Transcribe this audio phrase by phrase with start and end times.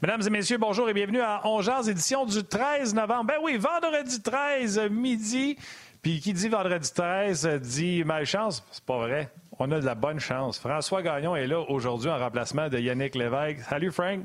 [0.00, 3.24] Mesdames et messieurs, bonjour et bienvenue à Ongears, édition du 13 novembre.
[3.24, 5.58] Ben oui, vendredi 13, midi.
[6.02, 8.64] Puis qui dit vendredi 13 dit malchance.
[8.70, 9.28] C'est pas vrai.
[9.58, 10.60] On a de la bonne chance.
[10.60, 13.58] François Gagnon est là aujourd'hui en remplacement de Yannick Lévesque.
[13.68, 14.20] Salut Frank.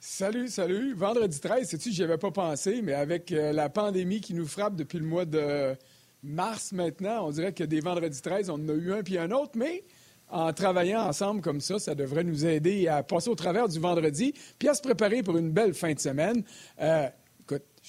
[0.00, 0.92] Salut, salut.
[0.94, 4.74] Vendredi 13, sais-tu, j'y avais pas pensé, mais avec euh, la pandémie qui nous frappe
[4.74, 5.76] depuis le mois de
[6.24, 9.30] mars maintenant, on dirait que des vendredis 13, on en a eu un puis un
[9.30, 9.84] autre, mais
[10.32, 14.34] en travaillant ensemble comme ça, ça devrait nous aider à passer au travers du vendredi,
[14.58, 16.42] puis à se préparer pour une belle fin de semaine.
[16.80, 17.06] Euh,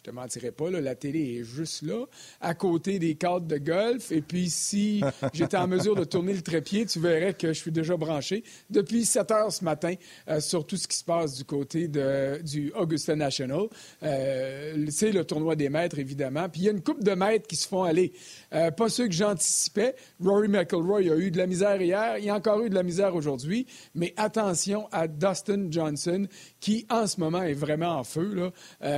[0.03, 2.05] te mentirais pas, la télé est juste là,
[2.41, 4.11] à côté des cadres de golf.
[4.11, 5.01] Et puis, si
[5.33, 9.05] j'étais en mesure de tourner le trépied, tu verrais que je suis déjà branché depuis
[9.05, 9.93] 7 heures ce matin
[10.27, 13.67] euh, sur tout ce qui se passe du côté de, du Augusta National.
[14.03, 16.49] Euh, c'est le tournoi des maîtres, évidemment.
[16.49, 18.11] Puis, il y a une coupe de maîtres qui se font aller.
[18.53, 19.95] Euh, pas ceux que j'anticipais.
[20.21, 22.17] Rory McIlroy a eu de la misère hier.
[22.17, 23.67] Il y a encore eu de la misère aujourd'hui.
[23.95, 26.27] Mais attention à Dustin Johnson,
[26.59, 28.33] qui, en ce moment, est vraiment en feu.
[28.33, 28.51] Là,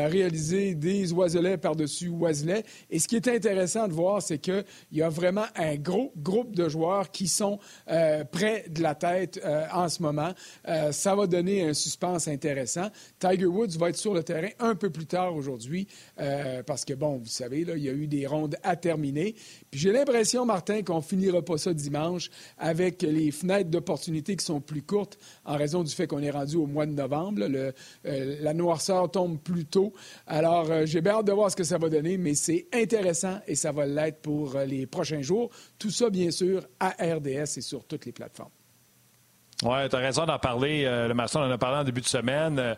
[0.08, 2.64] réaliser des oiselets par-dessus oiselets.
[2.90, 6.56] Et ce qui est intéressant de voir, c'est qu'il y a vraiment un gros groupe
[6.56, 10.32] de joueurs qui sont euh, près de la tête euh, en ce moment.
[10.68, 12.90] Euh, ça va donner un suspense intéressant.
[13.20, 15.88] Tiger Woods va être sur le terrain un peu plus tard aujourd'hui
[16.66, 19.36] parce que, bon, vous savez, là, il y a eu des rondes à terminer.
[19.72, 24.62] Puis j'ai l'impression, Martin, qu'on finira pas ça dimanche avec les fenêtres d'opportunité qui sont
[24.62, 27.42] plus courtes en raison du fait qu'on est rendu au mois de novembre.
[28.04, 29.94] La noirceur tombe plus tôt.
[30.28, 33.39] Alors, euh, j'ai bien hâte de voir ce que ça va donner, mais c'est intéressant
[33.47, 35.50] et ça va l'être pour euh, les prochains jours.
[35.78, 38.52] Tout ça, bien sûr, à RDS et sur toutes les plateformes.
[39.64, 40.84] Oui, tu as raison d'en parler.
[40.86, 42.75] Euh, le maçon en a parlé en début de semaine.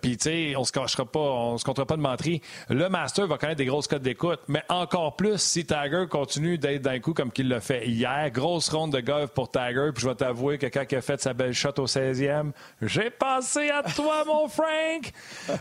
[0.00, 2.40] Puis, tu sais, on se cachera pas, on se comptera pas de mentir.
[2.70, 6.82] Le Master va connaître des grosses codes d'écoute, mais encore plus si Tiger continue d'être
[6.82, 8.30] d'un coup comme qu'il l'a fait hier.
[8.30, 9.90] Grosse ronde de golf pour Tiger.
[9.94, 13.10] Puis, je vais t'avouer que quand il a fait sa belle shot au 16e, j'ai
[13.10, 15.12] pensé à toi, mon Frank.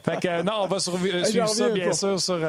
[0.03, 2.39] Fait que, non, on va suivre ça, bien sûr, sur.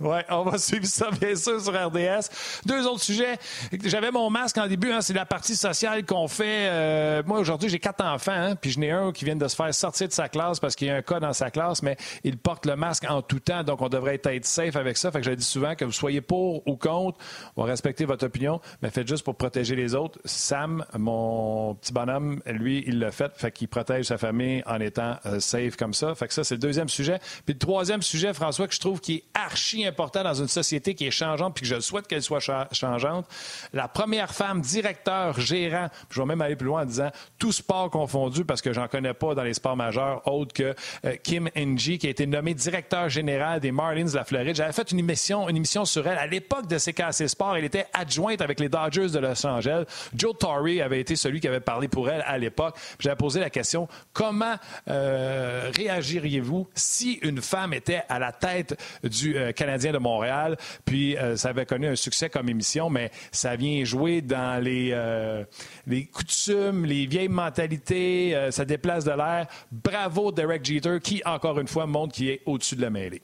[0.00, 2.30] Oui, on va suivre ça, bien sûr, sur RDS.
[2.64, 3.38] Deux autres sujets.
[3.84, 6.68] J'avais mon masque en début, hein, c'est la partie sociale qu'on fait.
[6.70, 9.54] Euh, moi, aujourd'hui, j'ai quatre enfants, hein, puis je n'ai un qui vient de se
[9.54, 11.98] faire sortir de sa classe parce qu'il y a un cas dans sa classe, mais
[12.24, 15.10] il porte le masque en tout temps, donc on devrait être safe avec ça.
[15.10, 17.18] Fait que je dis souvent que vous soyez pour ou contre,
[17.56, 20.18] on va respecter votre opinion, mais faites juste pour protéger les autres.
[20.24, 25.16] Sam, mon petit bonhomme, lui, il l'a fait, fait qu'il protège sa famille en étant
[25.26, 26.14] euh, safe comme ça.
[26.14, 27.18] Fait que ça, c'est le deuxième sujet.
[27.44, 29.89] Puis le troisième sujet, François, que je trouve qui est archi important
[30.22, 32.40] dans une société qui est changeante, puis que je souhaite qu'elle soit
[32.72, 33.26] changeante.
[33.72, 37.90] La première femme directeur, gérant, je vais même aller plus loin en disant tout sport
[37.90, 40.74] confondu, parce que j'en connais pas dans les sports majeurs, autre que
[41.04, 44.56] euh, Kim Ng, qui a été nommée directeur général des Marlins de la Floride.
[44.56, 47.56] J'avais fait une émission, une émission sur elle à l'époque de CKC Sport.
[47.56, 49.84] Elle était adjointe avec les Dodgers de Los Angeles.
[50.14, 52.76] Joe Torre avait été celui qui avait parlé pour elle à l'époque.
[52.98, 54.56] J'avais posé la question comment
[54.88, 60.56] euh, réagiriez-vous si une femme était à la tête du euh, Canadien de Montréal.
[60.84, 64.90] Puis euh, ça avait connu un succès comme émission, mais ça vient jouer dans les,
[64.92, 65.44] euh,
[65.86, 69.46] les coutumes, les vieilles mentalités, euh, ça déplace de l'air.
[69.72, 73.22] Bravo Derek Jeter qui, encore une fois, montre qu'il est au-dessus de la mêlée.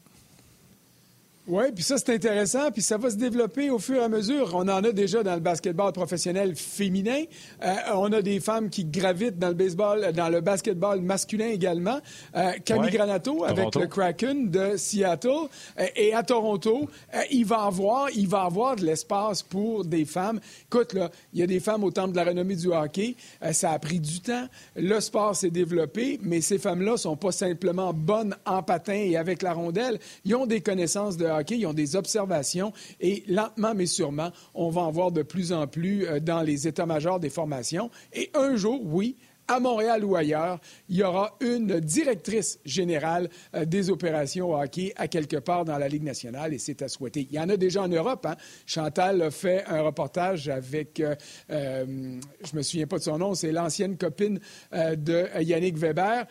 [1.49, 4.51] Oui, puis ça, c'est intéressant, puis ça va se développer au fur et à mesure.
[4.55, 7.23] On en a déjà dans le basketball professionnel féminin.
[7.63, 12.01] Euh, on a des femmes qui gravitent dans le baseball, dans le basketball masculin également.
[12.35, 15.49] Euh, Camille Granato avec le Kraken de Seattle.
[15.79, 20.05] Euh, et à Toronto, euh, il va avoir, il va avoir de l'espace pour des
[20.05, 20.41] femmes.
[20.65, 23.15] Écoute, là, il y a des femmes au temple de la renommée du hockey.
[23.53, 24.49] ça a pris du temps.
[24.75, 29.43] Le sport s'est développé, mais ces femmes-là sont pas simplement bonnes en patin et avec
[29.43, 30.01] la rondelle.
[30.25, 34.83] Ils ont des connaissances de ils ont des observations et lentement mais sûrement, on va
[34.83, 37.91] en voir de plus en plus euh, dans les états-majors des formations.
[38.13, 39.17] Et un jour, oui,
[39.49, 40.59] à Montréal ou ailleurs,
[40.89, 45.89] il y aura une directrice générale euh, des opérations hockey à quelque part dans la
[45.89, 47.27] Ligue nationale et c'est à souhaiter.
[47.31, 48.27] Il y en a déjà en Europe.
[48.27, 48.37] Hein.
[48.67, 51.15] Chantal a fait un reportage avec, euh,
[51.51, 54.41] euh, je me souviens pas de son nom, c'est l'ancienne copine
[54.73, 56.27] de Yannick Weber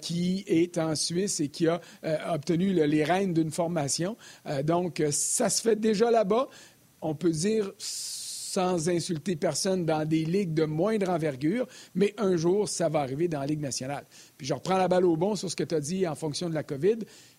[0.00, 1.80] qui est en Suisse et qui a
[2.32, 4.16] obtenu les rênes d'une formation.
[4.64, 6.48] donc, ça se fait déjà là-bas.
[7.00, 7.72] On peut dire
[8.54, 13.26] sans insulter personne dans des ligues de moindre envergure, mais un jour, ça va arriver
[13.26, 14.04] dans la Ligue nationale.
[14.38, 16.48] Puis je reprends la balle au bon sur ce que tu as dit en fonction
[16.48, 16.98] de la COVID.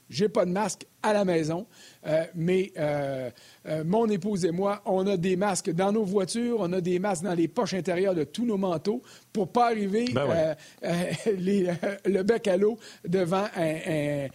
[0.09, 1.65] J'ai pas de masque à la maison,
[2.05, 3.31] euh, mais euh,
[3.65, 6.99] euh, mon épouse et moi, on a des masques dans nos voitures, on a des
[6.99, 9.01] masques dans les poches intérieures de tous nos manteaux
[9.35, 14.27] pour pas arriver ben le bec à l'eau devant un,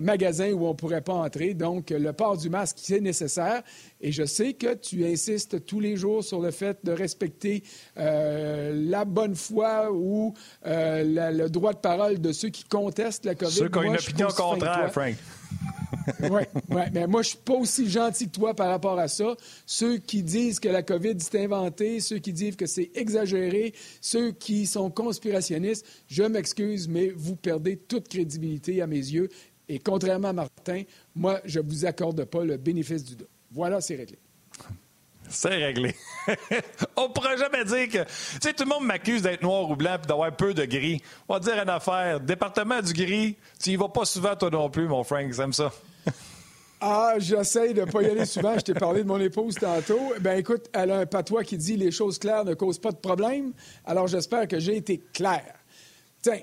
[0.00, 1.54] magasin où on pourrait pas entrer.
[1.54, 3.62] Donc, le port du masque, c'est nécessaire.
[4.00, 7.64] Et je sais que tu insistes tous les jours sur le fait de respecter
[7.96, 10.34] la bonne foi ou
[10.64, 13.52] le droit de parole de ceux qui contestent la COVID.
[13.52, 15.16] Ceux qui ont une opinion contraire, Frank
[16.20, 19.36] oui, ouais, mais moi, je suis pas aussi gentil que toi par rapport à ça.
[19.66, 24.32] Ceux qui disent que la COVID est inventée, ceux qui disent que c'est exagéré, ceux
[24.32, 29.28] qui sont conspirationnistes, je m'excuse, mais vous perdez toute crédibilité à mes yeux.
[29.68, 30.82] Et contrairement à Martin,
[31.14, 33.28] moi, je ne vous accorde pas le bénéfice du doute.
[33.50, 34.18] Voilà, c'est réglé.
[35.34, 35.94] C'est réglé.
[36.96, 38.04] On ne pourra jamais dire que.
[38.04, 41.02] Tu sais, tout le monde m'accuse d'être noir ou blanc et d'avoir peu de gris.
[41.28, 42.20] On va dire une affaire.
[42.20, 45.32] Département du gris, tu y vas pas souvent, toi non plus, mon Frank.
[45.32, 45.72] J'aime ça.
[46.86, 48.58] Ah, j'essaie de ne pas y aller souvent.
[48.58, 50.12] Je t'ai parlé de mon épouse tantôt.
[50.20, 52.98] Ben écoute, elle a un patois qui dit les choses claires ne causent pas de
[52.98, 53.54] problème.
[53.86, 55.46] Alors j'espère que j'ai été clair.
[56.20, 56.40] Tiens,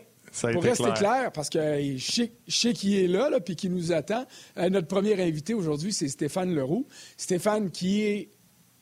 [0.52, 1.32] pour rester clair.
[1.32, 1.60] parce que
[1.96, 4.26] je sais, qui est là, là puis qui nous attend.
[4.58, 6.88] Euh, notre premier invité aujourd'hui, c'est Stéphane Leroux.
[7.18, 8.30] Stéphane qui est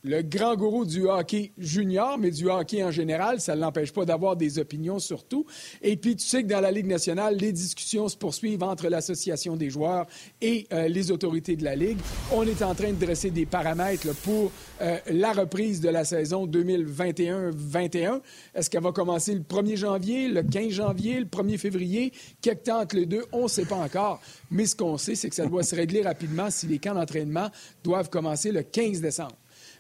[0.04, 3.42] le grand gourou du hockey junior, mais du hockey en général.
[3.42, 5.46] Ça ne l'empêche pas d'avoir des opinions sur tout.
[5.82, 9.58] Et puis, tu sais que dans la Ligue nationale, les discussions se poursuivent entre l'Association
[9.58, 10.06] des joueurs
[10.42, 11.98] et euh, les autorités de la Ligue.
[12.32, 14.52] On est en train de dresser des paramètres pour
[14.82, 18.22] euh, la reprise de la saison 2021-21.
[18.56, 22.14] Est-ce qu'elle va commencer le 1er janvier, le 15 janvier, le 1er février?
[22.42, 24.22] Quelque temps entre les deux, on ne sait pas encore.
[24.50, 27.50] Mais ce qu'on sait, c'est que ça doit se régler rapidement si les camps d'entraînement
[27.84, 29.36] doivent commencer le 15 décembre.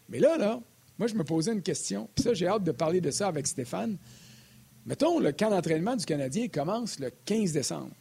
[0.09, 0.59] Mais là, là,
[0.97, 2.09] moi, je me posais une question.
[2.13, 3.97] Puis ça, j'ai hâte de parler de ça avec Stéphane.
[4.85, 7.94] Mettons, le camp d'entraînement du Canadien commence le 15 décembre.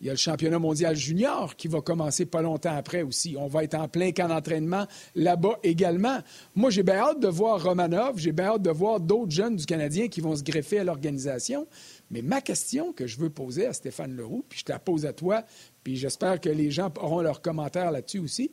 [0.00, 3.34] Il y a le championnat mondial junior qui va commencer pas longtemps après aussi.
[3.38, 6.18] On va être en plein camp d'entraînement là-bas également.
[6.54, 9.64] Moi, j'ai bien hâte de voir Romanov, j'ai bien hâte de voir d'autres jeunes du
[9.64, 11.66] Canadien qui vont se greffer à l'organisation.
[12.10, 15.06] Mais ma question que je veux poser à Stéphane Leroux, puis je te la pose
[15.06, 15.44] à toi,
[15.82, 18.52] puis j'espère que les gens auront leurs commentaires là-dessus aussi.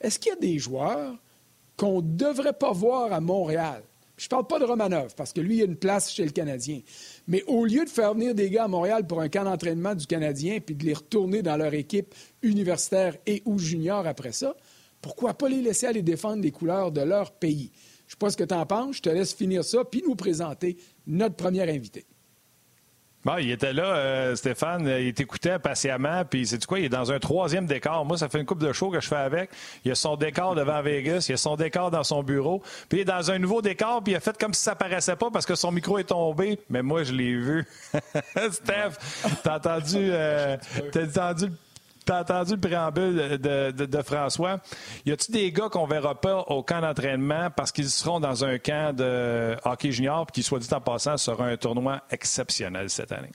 [0.00, 1.16] Est-ce qu'il y a des joueurs
[1.76, 3.82] qu'on ne devrait pas voir à Montréal.
[4.16, 6.30] Je ne parle pas de Romanov, parce que lui, il a une place chez le
[6.30, 6.80] Canadien.
[7.26, 10.06] Mais au lieu de faire venir des gars à Montréal pour un camp d'entraînement du
[10.06, 14.54] Canadien, puis de les retourner dans leur équipe universitaire et ou junior après ça,
[15.00, 17.72] pourquoi pas les laisser aller défendre les couleurs de leur pays?
[18.06, 18.96] Je ne sais pas ce que tu en penses.
[18.96, 20.76] Je te laisse finir ça, puis nous présenter
[21.06, 22.06] notre premier invité.
[23.24, 27.10] Bon, il était là, euh, Stéphane, il t'écoutait patiemment, puis c'est quoi, il est dans
[27.10, 28.04] un troisième décor.
[28.04, 29.50] Moi, ça fait une coupe de show que je fais avec.
[29.84, 33.00] Il a son décor devant Vegas, il a son décor dans son bureau, puis il
[33.00, 35.46] est dans un nouveau décor, puis il a fait comme si ça paraissait pas parce
[35.46, 37.66] que son micro est tombé, mais moi, je l'ai vu.
[38.50, 40.56] Steph, t'as entendu, euh,
[40.92, 41.52] t'as entendu le
[42.04, 44.60] T'as entendu le préambule de, François.
[45.06, 48.58] Y a-t-il des gars qu'on verra pas au camp d'entraînement parce qu'ils seront dans un
[48.58, 53.32] camp de hockey junior qui, soit dit en passant, sera un tournoi exceptionnel cette année?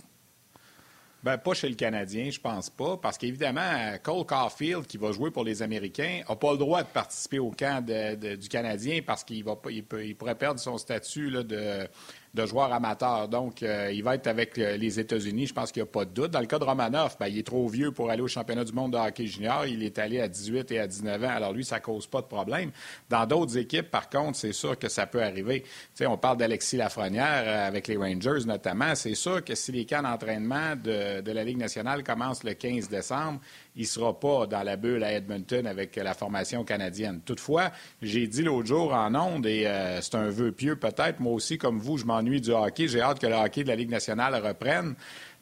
[1.22, 5.32] Ben, pas chez le Canadien, je pense pas, parce qu'évidemment, Cole Caulfield, qui va jouer
[5.32, 9.44] pour les Américains, n'a pas le droit de participer au camp du Canadien parce qu'il
[9.44, 9.84] va il,
[10.16, 11.90] pourrait perdre son statut de
[12.34, 13.28] de joueurs amateurs.
[13.28, 16.06] Donc, euh, il va être avec euh, les États-Unis, je pense qu'il n'y a pas
[16.06, 16.32] de doute.
[16.32, 18.72] Dans le cas de Romanov, ben, il est trop vieux pour aller au championnat du
[18.72, 19.66] monde de hockey junior.
[19.66, 21.30] Il est allé à 18 et à 19 ans.
[21.30, 22.72] Alors, lui, ça ne cause pas de problème.
[23.10, 25.64] Dans d'autres équipes, par contre, c'est sûr que ça peut arriver.
[25.96, 28.94] sais, on parle d'Alexis Lafrenière euh, avec les Rangers notamment.
[28.96, 32.90] C'est sûr que si les camps d'entraînement de, de la Ligue nationale commencent le 15
[32.90, 33.40] décembre,
[33.80, 37.22] il ne sera pas dans la bulle à Edmonton avec la formation canadienne.
[37.26, 37.72] Toutefois,
[38.02, 41.58] j'ai dit l'autre jour en ondes, et euh, c'est un vœu pieux peut-être, moi aussi,
[41.58, 42.90] comme vous, je m'ennuie du hockey.
[42.90, 44.96] J'ai hâte que le hockey de la Ligue nationale reprenne.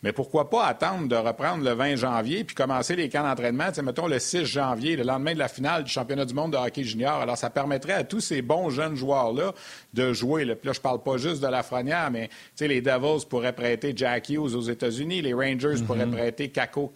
[0.03, 4.07] Mais pourquoi pas attendre de reprendre le 20 janvier puis commencer les camps d'entraînement, mettons
[4.07, 7.19] le 6 janvier, le lendemain de la finale du championnat du monde de hockey junior.
[7.19, 9.53] Alors, ça permettrait à tous ces bons jeunes joueurs-là
[9.95, 10.45] de jouer.
[10.45, 14.29] Là, là je parle pas juste de la Lafrenière, mais les Devils pourraient prêter Jack
[14.29, 16.13] Hughes aux États-Unis, les Rangers pourraient mhm.
[16.13, 16.91] prêter Capo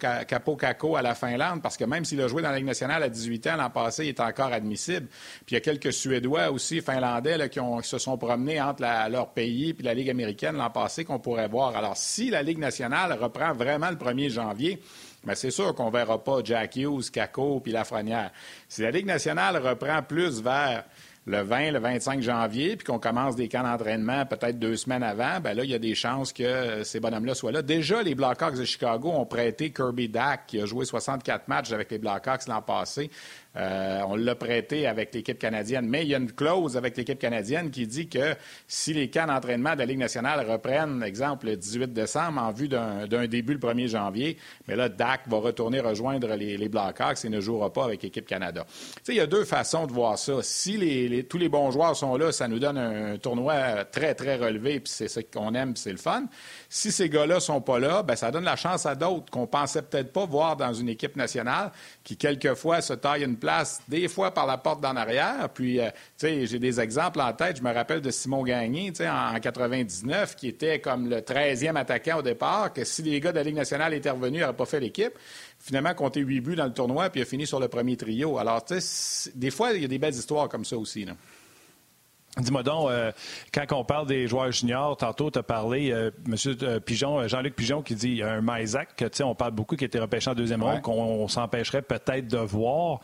[0.56, 3.08] Caco à la Finlande, parce que même s'il a joué dans la Ligue nationale à
[3.08, 5.08] 18 ans l'an passé, il est encore admissible.
[5.44, 9.70] Puis il y a quelques Suédois aussi, Finlandais, qui, se sont promenés entre leur pays
[9.70, 11.76] et la Ligue américaine l'an passé qu'on pourrait voir.
[11.76, 14.82] Alors, si la Ligue nationale reprend vraiment le 1er janvier,
[15.24, 18.30] mais c'est sûr qu'on ne verra pas Jack Hughes, Caco puis Lafrenière.
[18.68, 20.84] Si la Ligue nationale reprend plus vers
[21.26, 25.38] le 20, le 25 janvier, puis qu'on commence des camps d'entraînement peut-être deux semaines avant,
[25.40, 27.62] ben là, il y a des chances que ces bonhommes-là soient là.
[27.62, 31.90] Déjà, les Blackhawks de Chicago ont prêté Kirby Dack, qui a joué 64 matchs avec
[31.92, 33.08] les Blackhawks l'an passé.
[33.54, 37.18] Euh, on l'a prêté avec l'équipe canadienne, mais il y a une clause avec l'équipe
[37.18, 38.34] canadienne qui dit que
[38.66, 42.68] si les camps d'entraînement de la Ligue nationale reprennent, exemple, le 18 décembre en vue
[42.68, 47.28] d'un début le 1er janvier, mais là, Dak va retourner rejoindre les, les Blackhawks et
[47.28, 48.66] ne jouera pas avec l'équipe Canada.
[49.06, 50.38] il y a deux façons de voir ça.
[50.42, 50.78] Si
[51.28, 54.92] tous les bons joueurs sont là, ça nous donne un tournoi très, très relevé, puis
[54.92, 56.24] c'est ça qu'on aime, c'est le fun.
[56.68, 59.82] Si ces gars-là sont pas là, ben ça donne la chance à d'autres qu'on pensait
[59.82, 61.70] peut-être pas voir dans une équipe nationale
[62.04, 65.48] qui, quelquefois, se taille une place, des fois par la porte d'en arrière.
[65.52, 65.88] Puis, euh,
[66.18, 67.58] tu sais, j'ai des exemples en tête.
[67.58, 71.76] Je me rappelle de Simon Gagné, tu sais, en, 99, qui était comme le 13e
[71.76, 74.56] attaquant au départ, que si les gars de la Ligue nationale étaient revenus, il n'aurait
[74.56, 75.12] pas fait l'équipe.
[75.64, 78.36] Finalement, compté huit buts dans le tournoi, puis il a fini sur le premier trio.
[78.36, 81.04] Alors, tu sais, des fois, il y a des belles histoires comme ça aussi.
[81.04, 81.12] Là.
[82.36, 83.12] Dis-moi donc, euh,
[83.54, 86.34] quand on parle des joueurs juniors, tantôt, tu as parlé, euh, M.
[86.62, 90.30] Euh, Pigeon, Jean-Luc Pigeon, qui dit un Maisac, que on parle beaucoup, qui était repêché
[90.30, 93.00] en deuxième ronde, qu'on s'empêcherait peut-être de voir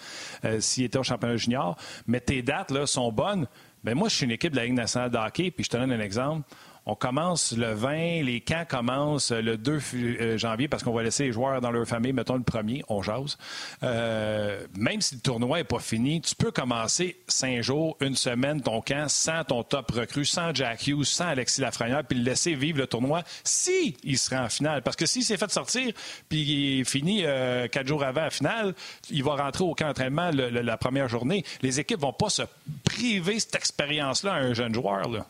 [0.58, 1.76] s'il était au championnat junior.
[2.08, 3.46] Mais tes dates là, sont bonnes.
[3.84, 5.76] Ben, moi, je suis une équipe de la Ligue nationale de hockey, puis je te
[5.76, 6.42] donne un exemple.
[6.90, 11.24] On commence le 20, les camps commencent le 2 euh, janvier parce qu'on va laisser
[11.24, 13.36] les joueurs dans leur famille, mettons le premier, on jase.
[13.82, 18.62] Euh, même si le tournoi n'est pas fini, tu peux commencer cinq jours, une semaine
[18.62, 22.54] ton camp sans ton top recrue, sans Jack Hughes, sans Alexis Lafrenière, puis le laisser
[22.54, 24.80] vivre le tournoi si il sera en finale.
[24.80, 25.92] Parce que s'il s'est fait sortir,
[26.30, 28.74] puis il est fini euh, quatre jours avant la finale,
[29.10, 31.44] il va rentrer au camp d'entraînement la première journée.
[31.60, 32.44] Les équipes vont pas se
[32.84, 35.26] priver cette expérience-là à un jeune joueur.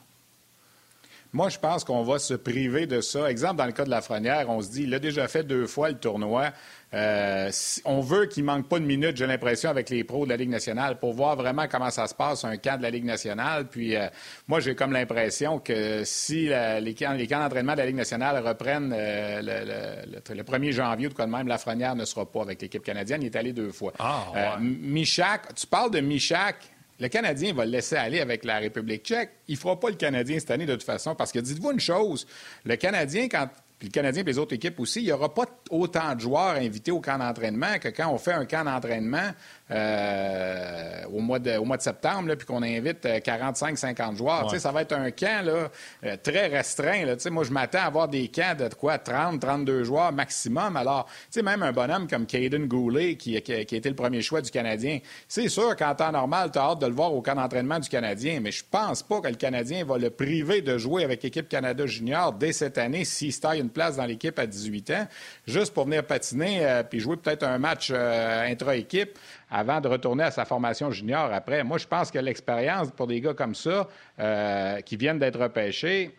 [1.32, 3.30] Moi, je pense qu'on va se priver de ça.
[3.30, 5.66] Exemple, dans le cas de la Frenière, on se dit, il a déjà fait deux
[5.66, 6.52] fois le tournoi.
[6.94, 7.50] Euh,
[7.84, 10.48] on veut qu'il manque pas de minutes, j'ai l'impression, avec les pros de la Ligue
[10.48, 13.66] nationale pour voir vraiment comment ça se passe, un camp de la Ligue nationale.
[13.66, 14.06] Puis euh,
[14.46, 16.48] moi, j'ai comme l'impression que si
[16.80, 21.10] les camps, les camps d'entraînement de la Ligue nationale reprennent euh, le, 1er janvier ou
[21.10, 23.22] de même, Lafrenière ne sera pas avec l'équipe canadienne.
[23.22, 23.92] Il est allé deux fois.
[23.98, 26.56] Ah, Michak, tu parles de Michak.
[27.00, 29.30] Le Canadien va le laisser aller avec la République tchèque.
[29.46, 31.80] Il ne fera pas le Canadien cette année de toute façon parce que dites-vous une
[31.80, 32.26] chose,
[32.64, 35.44] le Canadien, quand puis le Canadien et les autres équipes aussi, il n'y aura pas
[35.70, 39.30] autant de joueurs invités au camp d'entraînement que quand on fait un camp d'entraînement
[39.70, 44.54] euh, au, mois de, au mois de septembre, puis qu'on invite 45-50 euh, joueurs.
[44.58, 45.70] Ça va être un camp là,
[46.04, 47.04] euh, très restreint.
[47.04, 47.16] Là.
[47.30, 50.76] Moi, je m'attends à avoir des camps de quoi 30-32 joueurs maximum.
[50.76, 51.06] Alors,
[51.42, 55.00] même un bonhomme comme Caden Goulet, qui, qui, a été le premier choix du Canadien,
[55.28, 57.90] c'est sûr qu'en temps normal, tu as hâte de le voir au camp d'entraînement du
[57.90, 61.48] Canadien, mais je pense pas que le Canadien va le priver de jouer avec l'équipe
[61.48, 65.06] Canada Junior dès cette année s'il se taille une place dans l'équipe à 18 ans,
[65.46, 69.18] juste pour venir patiner puis jouer peut-être un match intra-équipe
[69.50, 71.64] avant de retourner à sa formation junior après.
[71.64, 73.88] Moi, je pense que l'expérience pour des gars comme ça,
[74.18, 76.14] euh, qui viennent d'être repêchés,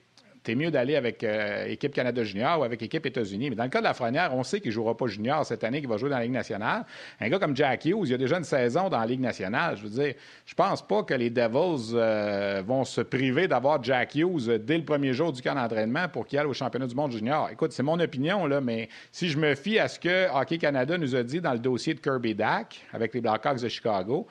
[0.50, 3.52] c'est mieux d'aller avec euh, équipe Canada Junior ou avec équipe États-Unis.
[3.52, 5.64] Mais dans le cas de la Frenière, on sait qu'il ne jouera pas junior cette
[5.64, 6.86] année, qu'il va jouer dans la Ligue nationale.
[7.20, 9.78] Un gars comme Jack Hughes, il a déjà une saison dans la Ligue nationale.
[9.78, 10.16] Je veux dire,
[10.48, 14.86] je pense pas que les Devils euh, vont se priver d'avoir Jack Hughes dès le
[14.86, 17.50] premier jour du camp d'entraînement pour qu'il aille au championnat du monde junior.
[17.52, 20.98] Écoute, c'est mon opinion, là, mais si je me fie à ce que Hockey Canada
[20.98, 24.26] nous a dit dans le dossier de Kirby Dack avec les Blackhawks de Chicago,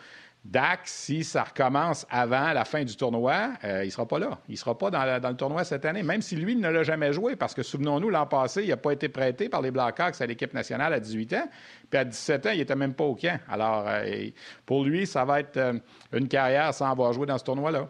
[0.45, 4.39] Dak, si ça recommence avant la fin du tournoi, euh, il ne sera pas là.
[4.49, 7.13] Il ne sera pas dans, le tournoi cette année, même si lui ne l'a jamais
[7.13, 10.27] joué, parce que souvenons-nous, l'an passé, il n'a pas été prêté par les Blackhawks à
[10.27, 11.49] l'équipe nationale à 18 ans,
[11.91, 13.39] puis à 17 ans, il n'était même pas au camp.
[13.49, 14.29] Alors, euh,
[14.65, 15.75] pour lui, ça va être euh,
[16.13, 17.89] une carrière sans avoir joué dans ce tournoi-là.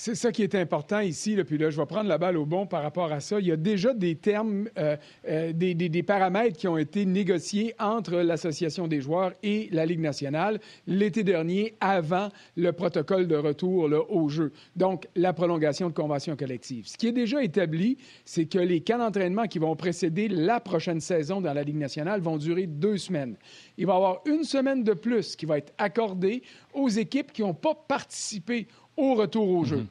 [0.00, 1.36] C'est ça qui est important ici.
[1.44, 3.40] Puis là, je vais prendre la balle au bon par rapport à ça.
[3.40, 4.96] Il y a déjà des termes, euh,
[5.28, 10.60] euh, des, paramètres qui ont été négociés entre l'Association des joueurs et la Ligue nationale
[10.86, 14.52] l'été dernier, avant le protocole de retour au jeu.
[14.76, 16.86] Donc, la prolongation de convention collective.
[16.86, 21.00] Ce qui est déjà établi, c'est que les camps d'entraînement qui vont précéder la prochaine
[21.00, 23.34] saison dans la Ligue nationale vont durer deux semaines.
[23.76, 27.42] Il va y avoir une semaine de plus qui va être accordée aux équipes qui
[27.42, 29.78] n'ont pas participé au retour au jeu.
[29.78, 29.88] Mhm.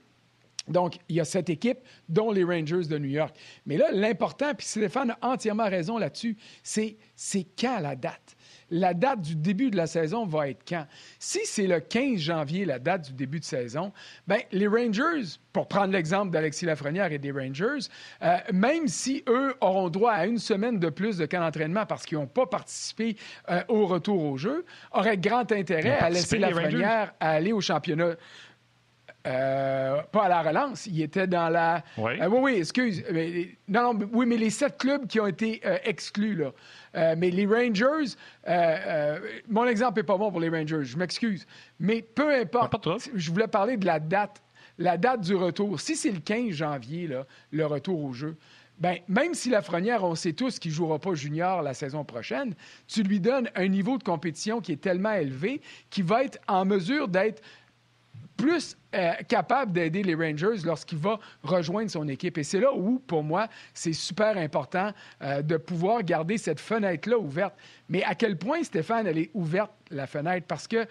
[0.67, 3.35] Donc, il y a cette équipe, dont les Rangers de New York.
[3.65, 6.97] Mais là, l'important, puis Stéphane a entièrement raison là-dessus, c'est
[7.57, 8.35] quand la date?
[8.69, 10.85] La date du début de la saison va être quand?
[11.19, 13.93] Si c'est le 15 janvier, la date du début de saison,
[14.27, 17.87] bien, les Rangers, pour prendre l'exemple d'Alexis Lafrenière et des Rangers,
[18.21, 22.05] euh, même si eux auront droit à une semaine de plus de camp d'entraînement parce
[22.05, 23.15] qu'ils n'ont pas participé
[23.49, 28.15] euh, au retour au jeu, auraient grand intérêt à laisser Lafrenière aller au championnat
[29.25, 31.83] Euh, pas à la relance, il était dans la.
[31.97, 33.03] Oui, euh, oui, oui, excuse.
[33.67, 37.15] non, non, oui, mais les sept clubs qui ont été euh, exclus, là.
[37.15, 38.15] mais les Rangers,
[39.49, 41.45] mon exemple n'est pas bon pour les Rangers, je m'excuse.
[41.79, 44.41] Mais peu importe, je voulais parler de la date,
[44.77, 45.79] la date du retour.
[45.81, 48.37] Si c'est le 15 janvier, là, le retour au jeu,
[48.79, 52.53] ben, même si Lafrenière, on sait tous qu'il ne jouera pas junior la saison prochaine,
[52.87, 56.63] tu lui donnes un niveau de compétition qui est tellement élevé qu'il va être en
[56.63, 57.41] mesure d'être
[58.37, 62.37] plus euh, capable d'aider les Rangers lorsqu'il va rejoindre son équipe.
[62.37, 64.91] Et c'est là où, pour moi, c'est super important
[65.21, 67.55] euh, de pouvoir garder cette fenêtre-là ouverte.
[67.89, 70.45] Mais à quel point, Stéphane, elle est ouverte, la fenêtre?
[70.47, 70.85] Parce que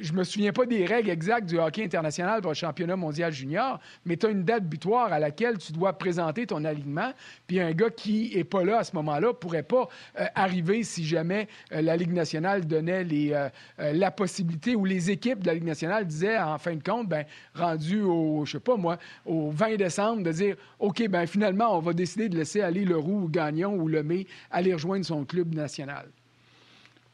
[0.00, 3.80] je me souviens pas des règles exactes du hockey international pour le championnat mondial junior,
[4.04, 7.12] mais tu as une date butoir à laquelle tu dois présenter ton alignement.
[7.46, 9.88] Puis un gars qui est pas là à ce moment-là pourrait pas
[10.18, 15.40] euh, arriver si jamais euh, la Ligue nationale donnait euh, la possibilité ou les équipes
[15.40, 18.76] de la Ligue nationale disaient en fin de compte, ben rendu au, je sais pas
[18.76, 22.84] moi, au 20 décembre, de dire, OK, ben finalement, on va décider de laisser aller
[22.84, 26.06] le Roux ou Gagnon ou le Mai aller rejoindre son club national.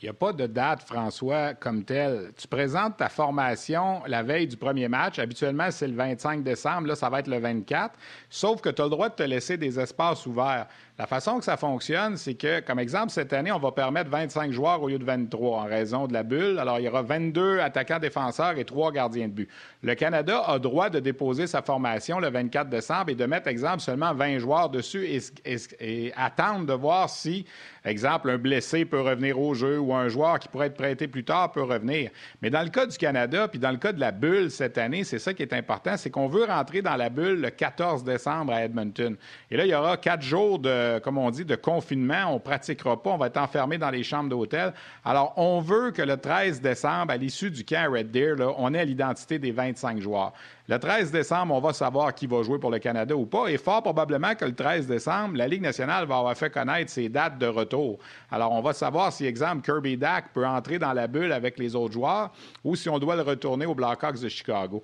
[0.03, 2.33] Il n'y a pas de date, François, comme telle.
[2.37, 5.19] Tu présentes ta formation la veille du premier match.
[5.19, 6.89] Habituellement, c'est le 25 décembre.
[6.89, 7.99] Là, ça va être le 24.
[8.29, 10.67] Sauf que tu as le droit de te laisser des espaces ouverts.
[10.99, 14.51] La façon que ça fonctionne, c'est que, comme exemple, cette année, on va permettre 25
[14.51, 16.59] joueurs au lieu de 23 en raison de la bulle.
[16.59, 19.49] Alors, il y aura 22 attaquants défenseurs et 3 gardiens de but.
[19.83, 23.81] Le Canada a droit de déposer sa formation le 24 décembre et de mettre, exemple,
[23.81, 25.07] seulement 20 joueurs dessus
[25.45, 27.45] et, attendre de voir si,
[27.85, 31.25] exemple, un blessé peut revenir au jeu ou un joueur qui pourrait être prêté plus
[31.25, 32.11] tard peut revenir.
[32.41, 35.05] Mais dans le cas du Canada, puis dans le cas de la bulle cette année,
[35.05, 38.55] c'est ça qui est important, c'est qu'on veut rentrer dans la bulle le 14 décembre
[38.55, 39.15] à Edmonton.
[39.51, 42.27] Et là, il y aura quatre jours de euh, comme on dit, de confinement.
[42.31, 43.11] On ne pratiquera pas.
[43.11, 44.73] On va être enfermé dans les chambres d'hôtel.
[45.05, 48.85] Alors, on veut que le 13 décembre, à l'issue du camp Red Deer, on ait
[48.85, 50.33] l'identité des 25 joueurs.
[50.69, 53.49] Le 13 décembre, on va savoir qui va jouer pour le Canada ou pas.
[53.49, 57.09] Et fort probablement que le 13 décembre, la Ligue nationale va avoir fait connaître ses
[57.09, 57.99] dates de retour.
[58.31, 61.77] Alors, on va savoir si, exemple, Kirby Dack peut entrer dans la bulle avec les
[61.77, 62.33] autres joueurs
[62.65, 64.83] ou si on doit le retourner aux Blackhawks de Chicago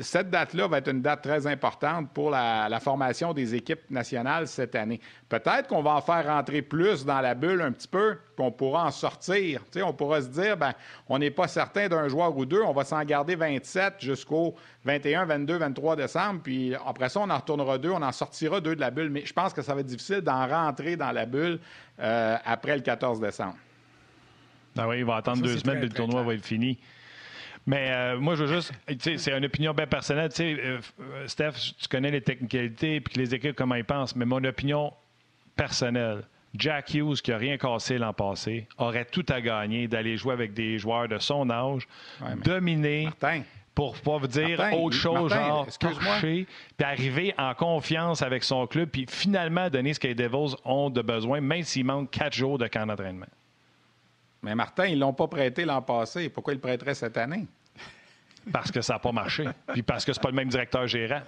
[0.00, 4.74] cette date-là va être une date très importante pour la, formation des équipes nationales cette
[4.74, 5.00] année.
[5.28, 8.86] Peut-être qu'on va en faire rentrer plus dans la bulle un petit peu, qu'on pourra
[8.86, 9.62] en sortir.
[9.82, 10.72] on pourra se dire, ben,
[11.08, 14.54] on n'est pas certain d'un joueur ou deux, on va s'en garder 27 jusqu'au
[14.84, 18.76] 21, 22, 23 décembre, puis après ça, on en retournera deux, on en sortira deux
[18.76, 19.10] de la bulle.
[19.10, 21.58] Mais je pense que ça va être difficile d'en rentrer dans la bulle
[21.98, 23.56] euh, après le 14 décembre.
[24.78, 26.78] Ah oui, il va attendre deux semaines, puis le tournoi va être fini.
[27.66, 28.72] Mais euh, moi, je veux juste.
[28.98, 30.30] C'est une opinion bien personnelle.
[30.40, 30.80] Euh,
[31.26, 34.16] Steph, tu connais les technicalités puis les équipes, comment ils pensent.
[34.16, 34.92] Mais mon opinion
[35.56, 36.22] personnelle,
[36.54, 40.54] Jack Hughes, qui n'a rien cassé l'an passé, aurait tout à gagner d'aller jouer avec
[40.54, 41.86] des joueurs de son âge,
[42.44, 43.08] dominer.
[43.74, 48.88] pour pas vous dire autre chose, genre toucher, puis arriver en confiance avec son club,
[48.88, 52.58] puis finalement donner ce que les Devils ont de besoin, même s'il manque quatre jours
[52.58, 53.26] de camp d'entraînement.
[54.42, 56.28] Mais Martin, ils ne l'ont pas prêté l'an passé.
[56.30, 57.46] Pourquoi ils le prêteraient cette année?
[58.52, 59.46] Parce que ça n'a pas marché.
[59.72, 61.20] Puis parce que c'est pas le même directeur gérant.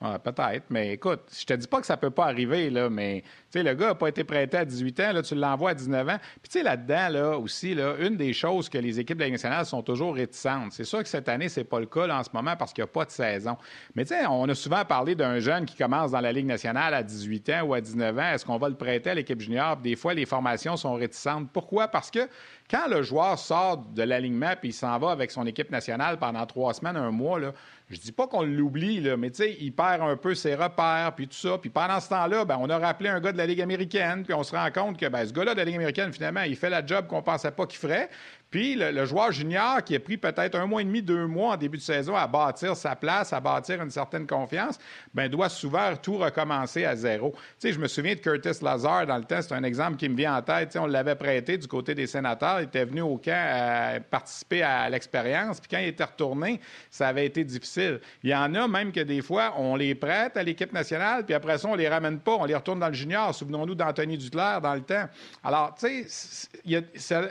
[0.00, 3.24] Ah, peut-être, mais écoute, je te dis pas que ça peut pas arriver, là, mais
[3.54, 6.18] le gars n'a pas été prêté à 18 ans, là, tu l'envoies à 19 ans.
[6.42, 9.26] Puis tu sais, là-dedans, là, aussi, là, une des choses que les équipes de la
[9.26, 10.72] Ligue nationale sont toujours réticentes.
[10.72, 12.90] C'est sûr que cette année, c'est pas le cas en ce moment parce qu'il n'y
[12.90, 13.56] a pas de saison.
[13.94, 16.92] Mais tu sais, on a souvent parlé d'un jeune qui commence dans la Ligue nationale
[16.94, 18.32] à 18 ans ou à 19 ans.
[18.34, 19.76] Est-ce qu'on va le prêter à l'équipe junior?
[19.76, 21.50] des fois, les formations sont réticentes.
[21.52, 21.88] Pourquoi?
[21.88, 22.28] Parce que
[22.70, 26.44] quand le joueur sort de l'alignement puis il s'en va avec son équipe nationale pendant
[26.46, 27.52] trois semaines, un mois, là,
[27.88, 31.12] je dis pas qu'on l'oublie, là, mais tu sais, il perd un peu ses repères,
[31.14, 31.56] puis tout ça.
[31.58, 34.34] Puis pendant ce temps-là, ben, on a rappelé un gars de la Ligue américaine, puis
[34.34, 36.70] on se rend compte que ben, ce gars-là de la Ligue américaine, finalement, il fait
[36.70, 38.10] la job qu'on pensait pas qu'il ferait.
[38.50, 41.56] Puis le, joueur junior qui a pris peut-être un mois et demi, deux mois en
[41.56, 44.78] début de saison à bâtir sa place, à bâtir une certaine confiance,
[45.12, 47.32] ben doit souvent tout recommencer à zéro.
[47.32, 50.08] Tu sais, je me souviens de Curtis Lazar dans le temps, c'est un exemple qui
[50.08, 50.72] me vient en tête.
[50.72, 54.62] sais, on l'avait prêté du côté des sénateurs, il était venu au camp euh, participer
[54.62, 58.00] à l'expérience, puis quand il était retourné, ça avait été difficile.
[58.22, 61.34] Il y en a même que des fois, on les prête à l'équipe nationale, puis
[61.34, 63.34] après ça, on les ramène pas, on les retourne dans le junior.
[63.34, 65.08] Souvenons-nous d'Anthony Dutler dans le temps.
[65.42, 66.84] Alors, tu sais,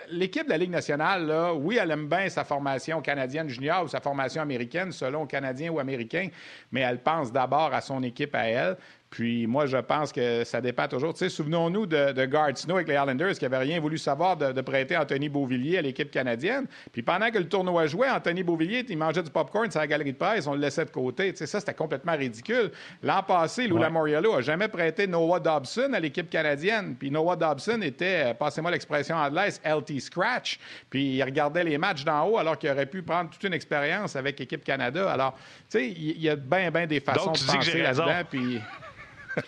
[0.09, 1.14] l'équipe de la Ligue nationale
[1.55, 5.79] oui, elle aime bien sa formation canadienne junior ou sa formation américaine, selon canadien ou
[5.79, 6.29] américain,
[6.71, 8.77] mais elle pense d'abord à son équipe à elle.
[9.15, 11.13] Puis moi, je pense que ça dépend toujours.
[11.13, 14.59] Tu sais, souvenons-nous de, de Snow avec les Islanders qui n'avaient rien voulu savoir de,
[14.59, 16.65] prêter Anthony Beauvillier à l'équipe canadienne.
[16.91, 20.11] Puis pendant que le tournoi jouait, Anthony Beauvillier, il mangeait du popcorn sur la galerie
[20.11, 21.31] de presse, on le laissait de côté.
[21.31, 22.71] Tu sais, ça, c'était complètement ridicule.
[23.03, 26.97] L'an passé, Lou Lamoriello n'a jamais prêté Noah Dobson à l'équipe canadienne.
[26.99, 30.59] Puis Noah Dobson était, euh, passez-moi l'expression anglaise, LT Scratch.
[30.89, 34.17] Puis il regardait les matchs d'en haut alors qu'il aurait pu prendre toute une expérience
[34.17, 35.09] avec l'équipe Canada.
[35.09, 35.37] Alors,
[35.69, 38.27] tu sais, il y, a bien, bien des façons de penser là-dedans.
[38.29, 38.59] Puis...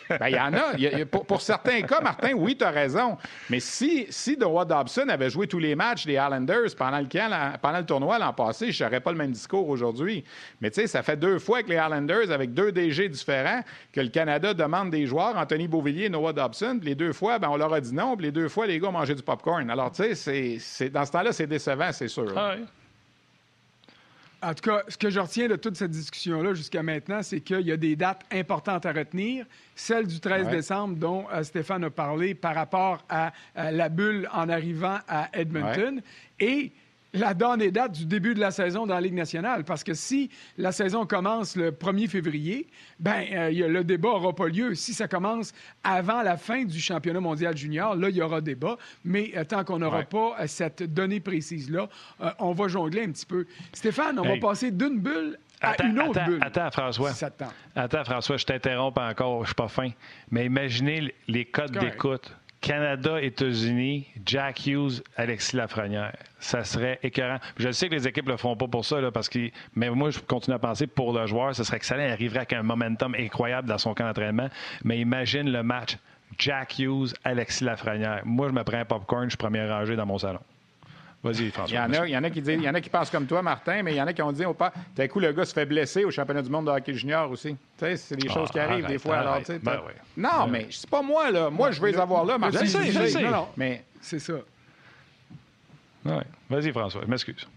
[0.09, 1.05] Ben, il y en a.
[1.05, 3.17] pour, certains cas, Martin, oui, tu as raison.
[3.49, 7.77] Mais si, si Noah Dobson avait joué tous les matchs des Islanders pendant le, pendant
[7.77, 10.23] le tournoi l'an passé, je n'aurais pas le même discours aujourd'hui.
[10.61, 14.01] Mais tu sais, ça fait deux fois que les Islanders, avec deux DG différents, que
[14.01, 16.79] le Canada demande des joueurs, Anthony Beauvillier et Noah Dobson.
[16.81, 18.15] les deux fois, ben, on leur a dit non.
[18.15, 19.69] Puis les deux fois, les gars ont mangé du popcorn.
[19.69, 22.33] Alors, tu sais, dans ce temps-là, c'est décevant, c'est sûr.
[22.35, 22.55] Ah
[24.41, 27.61] en tout cas, ce que je retiens de toute cette discussion-là jusqu'à maintenant, c'est qu'il
[27.61, 29.45] y a des dates importantes à retenir.
[29.75, 34.49] Celle du 13 décembre, dont euh, Stéphane a parlé par rapport à, la bulle en
[34.49, 36.01] arrivant à Edmonton.
[36.39, 36.71] Et
[37.17, 39.63] la donne et date du début de la saison dans la Ligue nationale.
[39.63, 42.67] Parce que si la saison commence le 1er février,
[42.99, 44.75] ben euh, le débat n'aura pas lieu.
[44.75, 45.53] Si ça commence
[45.83, 48.77] avant la fin du championnat mondial junior, là, il y aura débat.
[49.03, 51.87] Mais euh, tant qu'on n'aura pas euh, cette donnée précise-là,
[52.39, 53.45] on va jongler un petit peu.
[53.73, 56.39] Stéphane, on va passer d'une bulle à une autre bulle.
[56.41, 57.11] Attends, François.
[57.75, 59.89] attends, François, je t'interromps encore, je suis pas fin.
[60.31, 66.15] Mais imaginez les codes d'écoute Canada, États-Unis, Jack Hughes, Alexis Lafrenière.
[66.39, 67.39] Ça serait écœurant.
[67.57, 70.09] Je sais que les équipes ne le font pas pour ça, parce que, mais moi,
[70.09, 72.05] je continue à penser pour le joueur, ce serait excellent.
[72.05, 74.49] Il arriverait avec un momentum incroyable dans son camp d'entraînement.
[74.83, 75.97] Mais imagine le match
[76.37, 78.21] Jack Hughes, Alexis Lafrenière.
[78.25, 80.39] Moi, je me prends un popcorn, je suis premier rangé dans mon salon.
[81.31, 81.77] Vas-y, François.
[81.77, 82.89] Il y, en a, il, y en a qui disent, il y en a qui
[82.89, 85.07] pensent comme toi, Martin, mais il y en a qui ont dit, oh, pas, d'un
[85.07, 87.49] coup, le gars se fait blesser au championnat du monde de hockey junior aussi.
[87.49, 89.17] Tu sais, c'est des choses qui ah, arrivent des fois.
[89.17, 89.79] Alors, ben
[90.15, 91.49] Non, mais c'est pas moi, là.
[91.49, 92.63] Moi, je veux les avoir là, Martin.
[92.63, 93.25] Je sais, je sais.
[93.55, 94.33] Mais c'est ça.
[96.05, 96.23] Ouais.
[96.49, 97.01] Vas-y, François.
[97.03, 97.47] Je m'excuse.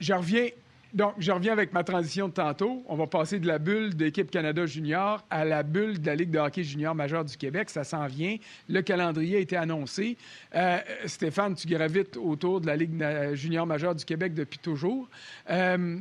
[0.00, 0.48] Je reviens
[0.92, 2.82] donc, je reviens avec ma transition de tantôt.
[2.88, 6.30] On va passer de la bulle d'équipe Canada junior à la bulle de la Ligue
[6.30, 7.70] de hockey junior majeure du Québec.
[7.70, 8.36] Ça s'en vient.
[8.68, 10.16] Le calendrier a été annoncé.
[10.54, 15.08] Euh, Stéphane, tu gravites autour de la Ligue junior majeure du Québec depuis toujours.
[15.48, 15.98] Euh,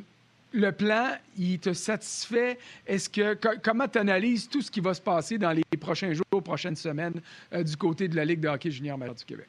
[0.51, 2.57] le plan, il te satisfait?
[2.87, 6.43] Est-ce que comment tu analyses tout ce qui va se passer dans les prochains jours,
[6.43, 7.21] prochaines semaines
[7.53, 9.47] euh, du côté de la Ligue de hockey junior majeure du Québec?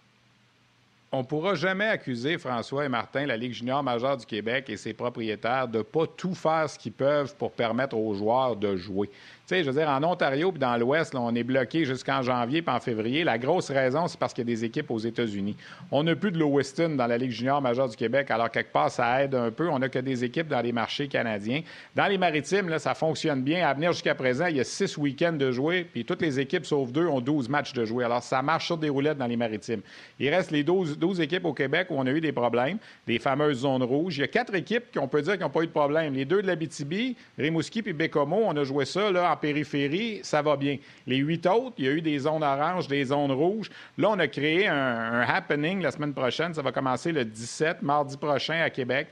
[1.13, 4.77] On ne pourra jamais accuser François et Martin, la Ligue junior majeure du Québec et
[4.77, 8.77] ses propriétaires de ne pas tout faire ce qu'ils peuvent pour permettre aux joueurs de
[8.77, 9.11] jouer
[9.59, 12.81] je veux dire, en Ontario puis dans l'Ouest, on est bloqué jusqu'en janvier puis en
[12.81, 13.25] février.
[13.25, 15.57] La grosse raison, c'est parce qu'il y a des équipes aux États-Unis.
[15.91, 18.91] On n'a plus de Lewiston dans la Ligue junior majeure du Québec, alors quelque part,
[18.91, 19.69] ça aide un peu.
[19.69, 21.63] On n'a que des équipes dans les marchés canadiens.
[21.95, 23.67] Dans les maritimes, ça fonctionne bien.
[23.67, 26.67] À venir jusqu'à présent, il y a six week-ends de jouer, puis toutes les équipes,
[26.67, 28.05] sauf deux, ont 12 matchs de jouer.
[28.05, 29.81] Alors, ça marche sur des roulettes dans les maritimes.
[30.19, 33.19] Il reste les 12, 12 équipes au Québec où on a eu des problèmes, des
[33.19, 34.19] fameuses zones rouges.
[34.19, 36.15] Il y a quatre équipes qu'on peut dire qui n'ont pas eu de problème.
[36.15, 40.21] Les deux de la BTB, Rimouski puis Bécomo, on a joué ça là, en périphérie,
[40.23, 40.79] ça va bien.
[41.07, 43.71] Les huit autres, il y a eu des zones oranges, des zones rouges.
[43.99, 46.55] Là, on a créé un, happening la semaine prochaine.
[46.55, 49.09] Ça va commencer le 17, mardi prochain à Québec,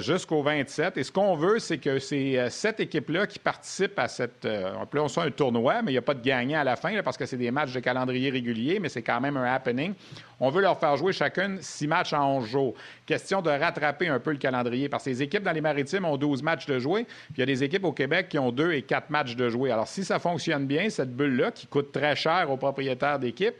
[0.00, 0.96] jusqu'au 27.
[0.96, 4.44] Et ce qu'on veut, c'est que ces euh, sept équipes-là qui participent à cette.
[4.44, 7.00] Euh, on ça un tournoi, mais il n'y a pas de gagnant à la fin
[7.02, 9.94] parce que c'est des matchs de calendrier régulier, mais c'est quand même un happening.
[10.40, 12.74] On veut leur faire jouer chacune six matchs en 11 jours.
[13.06, 16.16] Question de rattraper un peu le calendrier parce que les équipes dans les maritimes ont
[16.16, 18.72] 12 matchs de jouer, puis il y a des équipes au Québec qui ont deux
[18.72, 19.70] et quatre matchs de jouer.
[19.70, 23.54] Alors, si ça fonctionne bien, cette bulle-là, qui coûte très cher aux propriétaires d'équipes,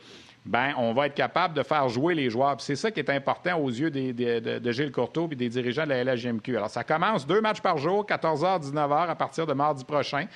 [0.47, 2.61] ben, on va être capable de faire jouer les joueurs.
[2.61, 6.05] C'est ça qui est important aux yeux de, Gilles Courteau et des dirigeants de la
[6.05, 6.57] LHGMQ.
[6.57, 10.27] Alors, ça commence deux matchs par jour, 14h, 19h, à partir de mardi prochain.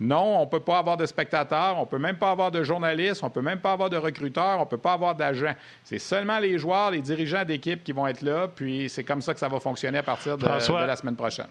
[0.00, 2.64] Non, on ne peut pas avoir de spectateurs, on ne peut même pas avoir de
[2.64, 5.54] journalistes, on ne peut même pas avoir de recruteurs, on ne peut pas avoir d'agents.
[5.84, 9.34] C'est seulement les joueurs, les dirigeants d'équipe qui vont être là, puis c'est comme ça
[9.34, 11.48] que ça va fonctionner à partir de, la semaine prochaine.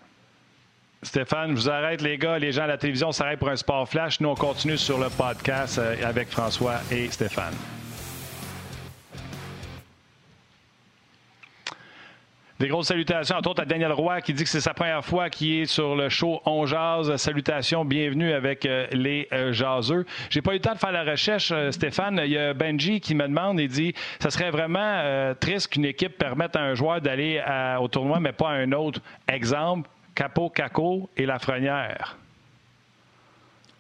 [1.01, 2.38] Stéphane, je vous arrête, les gars.
[2.38, 4.19] Les gens à la télévision s'arrêtent pour un sport flash.
[4.19, 7.53] Nous, on continue sur le podcast euh, avec François et Stéphane.
[12.60, 15.30] Des grosses salutations, entre autres à Daniel Roy qui dit que c'est sa première fois
[15.30, 17.15] qu'il est sur le show On Jazz.
[17.15, 20.06] Salutations, bienvenue avec euh, les euh, jaseux.
[20.30, 22.19] J'ai pas eu le temps de faire la recherche, euh, Stéphane.
[22.22, 26.17] Il y a Benji qui me demande et dit ça serait vraiment triste qu'une équipe
[26.17, 27.41] permette à un joueur d'aller
[27.80, 29.00] au tournoi, mais pas à un autre.
[29.30, 32.17] Exemple, Capo, Caco et Lafrenière.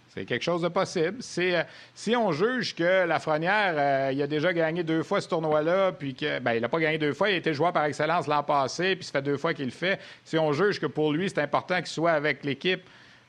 [0.09, 1.19] C'est quelque chose de possible.
[1.37, 5.91] Euh, si on juge que Lafrenière, euh, il a déjà gagné deux fois ce tournoi-là,
[5.91, 8.25] puis que ben, il n'a pas gagné deux fois, il a été joueur par excellence
[8.25, 9.99] l'an passé, puis ça fait deux fois qu'il le fait.
[10.23, 12.81] Si on juge que pour lui, c'est important qu'il soit avec l'équipe,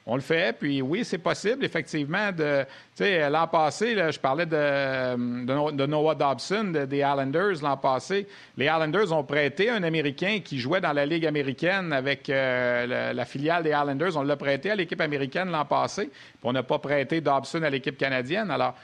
[0.07, 0.57] on le fait.
[0.59, 2.65] Puis oui, c'est possible, effectivement, de.
[3.01, 8.27] L'an passé, je parlais de, Noah Dobson, des Islanders l'an passé.
[8.59, 13.25] Les Islanders ont prêté un Américain qui jouait dans la Ligue américaine avec euh, la,
[13.25, 14.17] filiale des Islanders.
[14.17, 16.11] On l'a prêté à l'équipe américaine l'an passé.
[16.43, 18.51] On n'a pas prêté Dobson à l'équipe canadienne.
[18.51, 18.75] Alors,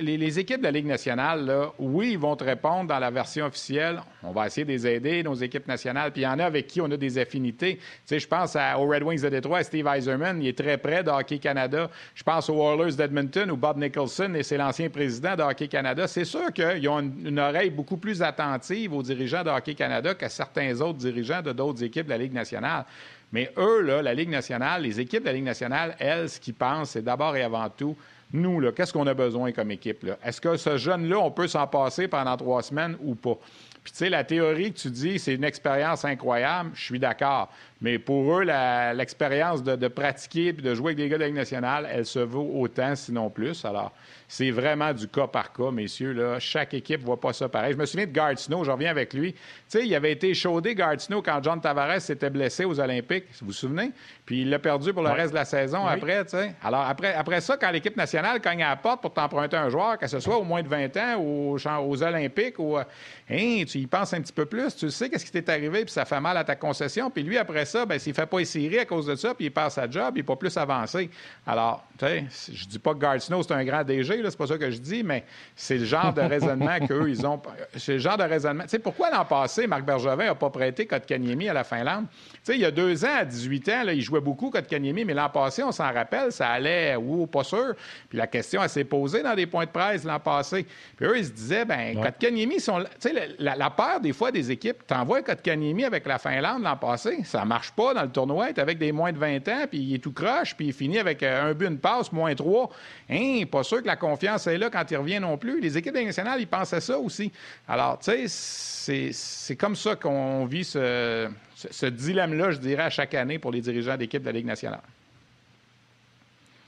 [0.00, 4.00] les, équipes de la Ligue nationale, oui, ils vont te répondre dans la version officielle.
[4.22, 6.12] On va essayer de les aider, nos équipes nationales.
[6.12, 7.78] Puis il y en a avec qui on a des affinités.
[8.10, 11.38] Je pense aux Red Wings de Détroit, Steve Eiserman, il est très près de Hockey
[11.38, 11.88] Canada.
[12.14, 16.06] Je pense aux Oilers d'Edmonton, où Bob Nicholson, et c'est l'ancien président de Hockey Canada.
[16.06, 20.28] C'est sûr qu'ils ont une, oreille beaucoup plus attentive aux dirigeants de Hockey Canada qu'à
[20.28, 22.84] certains autres dirigeants de d'autres équipes de la Ligue nationale.
[23.32, 26.90] Mais eux, la Ligue nationale, les équipes de la Ligue nationale, elles, ce qu'ils pensent,
[26.90, 27.96] c'est d'abord et avant tout
[28.32, 30.06] nous, qu'est-ce qu'on a besoin comme équipe?
[30.22, 33.38] Est-ce que ce jeune-là, on peut s'en passer pendant trois semaines ou pas?
[33.82, 37.50] Puis, tu sais, la théorie que tu dis, c'est une expérience incroyable, je suis d'accord.
[37.80, 41.26] Mais pour eux, l'expérience de, de, pratiquer et de jouer avec des gars de la
[41.28, 43.64] Ligue nationale, elle se vaut autant, sinon plus.
[43.64, 43.92] Alors,
[44.26, 46.12] c'est vraiment du cas par cas, messieurs.
[46.12, 46.38] Là.
[46.38, 47.72] Chaque équipe ne voit pas ça pareil.
[47.72, 49.32] Je me souviens de Gard Snow, je reviens avec lui.
[49.32, 53.24] Tu sais, il avait été chaudé, Gard Snow, quand John Tavares s'était blessé aux Olympiques,
[53.40, 53.90] vous vous souvenez?
[54.26, 56.54] Puis il l'a perdu pour le reste de la saison après, tu sais.
[56.62, 59.96] Alors, après, après ça, quand l'équipe nationale cogne à la porte pour t'emprunter un joueur,
[59.96, 62.84] que ce soit au moins de 20 ans ou aux, Olympiques, ou, hein,
[63.28, 66.04] tu y penses un petit peu plus, tu sais qu'est-ce qui t'est arrivé, puis ça
[66.04, 67.10] fait mal à ta concession.
[67.10, 69.46] Puis lui, après ça, ben, s'il ne fait pas essayer à cause de ça, puis
[69.46, 71.10] il passe sa job, il n'est pas plus avancé.
[71.46, 74.58] Alors, sais, je dis pas que Gard Snow, c'est un grand DG, c'est pas ça
[74.58, 75.24] que je dis, mais
[75.56, 77.40] c'est le genre de raisonnement qu'eux, ils ont.
[77.76, 78.64] C'est le genre de raisonnement.
[78.64, 82.06] Tu sais, pourquoi l'an passé, Marc Bergevin n'a pas prêté Kotkaniemi à la Finlande?
[82.10, 85.04] Tu sais, il y a deux ans, à 18 ans, là, il jouait beaucoup Kotkaniemi,
[85.04, 87.74] mais l'an passé, on s'en rappelle, ça allait, ou pas sûr.
[88.08, 90.66] Puis la question, elle s'est posée dans des points de presse l'an passé.
[90.96, 92.80] Puis eux, ils se disaient, ben Kotkaniemi, sont...
[93.00, 96.76] tu sais, la, la, peur des fois des équipes, t'envoies Kotkaniemi avec la Finlande l'an
[96.76, 99.78] passé, ça marche pas dans le tournoi, est avec des moins de 20 ans, puis
[99.78, 102.70] il est tout croche, puis il finit avec euh, un but, une passe, moins trois.
[103.10, 105.60] Hein, pas sûr que la confiance est là quand il revient non plus.
[105.60, 107.32] Les équipes nationales, ils pensent à ça aussi.
[107.66, 113.14] Alors, tu sais, c'est comme ça qu'on vit ce, ce dilemme-là, je dirais, à chaque
[113.14, 114.80] année pour les dirigeants d'équipe de la Ligue nationale.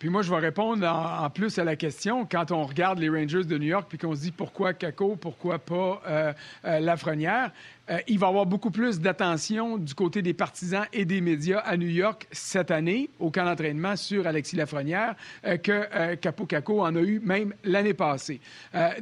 [0.01, 2.25] Puis moi, je vais répondre en, plus à la question.
[2.25, 5.59] Quand on regarde les Rangers de New York, puis qu'on se dit pourquoi Caco, pourquoi
[5.59, 6.33] pas euh,
[6.65, 7.53] euh, Lafrenière,
[7.91, 11.59] euh, il va y avoir beaucoup plus d'attention du côté des partisans et des médias
[11.59, 16.97] à New York cette année, au camp d'entraînement sur Alexis Lafrenière, que Capo Caco en
[16.97, 18.41] a eu même l'année passée.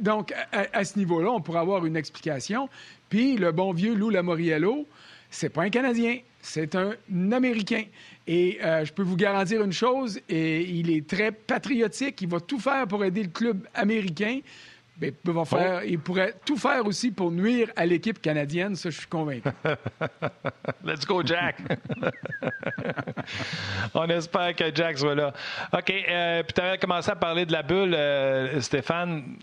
[0.01, 2.67] donc, à, ce niveau-là, on pourrait avoir une explication.
[3.07, 4.85] Puis le bon vieux Lou Lamoriello,
[5.29, 6.93] c'est pas un Canadien, c'est un
[7.31, 7.83] Américain.
[8.27, 12.59] Et euh, je peux vous garantir une chose, il est très patriotique, il va tout
[12.59, 14.39] faire pour aider le club américain.
[15.01, 18.89] Mais il, va faire, il pourrait tout faire aussi pour nuire à l'équipe canadienne, ça,
[18.89, 19.49] je suis convaincu.
[20.83, 21.57] Let's go, Jack!
[23.93, 25.33] On espère que Jack soit là.
[25.71, 29.37] OK, euh, puis tu avais commencé à parler de la bulle, euh, Stéphane,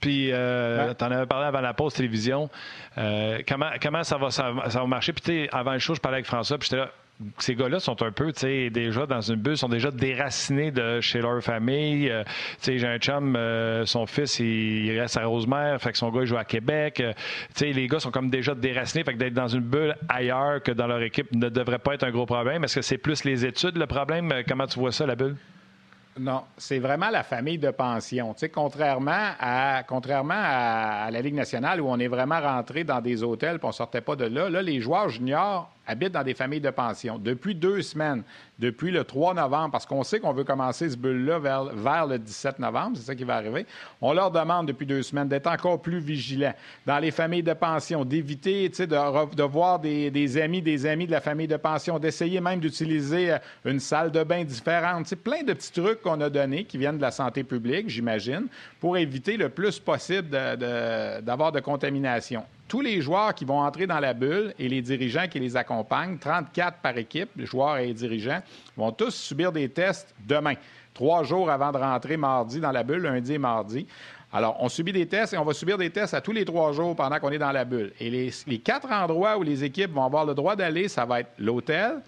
[0.00, 2.48] puis tu en avais parlé avant la pause télévision.
[2.96, 5.12] comment, comment ça, va, ça, va marcher?
[5.12, 6.90] Puis avant le show, je parlais avec François, puis j'étais là,
[7.38, 11.00] ces gars-là sont un peu, tu sais, déjà dans une bulle, sont déjà déracinés de
[11.00, 12.08] chez leur famille.
[12.08, 15.98] Euh, tu sais, j'ai un chum, euh, son fils, il, reste à Rosemère, fait que
[15.98, 17.00] son gars, il joue à Québec.
[17.00, 17.12] Euh,
[17.54, 20.62] tu sais, les gars sont comme déjà déracinés, fait que d'être dans une bulle ailleurs
[20.62, 22.64] que dans leur équipe ne devrait pas être un gros problème.
[22.64, 24.32] Est-ce que c'est plus les études, le problème?
[24.48, 25.36] Comment tu vois ça, la bulle?
[26.18, 28.34] Non, c'est vraiment la famille de pension.
[28.34, 33.00] Tu sais, contrairement à, contrairement à, la Ligue nationale où on est vraiment rentré dans
[33.00, 36.34] des hôtels et on sortait pas de là, là, les joueurs juniors habitent dans des
[36.34, 37.18] familles de pension.
[37.18, 38.22] Depuis deux semaines,
[38.58, 41.38] depuis le 3 novembre, parce qu'on sait qu'on veut commencer ce bulle-là
[41.74, 43.66] vers, le 17 novembre, c'est ça qui va arriver,
[44.00, 46.54] on leur demande depuis deux semaines d'être encore plus vigilants
[46.86, 51.12] dans les familles de pension, d'éviter de, de voir des, des, amis, des amis de
[51.12, 55.06] la famille de pension, d'essayer même d'utiliser euh, une salle de bain différente.
[55.06, 58.46] C'est plein de petits trucs qu'on a donnés qui viennent de la santé publique, j'imagine,
[58.78, 63.88] pour éviter le plus possible d'avoir de, de contamination tous les joueurs qui vont entrer
[63.88, 67.88] dans la bulle et les dirigeants qui les accompagnent, 34 par équipe, les joueurs et
[67.88, 68.40] les dirigeants,
[68.76, 70.54] vont tous subir des tests demain,
[70.94, 73.88] trois jours avant de rentrer mardi dans la bulle, lundi et mardi.
[74.32, 76.70] Alors, on subit des tests et on va subir des tests à tous les trois
[76.70, 77.92] jours pendant qu'on est dans la bulle.
[77.98, 81.22] Et les, les quatre endroits où les équipes vont avoir le droit d'aller, ça va
[81.22, 82.00] être l'hôtel,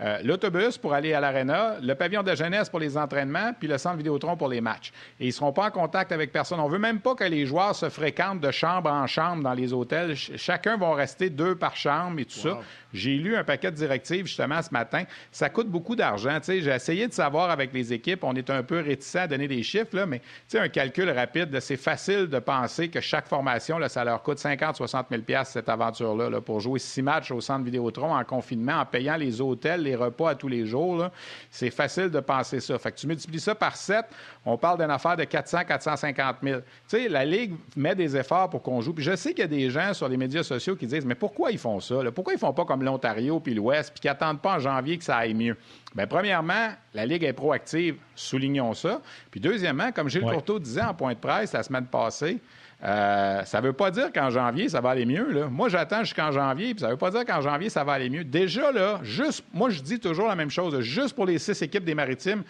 [0.00, 3.78] euh, l'autobus pour aller à l'aréna, le pavillon de jeunesse pour les entraînements, puis le
[3.78, 4.92] centre Vidéotron pour les matchs.
[5.18, 6.60] Et ils ne seront pas en contact avec personne.
[6.60, 9.72] On veut même pas que les joueurs se fréquentent de chambre en chambre dans les
[9.72, 10.14] hôtels.
[10.16, 12.58] chacun va rester deux par chambre et tout ça.
[12.92, 15.04] J'ai lu un paquet de directives justement ce matin.
[15.30, 16.38] Ça coûte beaucoup d'argent.
[16.46, 18.24] J'ai essayé de savoir avec les équipes.
[18.24, 20.20] On est un peu réticent à donner des chiffres, là, mais
[20.54, 24.76] un calcul rapide, c'est facile de penser que chaque formation, là, ça leur coûte 50
[24.76, 29.16] 60 000 cette aventure-là pour jouer six matchs au centre Vidéotron en confinement, en payant
[29.16, 31.08] les hôtels, les repas à tous les jours,
[31.50, 32.78] c'est facile de penser ça.
[32.78, 34.04] Fait que tu multiplies ça par 7,
[34.44, 36.60] on parle d'une affaire de 400, 450 000.
[36.60, 38.92] Tu sais, la Ligue met des efforts pour qu'on joue.
[38.92, 41.14] Puis je sais qu'il y a des gens sur les médias sociaux qui disent, mais
[41.14, 41.96] pourquoi ils font ça?
[42.14, 45.04] Pourquoi ils font pas comme l'Ontario puis l'Ouest, puis qu'ils n'attendent pas en janvier que
[45.04, 45.56] ça aille mieux?
[45.94, 49.00] Bien, premièrement, la Ligue est proactive, soulignons ça.
[49.30, 52.38] Puis deuxièmement, comme Gilles Courteau disait en point de presse la semaine passée,
[52.84, 55.46] euh, ça ne veut pas dire qu'en janvier, ça va aller mieux.
[55.48, 58.10] Moi, j'attends jusqu'en janvier, puis ça ne veut pas dire qu'en janvier, ça va aller
[58.10, 58.24] mieux.
[58.24, 60.80] Déjà, là, juste, moi, je dis toujours la même chose.
[60.80, 62.42] Juste pour les six équipes des Maritimes,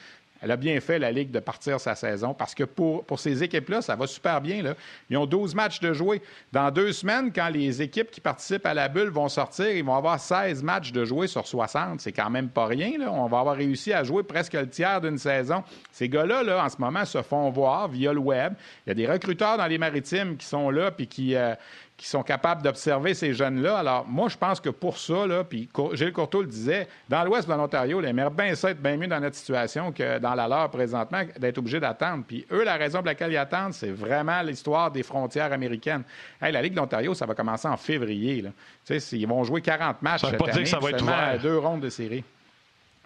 [0.43, 3.83] elle a bien fait, la Ligue, de partir sa saison parce que pour, ces équipes-là,
[3.83, 4.63] ça va super bien.
[4.63, 4.75] Là.
[5.11, 6.23] Ils ont 12 matchs de jouer.
[6.53, 9.95] Dans deux semaines, quand les équipes qui participent à la bulle vont sortir, ils vont
[9.95, 12.01] avoir 16 matchs de jouer sur 60.
[12.01, 12.93] C'est quand même pas rien.
[13.09, 15.63] On va avoir réussi à jouer presque le tiers d'une saison.
[15.93, 18.55] Ces gars-là, là, en ce moment, se font voir via le web.
[18.87, 21.55] Il y a des recruteurs dans les maritimes qui sont là puis qui, euh,
[21.97, 23.79] qui sont capables d'observer ces jeunes-là.
[23.79, 27.49] Alors, moi, je pense que pour ça, là, puis Gilles Courteau le disait, dans l'ouest
[27.49, 30.47] de l'Ontario, les aimeraient bien ça être bien mieux dans notre situation que dans la
[30.47, 32.25] leur présentement, d'être obligés d'attendre.
[32.29, 36.03] Puis eux, la raison pour laquelle ils attendent, c'est vraiment l'histoire des frontières américaines.
[36.41, 38.43] la Ligue d'Ontario, ça va commencer en février.
[38.43, 38.51] Là.
[38.85, 40.91] Tu sais, ils vont jouer 40 matchs ça cette pas année, dire que ça va
[40.91, 41.39] être ouvert.
[41.41, 42.25] deux rondes de série.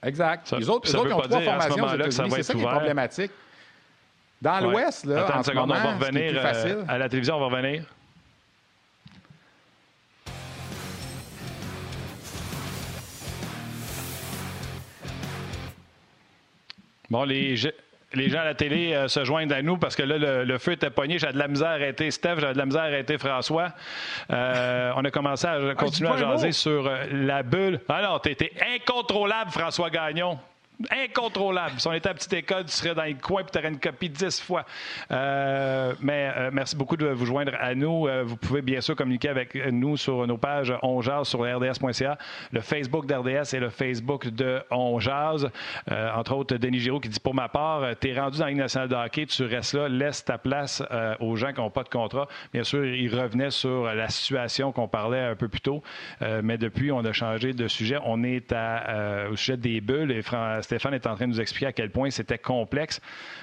[0.03, 0.48] Exact.
[0.48, 2.66] Ça, les autres, ça les autres ont trois ce formations aux C'est ça qui est
[2.66, 3.31] problématique.
[4.42, 4.72] Dans Ouais.
[4.72, 7.37] l'Ouest, là, Attends en une ce moment, on va revenir euh, facile, à la télévision,
[7.37, 7.85] on va revenir.
[17.11, 17.57] Bon, les,
[18.14, 20.59] les gens à la télé euh, se joignent à nous parce que là, le, le
[20.59, 21.18] feu était pogné.
[21.18, 23.73] J'avais de la misère à arrêter Steph, j'avais de la misère à arrêter François.
[24.31, 27.81] Euh, on a commencé à continuer dis à jaser sur euh, la bulle.
[27.88, 30.38] Alors, t'étais incontrôlable, François Gagnon.
[30.90, 31.79] Incontrôlable.
[31.79, 33.79] Si on était à petite école, tu serais dans les coins et tu aurais une
[33.79, 34.64] copie dix fois.
[35.11, 38.09] Euh, mais euh, merci beaucoup de vous joindre à nous.
[38.09, 42.16] Euh, vous pouvez bien sûr communiquer avec nous sur nos pages On Jase sur rds.ca,
[42.53, 45.51] le Facebook d'RDS et le Facebook de On Jase.
[45.90, 48.61] Entre autres, Denis Giraud qui dit Pour ma part, tu es rendu dans la Ligue
[48.61, 50.83] nationale de hockey, tu restes là, laisse ta place
[51.21, 52.27] aux gens qui n'ont pas de contrat.
[52.55, 55.83] Bien sûr, il revenait sur la situation qu'on parlait un peu plus tôt,
[56.43, 57.99] mais depuis, on a changé de sujet.
[58.05, 61.40] On est à, au sujet des bulles et Fran- Stéphane est en train de nous
[61.40, 63.00] expliquer à quel point c'était complexe.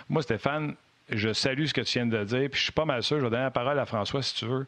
[0.08, 0.76] Moi, Stéphane,
[1.10, 3.26] je salue ce que tu viens de dire, puis je suis pas mal sûr, je
[3.26, 4.66] vais donner la parole à François si tu veux.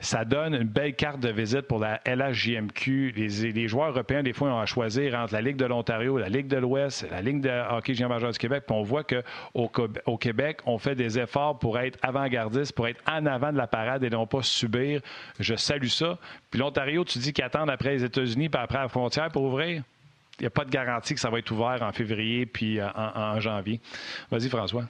[0.00, 3.12] Ça donne une belle carte de visite pour la LHJMQ.
[3.16, 6.46] Les, joueurs européens, des fois, ont à choisir entre la Ligue de l'Ontario, la Ligue
[6.46, 8.62] de l'Ouest, la Ligue de hockey junior majeur du Québec.
[8.64, 13.02] Puis on voit qu'au au Québec, on fait des efforts pour être avant-gardiste, pour être
[13.10, 15.00] en avant de la parade et non pas subir.
[15.40, 16.18] Je salue ça.
[16.52, 19.82] Puis l'Ontario, tu dis qu'ils attendent après les États-Unis puis après la frontière pour ouvrir?
[20.40, 23.40] N'y a pas de garantie que ça va être ouvert en février puis euh, en
[23.40, 23.80] janvier.
[24.30, 24.84] Vas-y, François.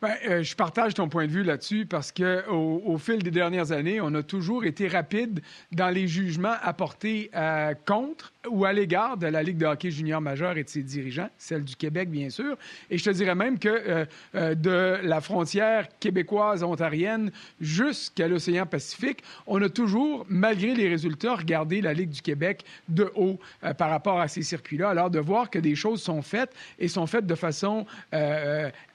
[0.00, 3.72] Ben, euh, je partage ton point de vue là-dessus parce que au, fil des dernières
[3.72, 5.40] années, on a toujours été rapide
[5.72, 10.20] dans les jugements apportés euh, contre ou à l'égard de la Ligue de hockey junior
[10.20, 12.56] majeur et de ses dirigeants, celle du Québec, bien sûr.
[12.90, 19.24] Et je te dirais même que euh, de la frontière québécoise ontarienne jusqu'à l'océan Pacifique,
[19.48, 23.38] on a toujours, malgré les résultats, regardé la Ligue du Québec de haut
[23.76, 24.90] par rapport à ces circuits-là.
[24.90, 27.84] Alors, de voir que des choses sont faites et sont faites de façon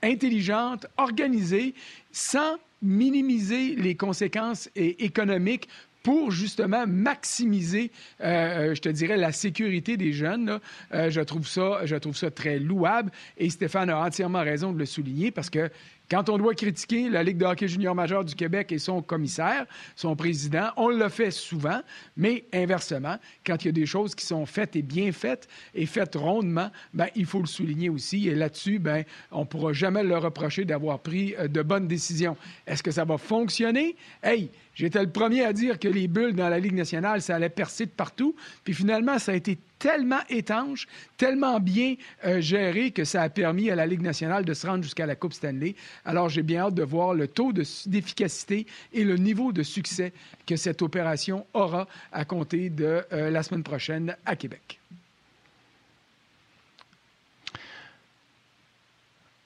[0.02, 1.74] intelligente, organisée,
[2.12, 5.70] sans minimiser les conséquences économiques
[6.04, 10.60] pour justement maximiser, euh, je te dirais, la sécurité des jeunes.
[10.94, 14.80] Euh, je, trouve ça, je trouve ça très louable et Stéphane a entièrement raison de
[14.80, 15.70] le souligner parce que
[16.10, 19.66] quand on doit critiquer la Ligue de hockey junior majeur du Québec et son commissaire,
[19.96, 21.82] son président, on le fait souvent,
[22.18, 25.86] mais inversement, quand il y a des choses qui sont faites et bien faites et
[25.86, 28.28] faites rondement, ben, il faut le souligner aussi.
[28.28, 32.38] Et là-dessus, ben, on ne pourra jamais le reprocher d'avoir pris euh, de bonnes décisions.
[32.68, 33.96] Est-ce que ça va fonctionner?
[34.22, 37.50] Hey, j'étais le premier à dire que les bulles dans la Ligue nationale, ça allait
[37.50, 38.36] percer de partout.
[38.63, 43.69] Puis finalement, ça a été tellement étanche, tellement bien euh, géré que ça a permis
[43.69, 45.76] à la Ligue nationale de se rendre jusqu'à la Coupe Stanley.
[46.06, 50.13] Alors, j'ai bien hâte de voir le taux de- d'efficacité et le niveau de succès
[50.48, 54.80] que cette opération aura à compter de euh, la semaine prochaine à Québec.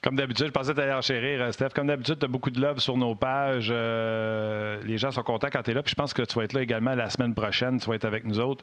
[0.00, 1.70] Comme d'habitude, je pensais t'aller enchérir, euh, Steph.
[1.74, 3.68] Comme d'habitude, tu as beaucoup de love sur nos pages.
[3.72, 5.82] Euh, les gens sont contents quand tu es là.
[5.82, 7.80] Puis je pense que tu vas être là également la semaine prochaine.
[7.80, 8.62] Tu vas être avec nous autres.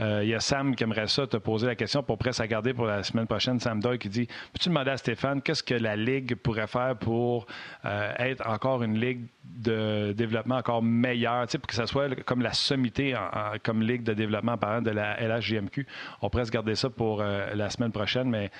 [0.00, 2.46] Euh, Il y a Sam qui aimerait ça te poser la question pour presse à
[2.46, 3.58] garder pour la semaine prochaine.
[3.60, 7.46] Sam Doyle qui dit Peux-tu demander à Stéphane qu'est-ce que la Ligue pourrait faire pour
[7.84, 12.52] être encore une Ligue de développement encore meilleure, tu pour que ça soit comme la
[12.52, 15.86] sommité en- en- comme Ligue de développement par exemple de la LHJMQ.
[16.22, 18.28] On pourrait se garder ça pour la semaine prochaine.
[18.28, 18.50] Mais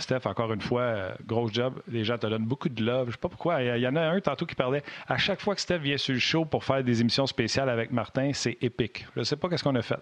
[0.00, 1.67] Steph, encore une fois, gros job.
[1.88, 3.08] Les gens te donnent beaucoup de love.
[3.08, 3.62] Je sais pas pourquoi.
[3.62, 4.82] Il y en a un tantôt qui parlait.
[5.06, 7.90] À chaque fois que Steph vient sur le show pour faire des émissions spéciales avec
[7.90, 9.06] Martin, c'est épique.
[9.16, 10.00] Je sais pas qu'est-ce qu'on a fait.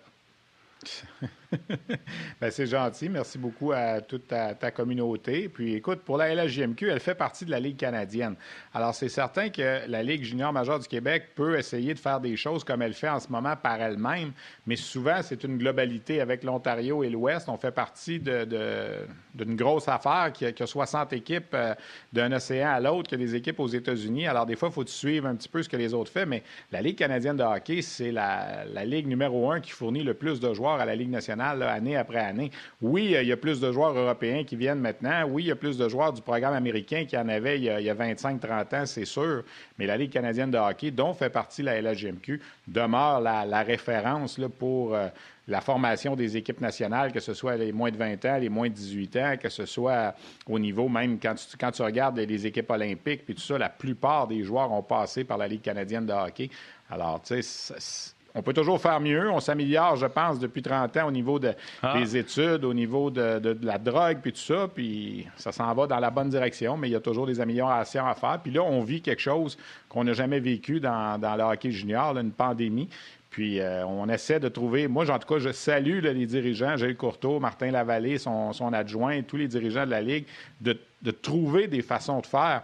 [2.40, 3.08] ben, c'est gentil.
[3.08, 5.48] Merci beaucoup à toute ta, communauté.
[5.48, 8.34] Puis écoute, pour la LHJMQ, elle fait partie de la Ligue canadienne.
[8.74, 12.36] Alors, c'est certain que la Ligue junior majeure du Québec peut essayer de faire des
[12.36, 14.32] choses comme elle fait en ce moment par elle-même,
[14.66, 17.48] mais souvent, c'est une globalité avec l'Ontario et l'Ouest.
[17.48, 21.74] On fait partie d'une grosse affaire qui a, 60 équipes euh,
[22.12, 24.26] d'un océan à l'autre, qui a des équipes aux États-Unis.
[24.26, 26.42] Alors, des fois, il faut suivre un petit peu ce que les autres font, mais
[26.72, 30.40] la Ligue canadienne de hockey, c'est la, la ligue numéro un qui fournit le plus
[30.40, 32.50] de joueurs à la Ligue nationale année après année.
[32.80, 35.24] Oui, euh, il y a plus de joueurs européens qui viennent maintenant.
[35.28, 37.64] Oui, il y a plus de joueurs du programme américain qu'il y en avait il
[37.64, 39.42] y a, 25-30 ans, c'est sûr.
[39.78, 44.94] Mais la Ligue canadienne de hockey, dont fait partie la LHGMQ, demeure la, référence pour
[44.94, 45.08] euh,
[45.48, 48.68] la formation des équipes nationales, que ce soit les moins de 20 ans, les moins
[48.68, 50.14] de 18 ans, que ce soit
[50.46, 53.68] au niveau même quand tu, quand tu regardes les équipes olympiques, puis tout ça, la
[53.68, 56.50] plupart des joueurs ont passé par la Ligue canadienne de hockey.
[56.90, 59.30] Alors, tu sais, on peut toujours faire mieux.
[59.30, 61.40] On s'améliore, je pense, depuis 30 ans au niveau
[61.82, 61.98] ah.
[61.98, 64.68] des études, au niveau de, la drogue, puis tout ça.
[64.72, 68.06] Puis ça s'en va dans la bonne direction, mais il y a toujours des améliorations
[68.06, 68.38] à faire.
[68.42, 69.56] Puis là, on vit quelque chose
[69.88, 72.90] qu'on n'a jamais vécu dans, le hockey junior, une pandémie.
[73.30, 74.86] Puis euh, on essaie de trouver.
[74.86, 79.22] Moi, en tout cas, je salue les dirigeants, Gilles Courteau, Martin Lavallée, son, son adjoint,
[79.22, 80.26] tous les dirigeants de la Ligue,
[80.60, 82.62] de trouver des façons de faire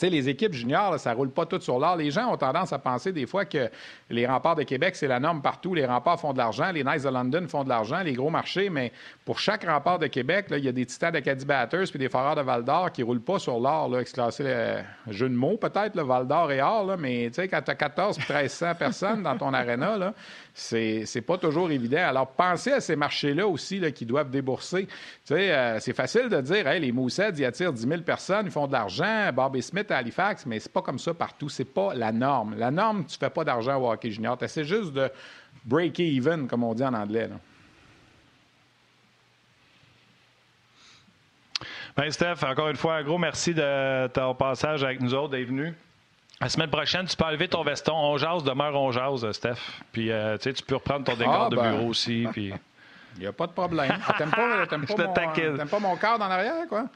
[0.00, 1.96] sais, les équipes juniors, ça roule pas tout sur l'or.
[1.96, 3.70] Les gens ont tendance à penser des fois que
[4.10, 5.74] les remparts de Québec, c'est la norme partout.
[5.74, 8.70] Les remparts font de l'argent, les Knights de London font de l'argent, les gros marchés,
[8.70, 8.92] mais
[9.24, 12.08] pour chaque rempart de Québec, il y a des titans de Caddy Batters puis des
[12.08, 15.98] Foreurs de Val d'Or qui roulent pas sur l'or, exclassé le jeu de mots peut-être,
[16.00, 19.96] Val d'Or et or, là, mais quand tu as 14 1300 personnes dans ton aréna,
[19.96, 20.14] là,
[20.58, 22.08] c'est pas toujours évident.
[22.08, 24.88] Alors, pensez à ces marchés-là aussi là, qui doivent débourser.
[25.30, 28.66] Euh, c'est facile de dire, hey, les Moussets, ils attirent 10 000 personnes, ils font
[28.66, 31.50] de l'argent, Barbie Smith à Halifax, mais c'est pas comme ça partout.
[31.50, 32.56] C'est pas la norme.
[32.56, 34.38] La norme, tu fais pas d'argent au hockey junior.
[34.38, 35.10] Tu juste de
[35.66, 37.28] break even, comme on dit en anglais.
[41.96, 45.48] Ben, Steph, encore une fois, un gros merci de ton passage avec nous autres, d'être
[45.48, 45.74] venu.
[46.40, 47.94] La semaine prochaine, tu peux enlever ton veston.
[47.94, 49.56] On jase, demeure on jase, Steph.
[49.92, 51.70] Puis, euh, tu peux reprendre ton décor ah, de ben.
[51.72, 52.26] bureau aussi.
[52.32, 52.52] Puis...
[53.16, 53.90] Il n'y a pas de problème.
[54.06, 56.86] Ah, t'aimes pas, t'aimes pas, mon, pas mon corps dans l'arrière, quoi?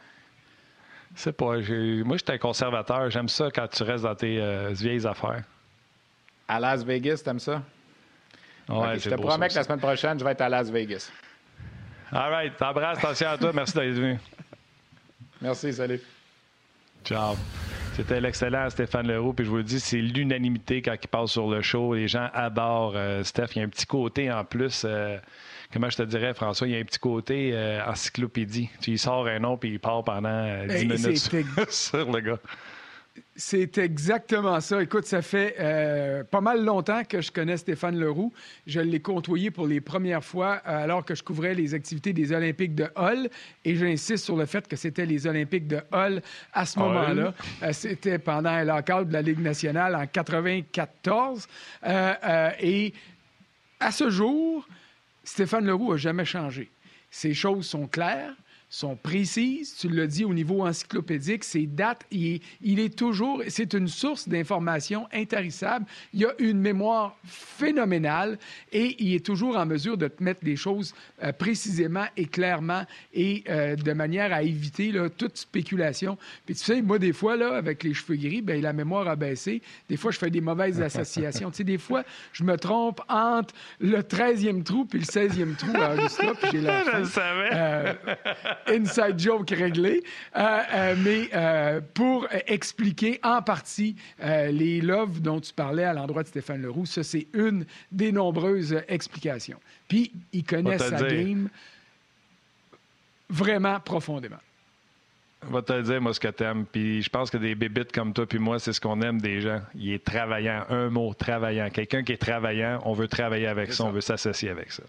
[1.15, 1.57] C'est pas.
[1.57, 3.11] Moi, je suis un conservateur.
[3.11, 5.43] J'aime ça quand tu restes dans tes euh, vieilles affaires.
[6.47, 7.63] À Las Vegas, t'aimes ça?
[8.69, 11.11] Ouais, je te promets que la semaine prochaine, je vais être à Las Vegas.
[12.13, 12.57] All right.
[12.57, 12.99] T'embrasses.
[12.99, 13.53] Attention à toi.
[13.53, 14.19] Merci d'être venu.
[15.41, 15.73] Merci.
[15.73, 16.01] Salut.
[17.05, 17.37] Ciao.
[17.97, 19.33] C'était l'excellent Stéphane Leroux.
[19.33, 21.95] Puis je vous le dis, c'est l'unanimité quand il passe sur le show.
[21.95, 23.49] Les gens adorent euh, Steph.
[23.55, 24.85] Il y a un petit côté en plus.
[24.85, 25.19] Euh,
[25.73, 28.71] comment je te dirais, François, il y a un petit côté euh, encyclopédie.
[28.81, 31.19] Tu y sors un nom puis il part pendant 10 minutes
[31.71, 32.39] sur le gars.
[33.37, 34.83] C'est exactement ça.
[34.83, 38.33] Écoute, ça fait euh, pas mal longtemps que je connais Stéphane Leroux.
[38.67, 42.33] Je l'ai côtoyé pour les premières fois euh, alors que je couvrais les activités des
[42.33, 43.29] Olympiques de Hull.
[43.65, 47.35] Et j'insiste sur le fait que c'était les Olympiques de Hull à ce moment-là.
[47.63, 51.47] Euh, c'était pendant un lockout de la Ligue nationale en 94.
[52.61, 52.93] et
[53.81, 54.67] à ce jour,
[55.25, 56.71] Stéphane Leroux n'a jamais changé.
[57.11, 58.35] Ces choses sont claires
[58.71, 59.75] sont précises.
[59.77, 65.09] Tu l'as dit au niveau encyclopédique, ces dates, il est, toujours, c'est une source d'information
[65.13, 65.87] intarissable.
[66.15, 68.39] Il a une mémoire phénoménale
[68.73, 72.85] et il est toujours en mesure de te mettre les choses euh, précisément et clairement
[73.13, 76.17] et euh, de manière à éviter là, toute spéculation.
[76.47, 79.17] Puis tu sais, moi, des fois, là, avec les cheveux gris, ben, la mémoire a
[79.17, 79.63] baissé.
[79.89, 81.51] Des fois, je fais des mauvaises associations.
[81.51, 85.73] tu sais, des fois, je me trompe entre le 13e trou puis le 16e trou
[85.75, 87.21] à Augusta, puis j'ai la fin.
[87.53, 87.95] Euh,
[88.69, 90.03] inside joke réglé.
[90.37, 96.23] Euh, euh, mais euh, pour expliquer en partie les loves dont tu parlais à l'endroit
[96.23, 99.59] de Stéphane Leroux, ça, c'est une des nombreuses explications.
[99.89, 101.49] Puis, il connaît sa game
[103.29, 104.39] vraiment profondément.
[105.47, 106.67] Je vais te dire, moi, ce que t'aimes.
[106.71, 109.41] Puis je pense que des bébites comme toi puis moi, c'est ce qu'on aime des
[109.41, 109.61] gens.
[109.75, 110.65] Il est travaillant.
[110.69, 111.71] Un mot, travaillant.
[111.71, 114.83] Quelqu'un qui est travaillant, on veut travailler avec ça, on veut s'associer avec ça.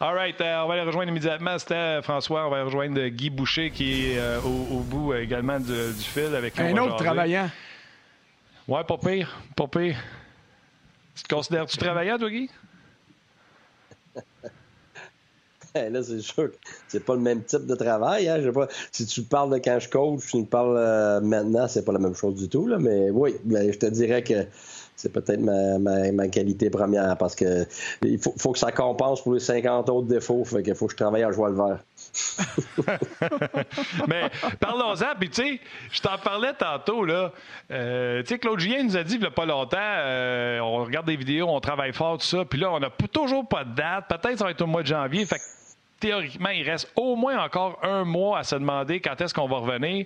[0.00, 1.56] All right, euh, on va aller rejoindre immédiatement.
[1.58, 2.46] C'était François.
[2.46, 6.34] On va aller rejoindre Guy Boucher qui est euh, au, bout euh, également du, fil
[6.34, 7.48] avec Un autre travaillant.
[8.66, 9.40] Ouais, pas pire.
[9.54, 9.96] Pas pire.
[11.14, 12.50] Tu te considères-tu travaillant, toi, Guy?
[15.76, 16.56] là, c'est sûr que
[16.88, 18.28] c'est pas le même type de travail.
[18.28, 18.38] Hein?
[18.40, 21.84] Je sais pas, si tu parles de quand je coach, tu me parles maintenant, c'est
[21.84, 22.66] pas la même chose du tout.
[22.66, 24.44] Là, mais oui, ben, je te dirais que
[24.96, 27.66] c'est peut-être ma, qualité première parce que
[28.02, 30.44] il faut, que ça compense pour les 50 autres défauts.
[30.44, 31.78] Fait faut que je travaille à joie le vert.
[34.08, 34.30] Mais
[34.60, 37.32] parlons-en, puis tu sais, je t'en parlais tantôt, là.
[37.70, 40.84] Euh, tu sais, Claude Julien nous a dit il n'y a pas longtemps, euh, on
[40.84, 43.74] regarde des vidéos, on travaille fort, tout ça, puis là, on n'a toujours pas de
[43.74, 44.04] date.
[44.08, 45.26] Peut-être ça va être au mois de janvier.
[45.26, 45.40] Fait
[46.04, 49.56] théoriquement, il reste au moins encore un mois à se demander quand est-ce qu'on va
[49.56, 50.04] revenir.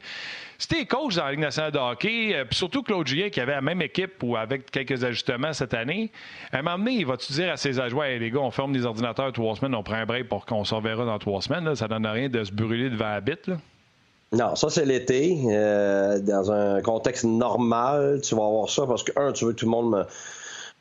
[0.57, 3.53] C'était coach dans la Ligue nationale de hockey, euh, puis surtout Claude Julien qui avait
[3.53, 6.13] la même équipe ou avec quelques ajustements cette année,
[6.53, 8.73] à un moment donné, il va-tu dire à ses agents hey, les gars, on ferme
[8.75, 11.65] les ordinateurs trois semaines, on prend un break pour qu'on se reverra dans trois semaines.
[11.65, 11.75] Là.
[11.75, 13.51] Ça donne rien de se brûler devant la bite.
[14.31, 15.37] Non, ça c'est l'été.
[15.47, 19.59] Euh, dans un contexte normal, tu vas avoir ça parce que, un, tu veux que
[19.59, 20.07] tout le monde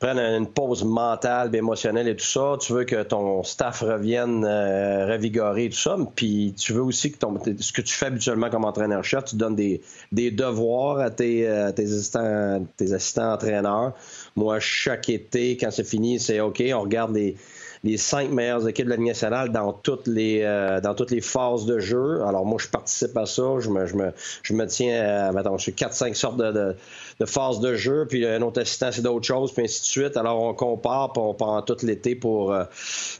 [0.00, 2.56] me prenne une pause mentale, émotionnelle et tout ça.
[2.60, 5.96] Tu veux que ton staff revienne euh, revigoré et tout ça.
[6.14, 9.56] Puis tu veux aussi que ton, ce que tu fais habituellement comme entraîneur-chef, tu donnes
[9.56, 9.80] des,
[10.12, 13.92] des devoirs à tes, euh, tes, assistants, tes assistants entraîneurs.
[14.36, 17.36] Moi, chaque été, quand c'est fini, c'est OK, on regarde les
[17.84, 21.20] les cinq meilleures équipes de la Ligue nationale dans toutes les euh, dans toutes les
[21.20, 22.22] phases de jeu.
[22.22, 23.42] Alors moi, je participe à ça.
[23.60, 26.76] Je me, je me, je me tiens à, je suis quatre, cinq sortes de, de,
[27.20, 30.16] de, phases de jeu, puis un autre assistant, c'est d'autres choses, puis ainsi de suite.
[30.16, 32.64] Alors on compare, puis on prend tout l'été pour, euh,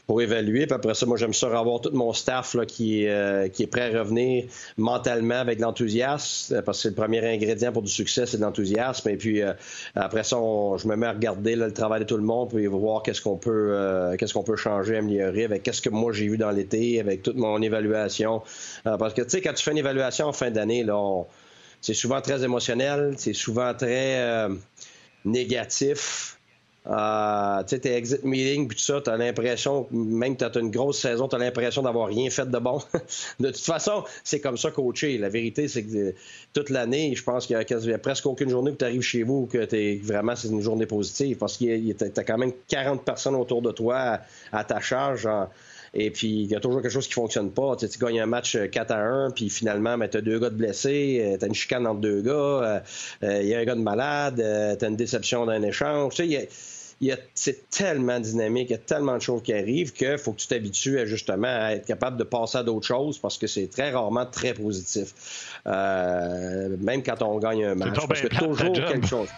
[0.07, 0.65] pour évaluer.
[0.67, 3.67] Puis après ça, moi, j'aime ça avoir tout mon staff là, qui, euh, qui est
[3.67, 4.45] prêt à revenir
[4.77, 9.09] mentalement avec l'enthousiasme, parce que c'est le premier ingrédient pour du succès, c'est de l'enthousiasme.
[9.09, 9.41] Et puis
[9.95, 10.37] après ça,
[10.77, 13.21] je me mets à regarder là, le travail de tout le monde, puis voir qu'est-ce
[13.21, 16.99] qu'on peut, qu'est-ce qu'on peut changer, améliorer avec qu'est-ce que moi j'ai vu dans l'été,
[16.99, 18.41] avec toute mon évaluation.
[18.85, 21.23] Euh, parce que, tu sais, quand tu fais une évaluation en fin d'année, là,
[21.81, 24.49] c'est souvent très émotionnel, c'est souvent très euh,
[25.25, 26.39] négatif.
[26.87, 30.57] Euh, tu sais, tes exit meetings, puis tout ça, tu as l'impression, même que tu
[30.57, 32.81] as une grosse saison, tu as l'impression d'avoir rien fait de bon.
[33.39, 35.17] de toute façon, c'est comme ça coacher.
[35.17, 36.15] La vérité, c'est que euh,
[36.53, 39.45] toute l'année, je pense qu'il y, a presque aucune journée où tu arrives chez vous
[39.45, 43.61] que es, vraiment c'est une journée positive parce y a, quand même 40 personnes autour
[43.61, 44.19] de toi
[44.51, 45.29] à, ta charge.
[45.93, 47.75] Et puis, il y a toujours quelque chose qui fonctionne pas.
[47.75, 50.49] Tu, tu gagnes un match 4 à 1, puis finalement, ben, tu as deux gars
[50.49, 52.83] de blessés, euh, tu as une chicane entre deux gars,
[53.21, 54.35] il y a un gars de malade,
[54.79, 56.15] tu as une déception d'un échange.
[56.15, 56.49] Tu sais,
[57.33, 60.47] c'est tellement dynamique, il y a tellement de choses qui arrivent qu'il faut que tu
[60.47, 63.91] t'habitues à justement à être capable de passer à d'autres choses parce que c'est très
[63.91, 65.61] rarement très positif.
[65.65, 67.95] Euh, même quand on gagne un match.
[68.07, 69.29] Parce que toujours quelque chose.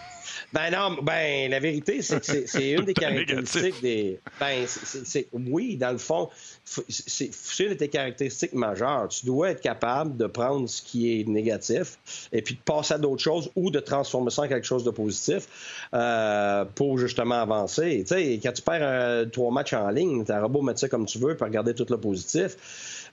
[0.52, 4.20] Ben non, ben la vérité, c'est que c'est une des caractéristiques des.
[4.38, 6.28] Ben, c'est oui, dans le fond,
[6.64, 7.30] c'est
[7.60, 9.08] une de tes caractéristiques majeures.
[9.08, 11.98] Tu dois être capable de prendre ce qui est négatif
[12.32, 14.90] et puis de passer à d'autres choses ou de transformer ça en quelque chose de
[14.90, 18.04] positif euh, pour justement avancer.
[18.06, 20.88] Tu sais, quand tu perds euh, trois matchs en ligne, tu as beau mettre ça
[20.88, 22.56] comme tu veux pour regarder tout le positif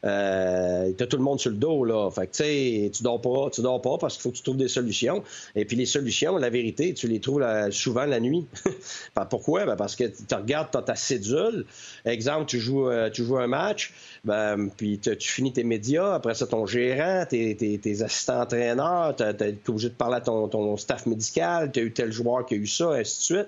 [0.06, 2.10] euh, t'as tout le monde sur le dos, là.
[2.12, 4.58] Fait que, tu tu dors pas, tu dors pas parce qu'il faut que tu trouves
[4.58, 5.24] des solutions.
[5.56, 8.46] Et puis, les solutions, la vérité, tu les trouves souvent la nuit.
[9.30, 9.66] Pourquoi?
[9.66, 11.66] Ben, parce que tu regardes ta cédule.
[12.06, 13.94] Exemple, tu joues, euh, tu joues un match,
[14.24, 19.24] ben, puis tu finis tes médias, après ça, ton gérant, tes, tes, assistants entraîneurs, tu
[19.24, 22.54] es obligé de parler à ton, ton staff médical, tu as eu tel joueur qui
[22.54, 23.48] a eu ça, ainsi de suite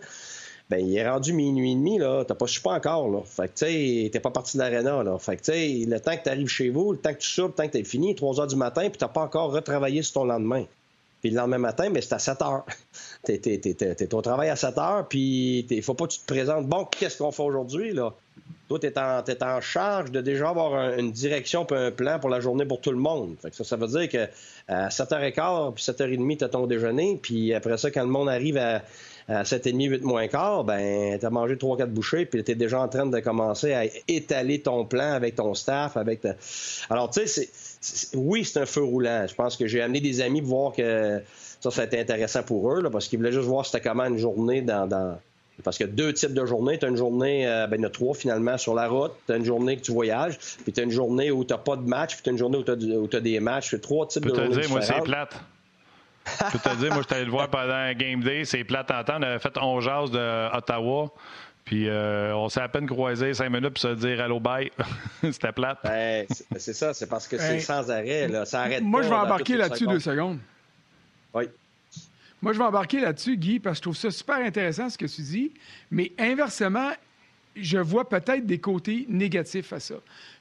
[0.72, 3.20] ben il est rendu minuit et demi, là, t'as pas su pas encore, là.
[3.26, 5.18] Fait que, tu sais, t'es pas parti de l'aréna, là.
[5.20, 7.30] Fait que, tu sais, le temps que tu arrives chez vous, le temps que tu
[7.30, 10.02] soupes, le temps que t'es fini, 3 heures du matin, puis t'as pas encore retravaillé
[10.02, 10.64] sur ton lendemain.
[11.20, 12.66] Puis le lendemain matin, mais ben, c'est à 7 heures.
[13.26, 16.26] t'es, t'es, t'es, au travail à 7 heures, puis il faut pas que tu te
[16.26, 16.66] présentes.
[16.68, 18.14] Bon, qu'est-ce qu'on fait aujourd'hui, là?
[18.70, 22.30] Toi, t'es en, es en charge de déjà avoir une direction puis un plan pour
[22.30, 23.36] la journée pour tout le monde.
[23.42, 24.30] Fait que ça, ça veut dire que
[24.70, 28.82] à 7h15 puis 7h30, t'as ton déjeuner, puis après ça, quand le monde arrive à
[29.32, 32.82] à 7,5, 8 moins quart, ben, tu as mangé 3-4 bouchées, puis tu es déjà
[32.82, 35.98] en train de commencer à étaler ton plan avec ton staff.
[35.98, 36.22] avec
[36.90, 37.50] Alors, tu sais,
[38.14, 39.26] oui, c'est un feu roulant.
[39.28, 41.22] Je pense que j'ai amené des amis pour voir que
[41.60, 44.18] ça, ça a été intéressant pour eux, parce qu'ils voulaient juste voir c'était comment une
[44.18, 45.18] journée dans,
[45.64, 46.78] Parce qu'il y a deux types de journées.
[46.80, 49.14] Tu as une journée, euh, ben, il y en a trois finalement sur la route.
[49.28, 51.60] Tu as une journée que tu voyages, puis tu as une journée où tu n'as
[51.60, 53.80] pas de match, puis tu as une journée où tu as, des matchs.
[53.82, 54.62] Trois types de journées.
[54.62, 55.36] Dire, moi, c'est plate?
[56.26, 58.46] Je peux te dire, moi, je suis allé le voir pendant un game day.
[58.46, 61.12] C'est plate à On avait fait 11 jazz de Ottawa.
[61.66, 64.72] Puis euh, on s'est à peine croisé cinq minutes pour se dire allô bye.
[65.22, 65.78] C'était plate.
[65.84, 66.26] Ben,
[66.58, 68.28] c'est ça, c'est parce que c'est sans arrêt.
[68.28, 68.46] Là.
[68.46, 70.40] Ça arrête Moi, je vais embarquer là-dessus deux secondes.
[71.34, 71.46] Oui.
[72.42, 75.06] Moi, je vais embarquer là-dessus, Guy, parce que je trouve ça super intéressant ce que
[75.06, 75.54] tu dis.
[75.92, 76.90] Mais inversement,
[77.56, 79.96] je vois peut-être des côtés négatifs à ça.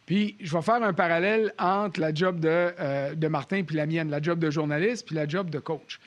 [0.07, 3.87] Puis je vais faire un parallèle entre la job de, euh, de Martin puis la
[3.87, 6.01] mienne, la job de journaliste puis la job de coach.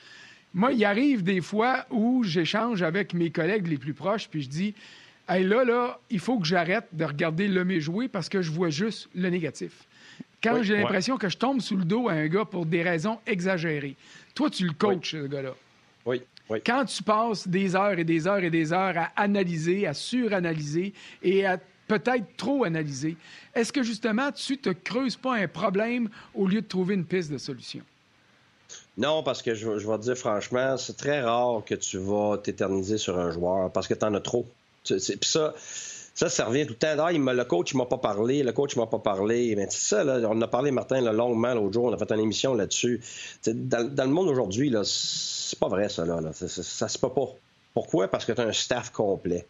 [0.52, 4.48] Moi, il arrive des fois où j'échange avec mes collègues les plus proches, puis je
[4.48, 4.74] dis
[5.28, 8.68] Hey, là, là, il faut que j'arrête de regarder l'homme jouer parce que je vois
[8.68, 9.86] juste le négatif.
[10.42, 13.18] Quand j'ai l'impression que je tombe sous le dos à un gars pour des raisons
[13.26, 13.96] exagérées.
[14.34, 15.54] Toi, tu le coaches, ce gars-là.
[16.04, 16.20] Oui.
[16.64, 20.92] Quand tu passes des heures et des heures et des heures à analyser, à suranalyser
[21.22, 23.16] et à peut-être trop analysé.
[23.54, 27.30] Est-ce que justement, tu te creuses pas un problème au lieu de trouver une piste
[27.30, 27.82] de solution?
[28.96, 32.96] Non, parce que je, vais te dire franchement, c'est très rare que tu vas t'éterniser
[32.96, 34.46] sur un joueur parce que tu en as trop.
[34.84, 35.54] Puis ça,
[36.14, 37.04] ça, ça revient tout le temps.
[37.04, 38.44] Ah, le coach, il m'a pas parlé.
[38.44, 39.54] Le coach, il m'a pas parlé.
[39.56, 41.84] Mais ça, là, on a parlé, Martin, là, longuement l'autre jour.
[41.86, 43.00] On a fait une émission là-dessus.
[43.46, 46.04] Dans, dans, le monde aujourd'hui, c'est pas vrai, ça.
[46.04, 47.08] Là, Ça, se peut.
[47.74, 48.06] Pourquoi?
[48.08, 49.46] Parce que tu as un staff complet.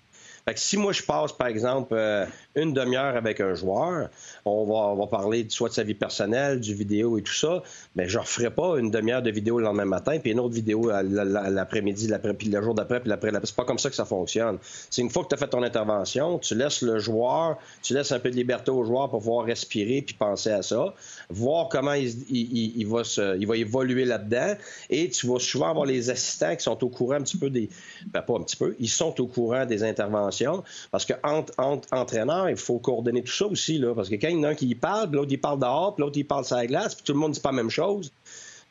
[0.46, 2.26] Fait que si moi je passe, par exemple, euh,
[2.56, 4.08] une demi-heure avec un joueur,
[4.44, 7.62] on va, on parler soit de sa vie personnelle, du vidéo et tout ça,
[7.96, 10.54] mais je ne referai pas une demi-heure de vidéo le lendemain matin, puis une autre
[10.54, 13.30] vidéo l'après-midi, puis le jour d'après, puis l'après.
[13.44, 14.58] C'est pas comme ça que ça fonctionne.
[14.90, 18.12] C'est une fois que tu as fait ton intervention, tu laisses le joueur, tu laisses
[18.12, 20.94] un peu de liberté au joueur pour pouvoir respirer puis penser à ça,
[21.30, 23.02] voir comment il, va,
[23.38, 24.54] il va évoluer là-dedans,
[24.90, 27.68] et tu vas souvent avoir les assistants qui sont au courant un petit peu des...
[28.06, 31.52] Ben, pas un petit peu, ils sont au courant des interventions parce que entre,
[31.92, 34.48] entraîneurs, il faut coordonner tout ça aussi, là, parce que quand il y en a
[34.50, 37.12] un qui parle, l'autre il parle dehors, l'autre il parle sur la glace, puis tout
[37.12, 38.12] le monde dit pas la même chose.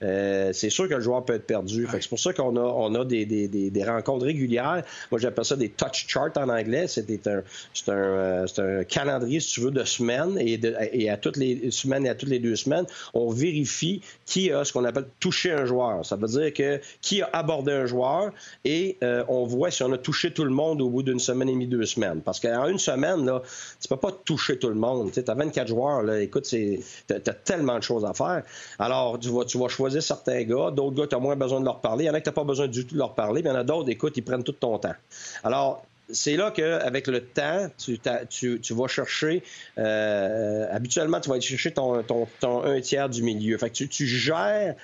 [0.04, 1.88] Euh, c'est sûr que le joueur peut être perdu.
[1.91, 4.84] C'est pour ça qu'on a, on a des, des, des, rencontres régulières.
[5.12, 6.88] Moi, j'appelle ça des touch charts en anglais.
[6.88, 7.43] C'est un, un,
[7.89, 12.06] euh, un, calendrier, si tu veux, de semaines et, de, et à toutes les semaines
[12.06, 15.66] et à toutes les deux semaines, on vérifie qui a ce qu'on appelle touché un
[15.66, 16.06] joueur.
[16.06, 18.32] Ça veut dire que qui a abordé un joueur
[18.66, 21.49] et euh, on voit si on a touché tout le monde au bout d'une semaine
[21.49, 22.22] et demie, deux semaines.
[22.22, 23.41] Parce qu'en une semaine, là,
[23.82, 25.12] tu peux pas toucher tout le monde.
[25.12, 26.04] Tu as 24 joueurs.
[26.04, 26.80] Là, écoute, tu
[27.10, 28.43] as, tellement de choses à faire.
[28.80, 31.65] Alors, tu vas, tu vas choisir certains gars, d'autres gars, tu as moins besoin de
[31.65, 32.05] leur parler.
[32.05, 33.49] Il y en a que tu n'as pas besoin du tout de leur parler, mais
[33.49, 34.95] il y en a d'autres, écoute, ils prennent tout ton temps.
[35.43, 39.43] Alors, c'est là qu'avec le temps, tu, vas chercher,
[39.77, 42.03] euh, habituellement, tu vas aller chercher ton,
[42.43, 43.57] un tiers du milieu.
[43.57, 44.75] Fait que tu, gères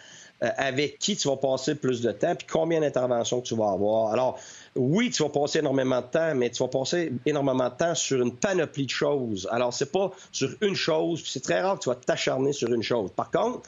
[0.44, 4.14] euh, avec qui tu vas passer plus de temps, puis combien d'interventions tu vas avoir.
[4.14, 4.40] Alors,
[4.76, 8.22] oui, tu vas passer énormément de temps, mais tu vas passer énormément de temps sur
[8.22, 9.48] une panoplie de choses.
[9.52, 12.84] Alors, c'est pas sur une chose, c'est très rare que tu vas t'acharner sur une
[12.84, 13.12] chose.
[13.16, 13.62] Par contre,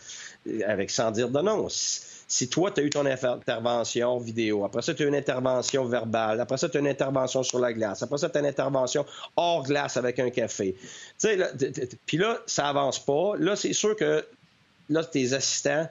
[0.65, 1.67] avec sans dire de non.
[1.69, 6.39] Si toi, tu as eu ton intervention vidéo, après ça, tu as une intervention verbale,
[6.39, 9.05] après ça, tu as une intervention sur la glace, après ça, tu as une intervention
[9.35, 10.75] hors glace avec un café.
[12.05, 13.33] Puis là, ça avance pas.
[13.37, 14.25] Là, c'est sûr que
[14.89, 15.89] là, tes assistants,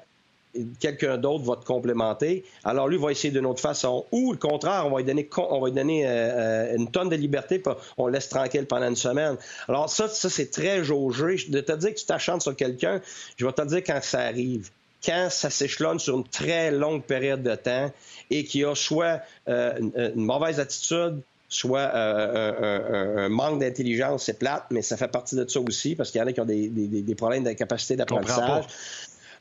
[0.79, 2.45] quelqu'un d'autre va te complémenter.
[2.65, 4.07] Alors lui va essayer d'une autre façon.
[4.13, 7.09] Ou le contraire, on va lui donner, on va lui donner euh, euh, une tonne
[7.09, 9.37] de liberté, puis on le laisse tranquille pendant une semaine.
[9.69, 11.37] Alors ça, ça c'est très jaugé.
[11.49, 13.01] De te dire que tu t'achantes sur quelqu'un,
[13.37, 14.71] je vais te dire quand ça arrive.
[15.05, 17.91] Quand ça s'échelonne sur une très longue période de temps
[18.31, 24.67] et qu'il y a soit euh, une, mauvaise attitude, soit un, manque d'intelligence, c'est plate,
[24.71, 26.69] mais ça fait partie de ça aussi, parce qu'il y en a qui ont des,
[26.69, 28.67] des problèmes de capacité d'apprentissage.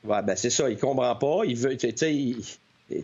[0.04, 1.42] Ouais, ben c'est ça, il comprend pas.
[1.46, 2.36] Il veut, tu sais,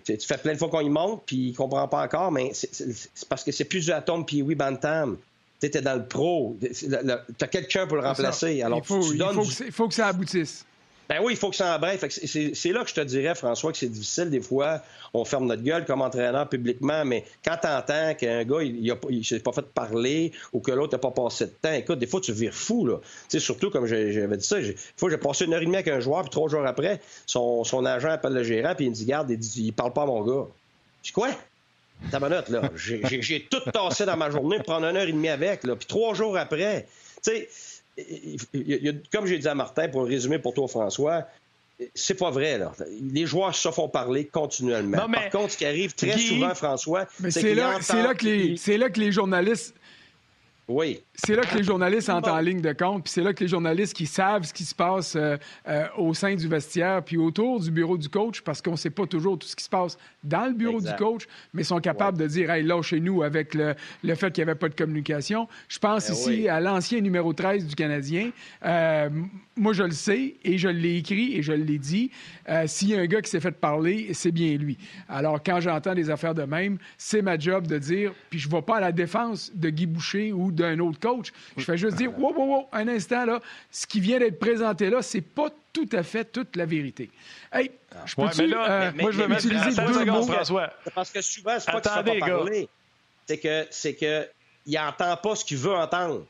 [0.04, 3.28] tu fais plein de fois qu'on y monte, puis il comprend pas encore, mais c'est
[3.30, 5.18] parce que c'est plus du atome puis oui, Bantam.
[5.62, 6.58] Tu es dans le pro.
[6.62, 8.62] Tu as quelqu'un pour le remplacer.
[8.62, 10.66] Alors, il faut, il faut que ça aboutisse.
[11.08, 13.78] Ben oui, il faut que ça en C'est là que je te dirais, François, que
[13.78, 14.30] c'est difficile.
[14.30, 14.82] Des fois,
[15.14, 19.24] on ferme notre gueule comme entraîneur publiquement, mais quand tu entends qu'un gars, il, ne
[19.24, 22.22] s'est pas fait parler ou que l'autre n'a pas passé de temps, écoute, des fois,
[22.22, 22.88] tu vires fou.
[22.88, 22.98] Là.
[23.38, 26.00] surtout, comme j'avais dit ça, des fois, j'ai passé une heure et demie avec un
[26.00, 29.06] joueur, puis trois jours après, son, son agent appelle le gérant, puis il me dit
[29.06, 30.48] Garde, il, dit, il parle pas à mon gars.
[31.04, 31.30] Je dis Quoi?
[32.12, 32.70] Ta minute, là.
[32.76, 35.76] J'ai tout tassé dans ma journée prendre une heure et demie avec, là.
[35.76, 36.88] Puis trois jours après,
[37.24, 37.48] tu sais
[39.12, 41.28] comme j'ai dit à Martin, pour le résumer pour toi, François,
[41.94, 42.74] c'est pas vrai, là.
[43.14, 45.10] Les joueurs se font parler continuellement.
[45.10, 49.76] Par contre, ce qui arrive très souvent, François, c'est là, là, que les journalistes
[50.68, 51.02] oui.
[51.18, 53.48] C'est là que les journalistes entrent en ligne de compte, puis c'est là que les
[53.48, 55.38] journalistes qui savent ce qui se passe euh,
[55.68, 58.90] euh, au sein du vestiaire, puis autour du bureau du coach, parce qu'on ne sait
[58.90, 62.18] pas toujours tout ce qui se passe dans le bureau du coach, mais sont capables
[62.18, 64.76] de dire, hey, là, chez nous, avec le, le fait qu'il n'y avait pas de
[64.76, 65.48] communication.
[65.70, 68.32] Je pense ben ici à l'ancien numéro 13 du Canadien.
[68.66, 69.10] Euh,
[69.56, 72.12] moi, je le sais, et je l'ai écrit, et je l'ai dit.
[72.66, 74.78] S'il y a un gars qui s'est fait parler, c'est bien lui.
[75.08, 78.54] Alors, quand j'entends des affaires de même, c'est ma job de dire, puis je ne
[78.54, 81.32] vais pas à la défense de Guy Boucher ou d'un autre coach.
[81.58, 83.40] Je fais juste dire, wow, wow, wow, un instant, là,
[83.72, 87.10] ce qui vient d'être présenté là, c'est pas tout à fait toute la vérité.
[87.52, 87.72] Hey,
[88.06, 90.24] je peux ouais, mais là, moi, je vais utiliser deux mots.
[90.24, 90.72] François.
[90.94, 92.70] Parce que souvent, c'est pas qu'il ne pas parler.
[93.28, 94.28] C'est que, c'est que,
[94.66, 96.26] il n'entend pas ce qu'il veut entendre.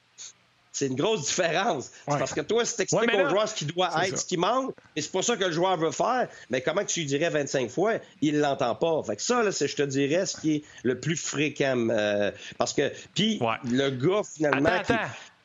[0.75, 1.89] C'est une grosse différence.
[2.05, 4.75] Parce que toi, si tu expliques au joueur ce qui doit être, ce qui manque,
[4.97, 7.69] et c'est pas ça que le joueur veut faire, mais comment tu lui dirais 25
[7.69, 9.01] fois, il l'entend pas.
[9.03, 11.87] Fait que ça, là, c'est, je te dirais, ce qui est le plus fréquent.
[11.89, 14.81] Euh, parce que, puis, le gars, finalement,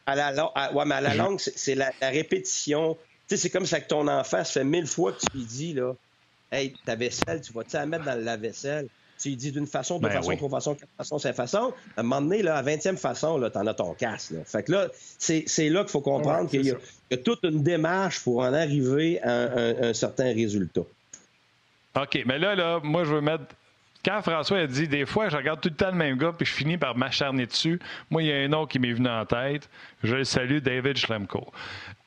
[0.06, 2.98] à la, ouais, mais à la longue, c'est, la, répétition.
[3.28, 5.44] Tu sais, c'est comme ça que ton enfant, ça fait mille fois que tu lui
[5.44, 5.92] dis, là,
[6.50, 8.88] hey, ta vaisselle, tu vas-tu la mettre dans la vaisselle?
[9.20, 11.74] Tu dis d'une façon, de ben façon, trois façons, quatre façons, cinq façons.
[11.96, 14.30] À un moment donné, là, à 20e façon, là, t'en as ton casse.
[14.30, 14.40] Là.
[14.46, 18.38] Fait que là, c'est, là qu'il faut comprendre qu'il y, a toute une démarche pour
[18.38, 20.82] en arriver à un, certain résultat.
[21.96, 23.44] OK, mais là, là, moi, je veux mettre
[24.04, 26.46] quand François a dit des fois, je regarde tout le temps le même gars puis
[26.46, 27.78] je finis par m'acharner dessus,
[28.10, 29.68] moi, il y a un nom qui m'est venu en tête.
[30.02, 31.52] Je le salue, David Schlemko.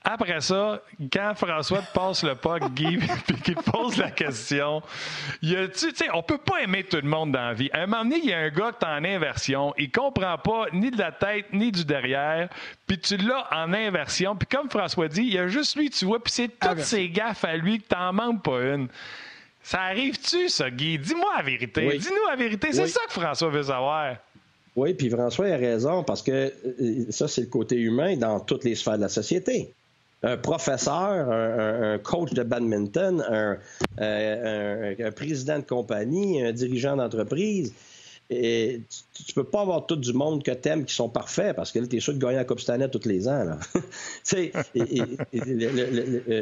[0.05, 0.81] Après ça,
[1.13, 4.81] quand François te passe le puck, Guy, puis qu'il te pose la question,
[5.41, 7.69] y a, tu sais, on peut pas aimer tout le monde dans la vie.
[7.71, 10.37] À un moment donné, il y a un gars qui est en inversion, il comprend
[10.37, 12.49] pas ni de la tête ni du derrière,
[12.85, 16.03] puis tu l'as en inversion, puis comme François dit, il y a juste lui, tu
[16.03, 18.89] vois, puis c'est toutes ses gaffes à lui que t'en manques pas une.
[19.63, 20.99] Ça arrive-tu, ça, Guy?
[20.99, 21.97] Dis-moi la vérité.
[21.97, 22.67] Dis-nous la vérité.
[22.71, 24.17] C'est ça que François veut savoir.
[24.75, 28.63] Oui, puis François a raison, parce que euh, ça, c'est le côté humain dans toutes
[28.63, 29.71] les sphères de la société
[30.23, 37.73] un professeur, un, coach de badminton, euh, un, président de compagnie, un dirigeant d'entreprise.
[38.35, 38.81] Et
[39.13, 41.79] tu, ne peux pas avoir tout du monde que t'aimes qui sont parfaits parce que
[41.79, 43.45] là, es sûr de gagner la Coupe Stanley tous les ans.
[43.73, 43.81] tu
[44.23, 44.51] sais,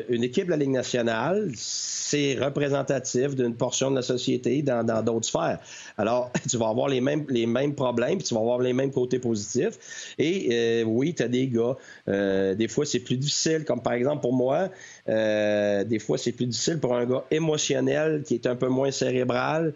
[0.09, 5.27] une équipe de la Ligue nationale, c'est représentatif d'une portion de la société dans d'autres
[5.27, 5.59] sphères.
[5.97, 8.91] Alors, tu vas avoir les mêmes, les mêmes problèmes, puis tu vas avoir les mêmes
[8.91, 10.15] côtés positifs.
[10.17, 11.75] Et euh, oui, tu as des gars,
[12.07, 14.69] euh, des fois c'est plus difficile, comme par exemple pour moi,
[15.09, 18.91] euh, des fois c'est plus difficile pour un gars émotionnel qui est un peu moins
[18.91, 19.73] cérébral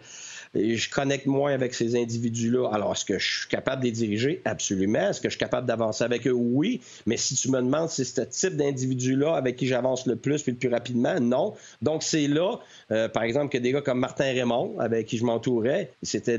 [0.56, 2.70] je connecte moins avec ces individus-là.
[2.72, 4.42] Alors, est-ce que je suis capable de les diriger?
[4.44, 5.10] Absolument.
[5.10, 6.32] Est-ce que je suis capable d'avancer avec eux?
[6.32, 6.80] Oui.
[7.06, 10.42] Mais si tu me demandes si c'est ce type d'individu-là avec qui j'avance le plus
[10.42, 11.54] puis le plus rapidement, non.
[11.82, 12.58] Donc, c'est là,
[12.90, 16.38] euh, par exemple, que des gars comme Martin Raymond, avec qui je m'entourais, c'était,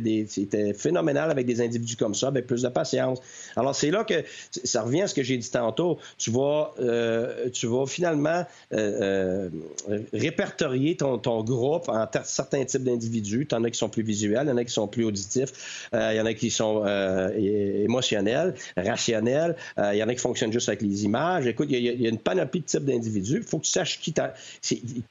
[0.74, 3.20] phénoménal avec des individus comme ça, avec plus de patience.
[3.56, 4.24] Alors, c'est là que
[4.64, 6.00] ça revient à ce que j'ai dit tantôt.
[6.18, 9.50] Tu vas, euh, tu finalement euh,
[10.14, 13.46] répertorier ton, ton groupe en certains types d'individus.
[13.48, 15.90] Tu en as qui sont plus visuels, il y en a qui sont plus auditifs,
[15.94, 17.30] euh, il y en a qui sont euh,
[17.84, 21.46] émotionnels, rationnels, euh, il y en a qui fonctionnent juste avec les images.
[21.46, 23.38] Écoute, il y, a, une panoplie de types d'individus.
[23.38, 24.14] Il faut que tu saches qui,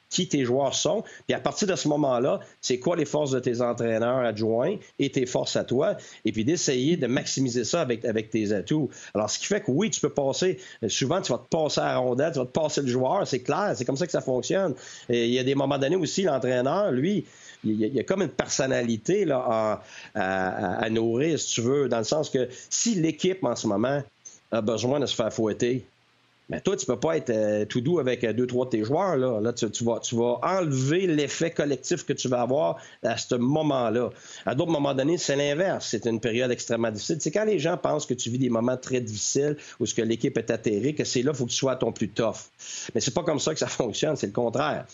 [0.09, 1.03] qui, tes joueurs sont.
[1.27, 5.11] Puis à partir de ce moment-là, c'est quoi les forces de tes entraîneurs adjoints et
[5.11, 5.95] tes forces à toi?
[6.25, 8.89] Et puis d'essayer de maximiser ça avec, avec tes atouts.
[9.13, 11.97] Alors, ce qui fait que oui, tu peux passer, souvent tu vas te passer à
[11.97, 14.73] rondelle, tu vas te passer le joueur, c'est clair, c'est comme ça que ça fonctionne.
[15.09, 17.25] Et il y a des moments donnés aussi, l'entraîneur, lui,
[17.63, 19.81] il y, a, comme une personnalité là,
[20.15, 24.03] à, nourrir, si tu veux, dans le sens que si l'équipe en ce moment
[24.51, 25.85] a besoin de se faire fouetter,
[26.49, 28.83] mais toi, tu peux pas être euh, tout doux avec euh, deux, trois de tes
[28.83, 29.17] joueurs.
[29.17, 33.35] Là, là tu, vas, tu vas enlever l'effet collectif que tu vas avoir à ce
[33.35, 34.11] moment-là.
[34.45, 35.87] À d'autres moments donnés, c'est l'inverse.
[35.89, 37.17] C'est une période extrêmement difficile.
[37.19, 40.01] C'est quand les gens pensent que tu vis des moments très difficiles où ce que
[40.01, 42.37] l'équipe est atterrée, que c'est là qu'il faut que tu sois à ton plus tough.
[42.95, 44.15] Mais c'est pas comme ça que ça fonctionne.
[44.15, 44.85] C'est le contraire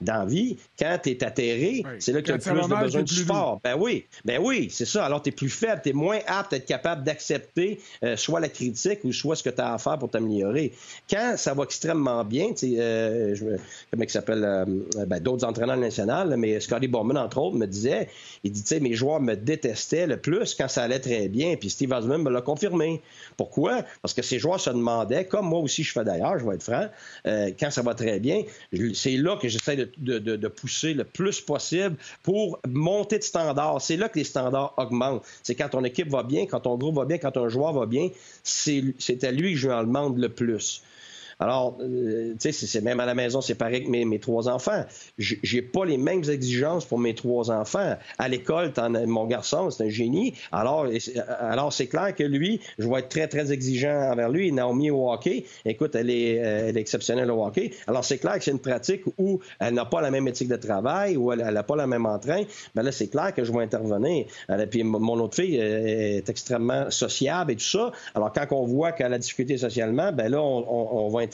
[0.00, 3.02] dans vie, quand tu es atterré, c'est là que tu as le plus de besoin
[3.02, 3.60] de support.
[3.62, 5.04] Ben oui, ben oui, c'est ça.
[5.04, 8.40] Alors, tu es plus faible, tu es moins apte à être capable d'accepter euh, soit
[8.40, 10.72] la critique ou soit ce que tu as à faire pour t'améliorer.
[11.10, 13.44] Quand ça va extrêmement bien, euh, je,
[13.90, 14.64] comment il s'appelle, euh,
[15.06, 18.08] ben, d'autres entraîneurs nationaux, mais Scotty Bowman, entre autres, me disait,
[18.44, 21.56] il dit, tu sais, mes joueurs me détestaient le plus quand ça allait très bien,
[21.56, 23.00] puis Steve Osman me l'a confirmé.
[23.36, 23.82] Pourquoi?
[24.00, 26.62] Parce que ces joueurs se demandaient, comme moi aussi je fais d'ailleurs, je vais être
[26.62, 26.88] franc,
[27.24, 28.42] quand ça va très bien,
[28.94, 33.80] c'est là que j'essaie de de, pousser le plus possible pour monter de standard.
[33.80, 35.22] C'est là que les standards augmentent.
[35.42, 37.86] C'est quand ton équipe va bien, quand ton groupe va bien, quand ton joueur va
[37.86, 38.08] bien,
[38.42, 40.82] c'est à lui que je en demande le plus.
[41.42, 44.84] Alors, euh, tu sais, c'est même à la maison, c'est pareil avec mes, trois enfants.
[45.18, 47.96] J'ai pas les mêmes exigences pour mes trois enfants.
[48.18, 48.72] À l'école,
[49.08, 50.34] mon garçon, c'est un génie.
[50.52, 50.86] Alors,
[51.40, 54.52] alors c'est clair que lui, je vais être très, très exigeant envers lui.
[54.52, 57.72] Naomi au hockey, écoute, elle est, euh, est exceptionnelle au hockey.
[57.88, 60.56] Alors, c'est clair que c'est une pratique où elle n'a pas la même éthique de
[60.56, 62.44] travail, où elle n'a pas la même entrain.
[62.76, 64.26] Ben là, c'est clair que je vais intervenir.
[64.70, 67.90] Puis, mon autre fille euh, est extrêmement sociable et tout ça.
[68.14, 71.31] Alors, quand on voit qu'elle a difficulté socialement, ben là, on, on, on va intervenir.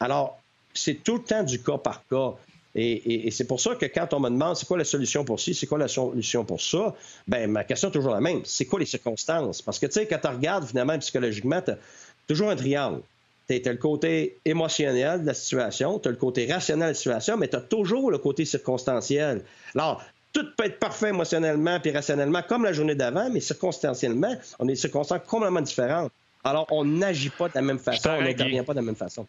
[0.00, 0.38] Alors,
[0.72, 2.34] c'est tout le temps du cas par cas.
[2.76, 5.54] Et, c'est pour ça que quand on me demande c'est quoi la solution pour ci,
[5.54, 6.92] c'est quoi la solution pour ça,
[7.28, 8.40] ben ma question est toujours la même.
[8.44, 9.62] C'est quoi les circonstances?
[9.62, 11.72] Parce que, tu sais, quand tu regardes finalement psychologiquement, tu
[12.26, 13.00] toujours un triangle.
[13.48, 16.94] Tu as le côté émotionnel de la situation, tu as le côté rationnel de la
[16.94, 19.42] situation, mais tu as toujours le côté circonstanciel.
[19.74, 24.64] Alors, tout peut être parfait émotionnellement et rationnellement comme la journée d'avant, mais circonstanciellement, on
[24.64, 26.10] est des circonstances complètement différentes.
[26.44, 29.26] Alors, on n'agit pas de la même façon, on n'intervient pas de la même façon.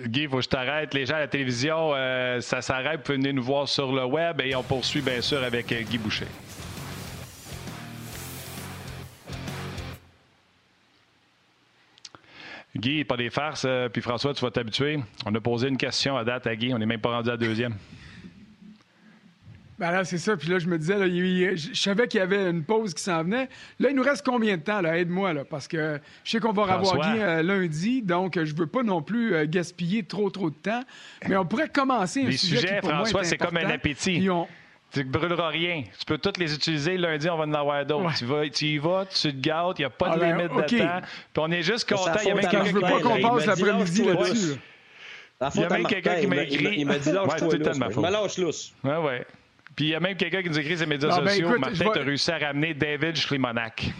[0.00, 0.92] Guy, il faut que je t'arrête.
[0.94, 2.98] Les gens à la télévision, euh, ça s'arrête.
[2.98, 5.82] Vous pouvez venir nous voir sur le web et on poursuit bien sûr avec euh,
[5.82, 6.26] Guy Boucher.
[12.76, 13.64] Guy, pas des farces.
[13.66, 14.98] Euh, puis François, tu vas t'habituer.
[15.26, 16.74] On a posé une question à date à Guy.
[16.74, 17.76] On n'est même pas rendu à la deuxième.
[19.78, 20.36] Ben là, c'est ça.
[20.36, 23.48] Puis là, je me disais, je savais qu'il y avait une pause qui s'en venait.
[23.80, 24.80] Là, il nous reste combien de temps?
[24.80, 24.98] Là?
[24.98, 28.66] Aide-moi, là, parce que je sais qu'on va revoir Guy euh, lundi, donc je veux
[28.66, 30.82] pas non plus euh, gaspiller trop, trop de temps.
[31.28, 34.28] Mais on pourrait commencer un les sujet sujets, François, c'est comme un appétit.
[34.92, 35.82] Tu ne brûleras rien.
[35.98, 36.96] Tu peux toutes les utiliser.
[36.96, 38.14] Lundi, on va en avoir d'autres.
[38.16, 40.52] Tu, vas, tu y vas, tu te gâtes, il n'y a pas de ah, limite
[40.54, 41.00] de temps.
[41.32, 42.12] Puis on est juste content.
[42.22, 44.60] Il y a même quelqu'un qui veux pas qu'on passe l'après-midi là-dessus.
[45.56, 46.74] Il y a même quelqu'un qui m'a écrit.
[46.78, 47.48] Il m'a dit lâche-toi.
[47.50, 48.72] Je me lâche lousse.
[48.84, 49.16] Oui, oui.
[49.76, 51.48] Puis il y a même quelqu'un qui nous écrit sur les médias ben, sociaux.
[51.48, 53.92] Ben, Martin, tu as réussi à ramener David Schlimonac.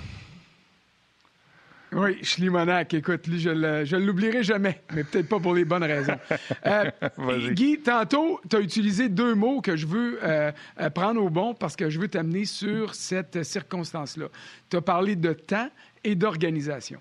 [1.95, 6.19] Oui, Schlimonac, écoute, lui, je ne l'oublierai jamais, mais peut-être pas pour les bonnes raisons.
[6.67, 10.51] Euh, Guy, tantôt, tu as utilisé deux mots que je veux euh,
[10.81, 14.27] euh, prendre au bon parce que je veux t'amener sur cette circonstance-là.
[14.71, 15.69] Tu as parlé de temps
[16.03, 17.01] et d'organisation.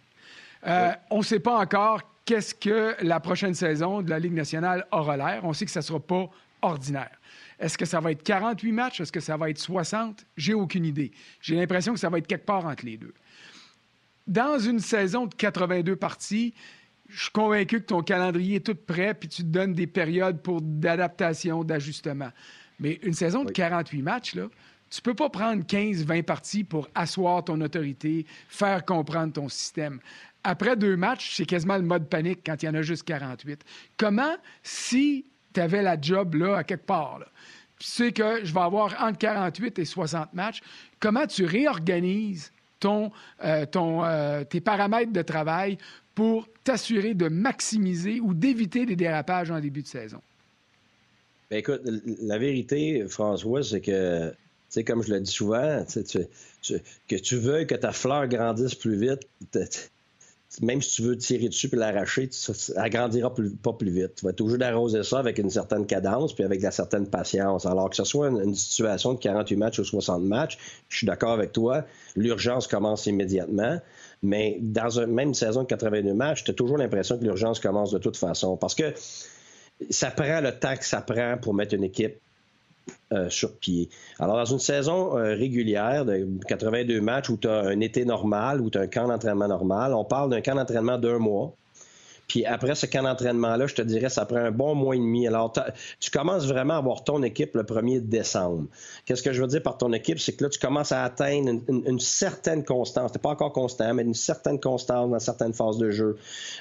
[1.09, 5.17] On ne sait pas encore qu'est-ce que la prochaine saison de la Ligue nationale aura
[5.17, 5.41] l'air.
[5.43, 6.29] On sait que ça ne sera pas
[6.61, 7.11] ordinaire.
[7.63, 8.99] Est-ce que ça va être 48 matchs?
[8.99, 10.25] Est-ce que ça va être 60?
[10.35, 11.13] J'ai aucune idée.
[11.39, 13.13] J'ai l'impression que ça va être quelque part entre les deux.
[14.27, 16.53] Dans une saison de 82 parties,
[17.07, 20.41] je suis convaincu que ton calendrier est tout prêt, puis tu te donnes des périodes
[20.41, 22.31] pour d'adaptation, d'ajustement.
[22.79, 24.49] Mais une saison de 48 matchs, là,
[24.89, 30.01] tu peux pas prendre 15-20 parties pour asseoir ton autorité, faire comprendre ton système.
[30.43, 33.63] Après deux matchs, c'est quasiment le mode panique quand il y en a juste 48.
[33.95, 37.27] Comment, si tu avais la job là, à quelque part, là,
[37.83, 40.61] tu sais que je vais avoir entre 48 et 60 matchs,
[41.01, 43.11] comment tu réorganises ton,
[43.43, 45.77] euh, ton, euh, tes paramètres de travail
[46.15, 50.21] pour t'assurer de maximiser ou d'éviter des dérapages en début de saison?
[51.49, 51.81] Bien, écoute,
[52.21, 54.33] la vérité, François, c'est que,
[54.69, 59.91] sais, comme je le dis souvent, que tu veux que ta fleur grandisse plus vite,
[60.61, 64.15] même si tu veux tirer dessus et l'arracher, ça grandira pas plus vite.
[64.15, 67.65] Tu vas être obligé d'arroser ça avec une certaine cadence puis avec une certaine patience.
[67.65, 70.57] Alors que ce soit une, situation de 48 matchs ou 60 matchs,
[70.89, 71.85] je suis d'accord avec toi,
[72.15, 73.79] l'urgence commence immédiatement.
[74.21, 77.91] Mais dans une même saison de 82 matchs, tu as toujours l'impression que l'urgence commence
[77.91, 78.55] de toute façon.
[78.55, 78.93] Parce que
[79.89, 82.22] ça prend le temps que ça prend pour mettre une équipe
[83.11, 83.29] euh.
[84.19, 88.61] Alors, dans une saison euh, régulière de 82 matchs où tu as un été normal,
[88.61, 91.55] où tu as un camp d'entraînement normal, on parle d'un camp d'entraînement d'un mois.
[92.27, 95.27] Puis après ce camp d'entraînement-là, je te dirais, ça prend un bon mois et demi.
[95.27, 95.53] Alors,
[95.99, 98.65] tu commences vraiment à avoir ton équipe le 1er décembre.
[99.05, 100.19] Qu'est-ce que je veux dire par ton équipe?
[100.19, 103.11] C'est que là, tu commences à atteindre une, certaine constance.
[103.11, 106.17] Tu pas encore constant, mais une certaine constance dans certaines phases de jeu.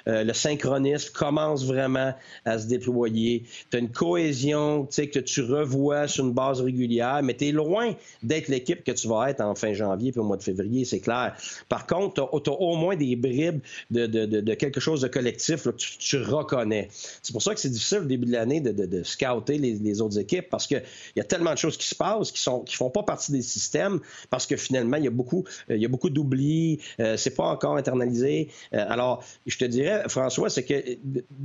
[0.08, 2.12] Euh, le synchronisme commence vraiment
[2.44, 3.44] à se déployer.
[3.70, 7.94] Tu as une cohésion que tu revois sur une base régulière, mais tu es loin
[8.22, 11.00] d'être l'équipe que tu vas être en fin janvier puis au mois de février, c'est
[11.00, 11.34] clair.
[11.68, 13.60] Par contre, tu as, au moins des bribes
[13.90, 16.88] de quelque chose de collectif tu, reconnais.
[17.22, 20.48] C'est pour ça que c'est difficile au début de l'année de, scouter les, autres équipes
[20.50, 20.82] parce qu'il
[21.16, 23.42] y a tellement de choses qui se passent qui ne qui font pas partie des
[23.42, 24.00] systèmes
[24.30, 27.76] parce que finalement, il y a beaucoup, euh, il beaucoup d'oublis, euh, c'est pas encore
[27.76, 28.48] internalisé.
[28.74, 30.74] Euh, alors, je te dirais, François, c'est que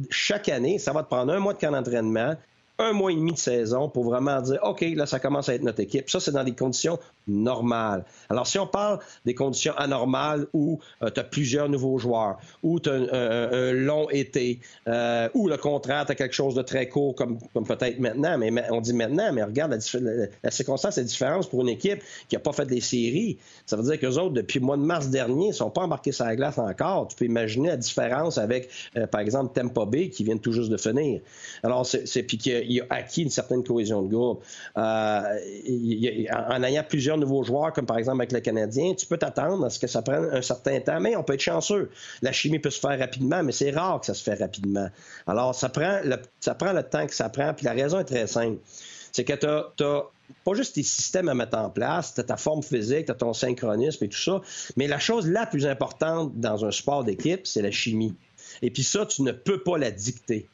[0.10, 2.36] chaque année, ça va te prendre un mois de camp d'entraînement,
[2.80, 5.64] un mois et demi de saison pour vraiment dire, OK, là, ça commence à être
[5.64, 6.10] notre équipe.
[6.10, 8.06] Ça, c'est dans des conditions normales.
[8.30, 12.80] Alors, si on parle des conditions anormales où euh, tu as plusieurs nouveaux joueurs, où
[12.80, 17.16] tu as un, long été, euh, où le contrat, tu quelque chose de très court,
[17.16, 21.62] comme, peut-être maintenant, mais on dit maintenant, mais regarde, la, la, circonstance est différente pour
[21.62, 23.38] une équipe qui n'a pas fait des séries.
[23.66, 26.12] Ça veut dire qu'eux autres, depuis le mois de mars dernier, ne sont pas embarqués
[26.12, 27.08] sur la glace encore.
[27.08, 30.70] Tu peux imaginer la différence avec, euh, par exemple, Tempo Bay, qui vient tout juste
[30.70, 31.22] de finir.
[31.64, 34.44] Alors, c'est puis il a acquis une certaine cohésion de groupe.
[34.78, 35.22] Euh,
[36.50, 39.70] en ayant plusieurs nouveaux joueurs, comme par exemple avec le Canadien, tu peux t'attendre à
[39.70, 41.90] ce que ça prenne un certain temps, mais on peut être chanceux.
[42.22, 44.90] La chimie peut se faire rapidement, mais c'est rare que ça se fait rapidement.
[45.26, 48.06] Alors, ça prend le, ça prend le temps que ça prend, puis la raison est
[48.06, 48.60] très simple.
[49.12, 49.46] C'est que tu
[49.84, 50.04] as,
[50.44, 53.16] pas juste tes systèmes à mettre en place, tu as ta forme physique, tu as
[53.16, 54.42] ton synchronisme et tout ça,
[54.76, 58.16] mais la chose la plus importante dans un sport d'équipe, c'est la chimie.
[58.62, 60.48] Et puis ça, tu ne peux pas la dicter.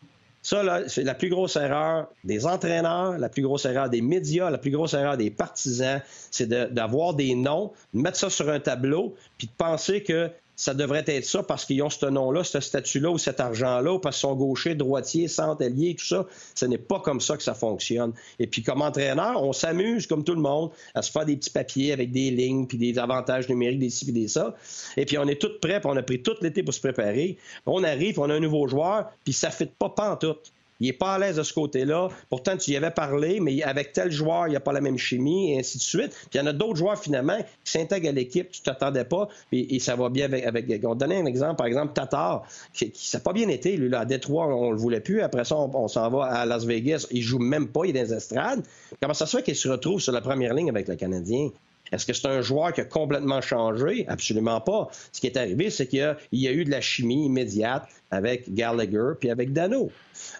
[0.43, 4.49] Ça, là, c'est la plus grosse erreur des entraîneurs, la plus grosse erreur des médias,
[4.49, 8.59] la plus grosse erreur des partisans, c'est d'avoir des noms, de mettre ça sur un
[8.59, 12.59] tableau, puis de penser que ça devrait être ça parce qu'ils ont ce nom-là, ce
[12.59, 16.25] statut-là ou cet argent-là, parce qu'ils sont gauchers, droitiers, centre, alliés, tout ça.
[16.55, 18.13] Ce n'est pas comme ça que ça fonctionne.
[18.39, 21.49] Et puis, comme entraîneur, on s'amuse, comme tout le monde, à se faire des petits
[21.49, 24.55] papiers avec des lignes, puis des avantages numériques, des ci, des ça.
[24.97, 27.37] Et puis, on est tous prêts, puis on a pris tout l'été pour se préparer.
[27.65, 30.51] On arrive, on a un nouveau joueur, puis ça ne fit pas pantoute.
[30.83, 32.09] Il n'est pas à l'aise de ce côté-là.
[32.29, 34.97] Pourtant, tu y avais parlé, mais avec tel joueur, il n'y a pas la même
[34.97, 36.11] chimie, et ainsi de suite.
[36.11, 39.29] Puis il y en a d'autres joueurs, finalement, qui s'intègrent à l'équipe, tu t'attendais pas,
[39.53, 40.85] et, ça va bien avec, avec...
[40.85, 44.01] On donnait un exemple, par exemple, Tatar, qui, qui n'a pas bien été, lui, là,
[44.01, 45.21] à Détroit, on le voulait plus.
[45.21, 47.07] Après ça, on, s'en va à Las Vegas.
[47.11, 48.63] Il joue même pas, il est dans les estrades.
[49.01, 51.49] Comment ça se fait qu'il se retrouve sur la première ligne avec le Canadien?
[51.91, 54.05] Est-ce que c'est un joueur qui a complètement changé?
[54.07, 54.87] Absolument pas.
[55.11, 59.13] Ce qui est arrivé, c'est qu'il y, a eu de la chimie immédiate avec Gallagher
[59.19, 59.91] puis avec Dano.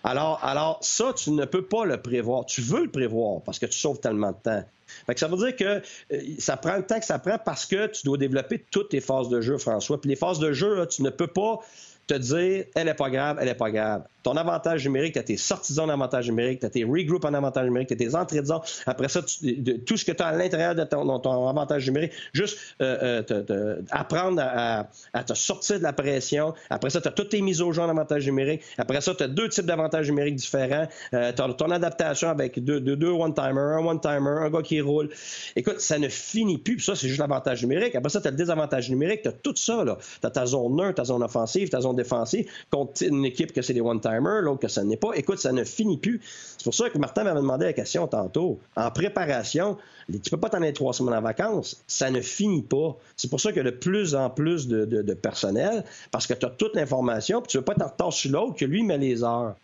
[0.03, 2.45] Alors, alors, ça, tu ne peux pas le prévoir.
[2.45, 4.63] Tu veux le prévoir parce que tu sauves tellement de temps.
[5.07, 5.81] Fait ça veut dire que
[6.13, 9.01] euh, ça prend le temps que ça prend parce que tu dois développer toutes tes
[9.01, 9.99] phases de jeu, François.
[9.99, 11.59] Puis les phases de jeu, tu ne peux pas
[12.07, 14.03] te dire, elle n'est pas grave, elle n'est pas grave.
[14.23, 17.33] Ton avantage numérique, tu as tes sorties en avantage numérique, tu as tes regroups en
[17.33, 18.61] avantage numérique, tu as tes entrées de zone.
[18.85, 23.21] Après ça, tout ce que tu as à l'intérieur de ton, avantage numérique, juste euh,
[23.29, 24.87] euh, apprendre à,
[25.23, 26.53] te sortir de la pression.
[26.69, 28.61] Après ça, tu as toutes tes mises au jeu en avantage numérique.
[28.77, 30.87] Après ça, tu as deux types d'avantages numériques différents.
[31.13, 35.09] Euh, tu as ton adaptation avec deux, deux, one-timers, un one-timer, un gars qui roule.
[35.57, 36.77] Écoute, ça ne finit plus.
[36.77, 37.95] Puis ça, c'est juste l'avantage numérique.
[37.95, 39.23] Après ça, tu as le désavantage numérique.
[39.23, 39.83] Tu as tout ça.
[40.21, 43.61] Tu as ta zone 1, ta zone offensive, ta zone défensif contre une équipe que
[43.61, 45.11] c'est des one-timers, l'autre que ça n'est pas.
[45.15, 46.21] Écoute, ça ne finit plus.
[46.57, 48.59] C'est pour ça que Martin m'avait demandé la question tantôt.
[48.75, 49.77] En préparation,
[50.09, 51.83] tu peux pas t'en aller trois semaines en vacances.
[51.87, 52.97] Ça ne finit pas.
[53.15, 56.45] C'est pour ça qu'il y a de plus en plus de, personnel parce que tu
[56.45, 58.97] as toute l'information puis tu veux pas être en retard sur l'autre que lui met
[58.97, 59.55] les heures.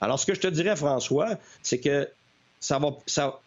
[0.00, 2.08] Alors, ce que je te dirais, François, c'est que
[2.60, 2.90] ça va.
[3.06, 3.40] Ça,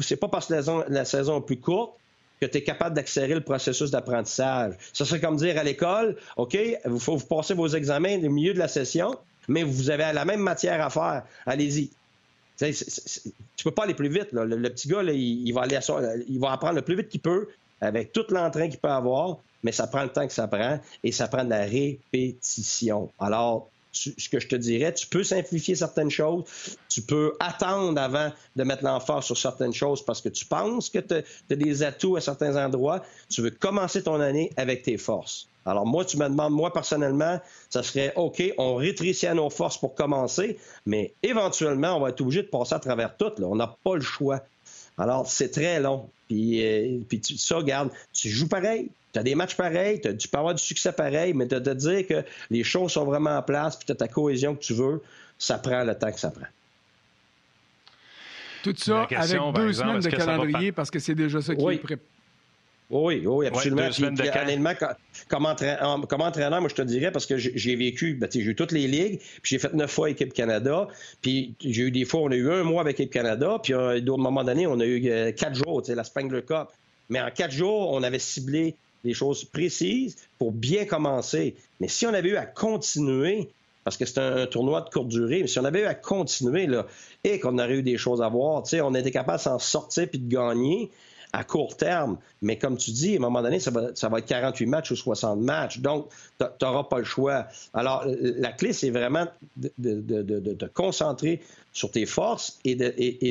[0.00, 0.54] c'est pas parce que
[0.88, 1.94] la saison est plus courte
[2.40, 4.74] que tu es capable d'accélérer le processus d'apprentissage.
[4.92, 8.54] Ça serait comme dire à l'école, OK, il faut vous passer vos examens au milieu
[8.54, 9.16] de la session,
[9.48, 11.24] mais vous avez la même matière à faire.
[11.46, 11.90] Allez-y.
[12.58, 14.28] Tu peux pas aller plus vite.
[14.32, 15.78] Le, petit gars, il, va aller
[16.28, 17.48] il va apprendre le plus vite qu'il peut,
[17.80, 21.12] avec tout l'entrain qu'il peut avoir, mais ça prend le temps que ça prend et
[21.12, 23.10] ça prend de la répétition.
[23.18, 26.44] Alors, ce que je te dirais, tu peux simplifier certaines choses,
[26.88, 30.98] tu peux attendre avant de mettre l'emphase sur certaines choses parce que tu penses que
[30.98, 35.48] tu as des atouts à certains endroits, tu veux commencer ton année avec tes forces.
[35.66, 37.40] Alors moi, tu me demandes, moi personnellement,
[37.70, 42.20] ça serait OK, on rétrécit à nos forces pour commencer, mais éventuellement, on va être
[42.20, 43.32] obligé de passer à travers tout.
[43.42, 44.40] On n'a pas le choix.
[44.98, 46.08] Alors, c'est très long.
[46.28, 50.28] Puis, euh, puis tu, ça, regarde, tu joues pareil, tu as des matchs pareils, tu
[50.28, 53.42] peux avoir du succès pareil, mais de te dire que les choses sont vraiment en
[53.42, 55.00] place, puis tu as ta cohésion que tu veux,
[55.38, 56.46] ça prend le temps que ça prend.
[58.64, 61.98] Tout ça avec deux semaines de calendrier, parce que c'est déjà ça qui est prêt.
[62.90, 63.88] Oui, oui, absolument.
[65.28, 68.86] comme, entraîneur, moi, je te dirais, parce que j'ai vécu, ben, j'ai eu toutes les
[68.86, 70.88] ligues, puis j'ai fait neuf fois équipe Canada,
[71.22, 74.00] puis j'ai eu des fois, on a eu un mois avec équipe Canada, puis à
[74.00, 76.68] d'autres moments d'année, on a eu euh, quatre jours, la Spangler Cup.
[77.08, 81.54] Mais en quatre jours, on avait ciblé des choses précises pour bien commencer.
[81.80, 83.50] Mais si on avait eu à continuer,
[83.84, 86.68] parce que c'est un, tournoi de courte durée, mais si on avait eu à continuer,
[87.22, 90.18] et qu'on aurait eu des choses à voir, on était capable de s'en sortir puis
[90.18, 90.90] de gagner
[91.34, 92.16] à court terme.
[92.42, 95.40] Mais comme tu dis, à un moment donné, ça va, être 48 matchs ou 60
[95.40, 95.78] matchs.
[95.80, 96.08] Donc,
[96.38, 97.48] tu n'auras pas le choix.
[97.72, 99.26] Alors, la clé, c'est vraiment
[99.56, 102.76] de, te concentrer sur tes forces et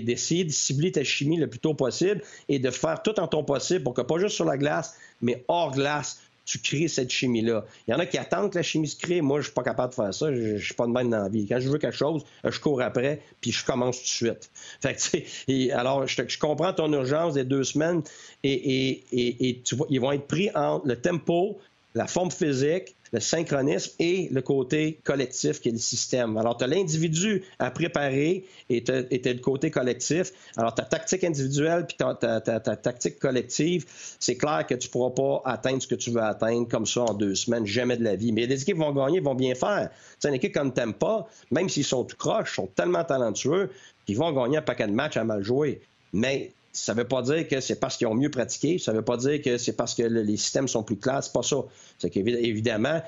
[0.02, 3.46] d'essayer de, cibler ta chimie le plus tôt possible et de faire tout en ton
[3.46, 7.66] possible pour que, pas juste sur la glace, mais hors glace, tu crées cette chimie-là.
[7.88, 9.22] Il y en a qui attendent que la chimie se crée.
[9.22, 10.34] Moi, je suis pas capable de faire ça.
[10.34, 11.48] Je, ne suis pas de même dans la vie.
[11.48, 14.52] Quand je veux quelque chose, je cours après, puis je commence tout de suite.
[14.82, 18.04] Fait que, alors, je, je, comprends ton urgence des deux semaines
[18.44, 21.60] et, ils vont être pris entre le tempo,
[21.96, 26.36] la forme physique, le synchronisme et le côté collectif qui est le système.
[26.36, 30.32] Alors, tu as l'individu à préparer et tu as, le côté collectif.
[30.58, 33.86] Alors, ta tactique individuelle puis ta, tactique collective,
[34.20, 37.02] c'est clair que tu ne pourras pas atteindre ce que tu veux atteindre comme ça
[37.02, 38.32] en deux semaines, jamais de la vie.
[38.32, 39.92] Mais des équipes qui vont gagner, vont bien faire.
[40.20, 43.70] C'est une équipe comme pas, même s'ils sont tout croches, sont tellement talentueux,
[44.08, 45.82] qu'ils vont gagner un paquet de matchs à mal jouer.
[46.14, 48.98] Mais ça ne veut pas dire que c'est parce qu'ils ont mieux pratiqué, ça ne
[48.98, 51.58] veut pas dire que c'est parce que les systèmes sont plus clairs, c'est pas ça.
[52.00, 53.02] C'est qu'évidemment,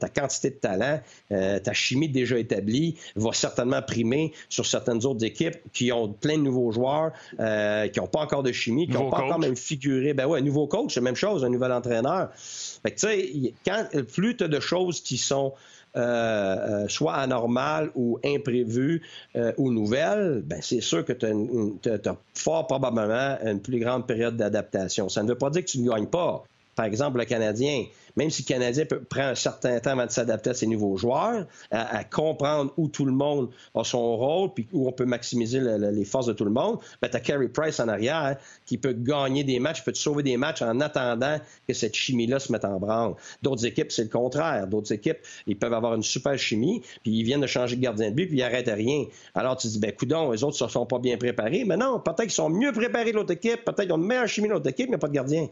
[0.00, 0.98] ta quantité de talent,
[1.30, 6.38] euh, ta chimie déjà établie va certainement primer sur certaines autres équipes qui ont plein
[6.38, 9.56] de nouveaux joueurs, euh, qui n'ont pas encore de chimie, qui n'ont pas encore même
[9.56, 10.14] figuré.
[10.14, 12.30] Ben ouais, un nouveau coach, c'est la même chose, un nouvel entraîneur.
[12.34, 15.52] Fait que, tu sais, quand plus tu as de choses qui sont
[15.94, 19.02] euh, euh, soit anormales ou imprévues
[19.36, 24.36] euh, ou nouvelles, ben c'est sûr que tu as, fort probablement une plus grande période
[24.36, 25.10] d'adaptation.
[25.10, 26.44] Ça ne veut pas dire que tu ne gagnes pas.
[26.76, 27.84] Par exemple, le Canadien,
[28.16, 31.46] même si le Canadien prend un certain temps avant de s'adapter à ses nouveaux joueurs,
[31.70, 36.04] à, comprendre où tout le monde a son rôle, puis où on peut maximiser les
[36.04, 38.36] forces de tout le monde, ben, tu as Carey Price en arrière
[38.66, 42.38] qui peut gagner des matchs, peut te sauver des matchs en attendant que cette chimie-là
[42.38, 43.14] se mette en branle.
[43.42, 44.66] D'autres équipes, c'est le contraire.
[44.66, 48.10] D'autres équipes, ils peuvent avoir une super chimie, puis ils viennent de changer de gardien
[48.10, 49.04] de but, puis ils n'arrêtent rien.
[49.34, 51.64] Alors tu dis, ben coudon, les autres ne sont pas bien préparés.
[51.64, 54.28] Mais non, peut-être qu'ils sont mieux préparés de l'autre équipe, peut-être qu'ils ont une meilleure
[54.28, 55.48] chimie de l'autre équipe, mais pas de gardien.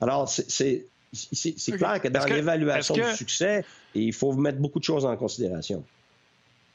[0.00, 0.86] Alors, c'est
[1.76, 5.84] clair que dans l'évaluation du succès, il faut mettre beaucoup de choses en considération.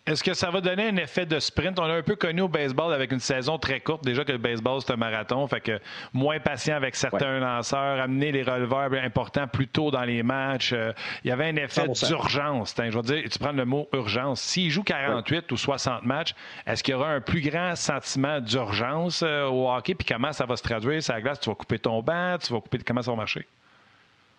[0.07, 1.79] Est-ce que ça va donner un effet de sprint?
[1.79, 4.03] On a un peu connu au baseball avec une saison très courte.
[4.03, 5.79] Déjà que le baseball, c'est un marathon, fait que
[6.13, 10.73] moins patient avec certains lanceurs, amener les releveurs importants plus tôt dans les matchs.
[10.73, 12.75] Euh, il y avait un effet d'urgence.
[12.77, 14.41] Je veux dire, tu prends le mot urgence.
[14.41, 16.35] S'il joue 48 ou 60 matchs,
[16.67, 19.95] est-ce qu'il y aura un plus grand sentiment d'urgence euh, au hockey?
[19.95, 21.01] Puis comment ça va se traduire?
[21.01, 22.77] Ça glace, tu vas couper ton banc, tu vas couper...
[22.85, 23.47] Comment ça va marcher?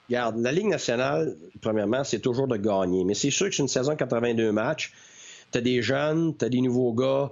[0.08, 3.04] Regarde, la Ligue nationale, premièrement, c'est toujours de gagner.
[3.04, 4.92] Mais c'est sûr que c'est une saison 82 matchs
[5.52, 7.30] tu as des jeunes, tu as des nouveaux gars,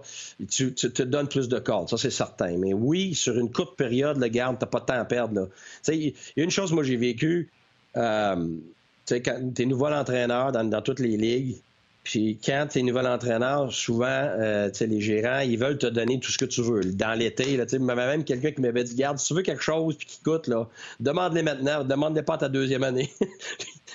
[0.51, 2.57] tu, te donnes plus de cordes, ça c'est certain.
[2.59, 5.49] Mais oui, sur une courte période, le garde, tu pas de temps à perdre.
[5.89, 7.51] Il y a une chose, moi j'ai vécu,
[7.97, 8.49] euh,
[9.09, 11.57] quand tu nouveau entraîneur dans, dans toutes les ligues,
[12.05, 16.30] puis quand tu es nouvel entraîneur, souvent, euh, les gérants, ils veulent te donner tout
[16.30, 16.84] ce que tu veux.
[16.84, 19.62] Dans l'été, il y avait même quelqu'un qui m'avait dit, garde, si tu veux quelque
[19.62, 20.68] chose puis qui coûte, là,
[21.00, 23.11] demande-les maintenant, demande-les pas à ta deuxième année.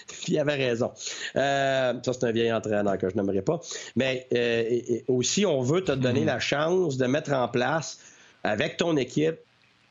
[0.07, 0.91] puis il avait raison.
[1.35, 3.59] Euh, ça, c'est un vieil entraîneur que je n'aimerais pas.
[3.95, 6.25] Mais euh, aussi, on veut te donner mm-hmm.
[6.25, 7.99] la chance de mettre en place
[8.43, 9.37] avec ton équipe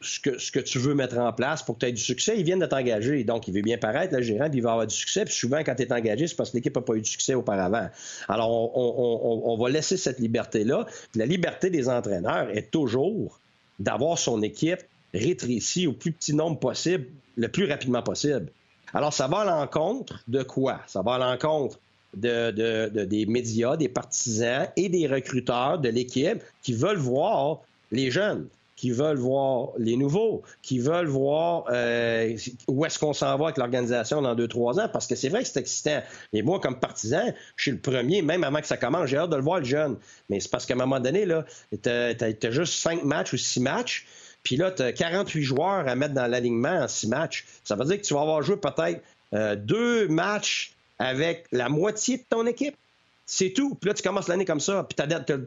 [0.00, 2.38] ce que, ce que tu veux mettre en place pour que tu aies du succès,
[2.38, 3.24] ils viennent de t'engager.
[3.24, 5.24] Donc, il veut bien paraître, le gérant, puis il va avoir du succès.
[5.24, 7.34] Puis souvent, quand tu es engagé, c'est parce que l'équipe n'a pas eu de succès
[7.34, 7.88] auparavant.
[8.28, 10.86] Alors, on, va laisser cette liberté-là.
[11.14, 13.40] la liberté des entraîneurs est toujours
[13.80, 14.80] d'avoir son équipe
[15.14, 18.52] rétrécie au plus petit nombre possible, le plus rapidement possible.
[18.94, 20.80] Alors, ça va à l'encontre de quoi?
[20.86, 21.78] Ça va à l'encontre
[22.16, 28.10] de, de, des médias, des partisans et des recruteurs de l'équipe qui veulent voir les
[28.10, 32.36] jeunes qui veulent voir les nouveaux, qui veulent voir euh,
[32.68, 35.42] où est-ce qu'on s'en va avec l'organisation dans deux, trois ans, parce que c'est vrai
[35.42, 36.00] que c'est excitant.
[36.32, 39.30] Et moi, comme partisan, je suis le premier, même avant que ça commence, j'ai hâte
[39.30, 39.96] de le voir, le jeune.
[40.30, 41.44] Mais c'est parce qu'à un moment donné, là,
[41.82, 44.06] t'as, as, juste cinq matchs ou six matchs,
[44.44, 47.46] puis là, tu as 48 joueurs à mettre dans l'alignement en six matchs.
[47.64, 49.02] Ça veut dire que tu vas avoir joué peut-être
[49.34, 52.76] euh, deux matchs avec la moitié de ton équipe.
[53.30, 53.74] C'est tout.
[53.74, 54.88] Puis là, tu commences l'année comme ça.
[54.88, 54.96] Puis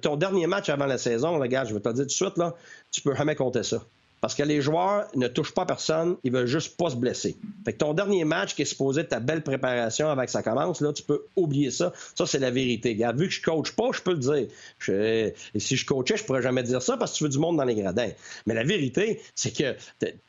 [0.02, 2.12] ton dernier match avant la saison, le gars, je vais te le dire tout de
[2.12, 2.56] suite, là,
[2.92, 3.84] tu peux jamais compter ça.
[4.22, 7.36] Parce que les joueurs ne touchent pas personne, ils veulent juste pas se blesser.
[7.66, 10.44] Fait que ton dernier match qui est supposé être ta belle préparation avant que ça
[10.44, 11.92] commence, là, tu peux oublier ça.
[12.14, 12.90] Ça, c'est la vérité.
[12.90, 14.48] Regarde, vu que je coach pas, je peux le dire.
[14.88, 17.58] et si je coachais, je pourrais jamais dire ça parce que tu veux du monde
[17.58, 18.12] dans les gradins.
[18.46, 19.76] Mais la vérité, c'est que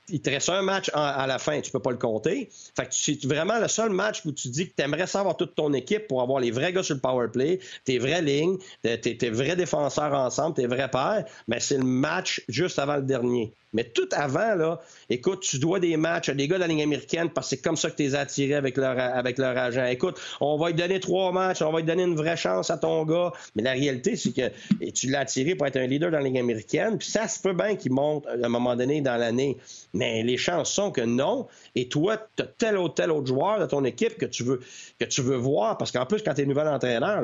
[0.08, 2.50] il te reste un match à la fin, tu peux pas le compter.
[2.76, 5.54] Fait que c'est vraiment le seul match où tu dis que tu aimerais savoir toute
[5.54, 9.30] ton équipe pour avoir les vrais gars sur le power play, tes vraies lignes, tes,
[9.30, 13.52] vrais défenseurs ensemble, tes vrais pairs, mais c'est le match juste avant le dernier.
[13.72, 16.82] Mais tout avant, là, écoute, tu dois des matchs à des gars de la ligne
[16.82, 19.86] américaine parce que c'est comme ça que tu les as attirés avec leur, avec agent.
[19.86, 22.76] Écoute, on va lui donner trois matchs, on va lui donner une vraie chance à
[22.76, 23.32] ton gars.
[23.56, 24.50] Mais la réalité, c'est que
[24.90, 26.98] tu l'as attiré pour être un leader dans la ligne américaine.
[26.98, 29.56] Puis ça se peut bien qu'il monte à un moment donné dans l'année.
[29.94, 31.48] Mais les chances sont que non.
[31.74, 34.60] Et toi, tu as tel ou tel autre joueur de ton équipe que tu veux,
[34.98, 35.76] que tu veux voir.
[35.76, 37.22] Parce qu'en plus, quand tu es nouvel entraîneur,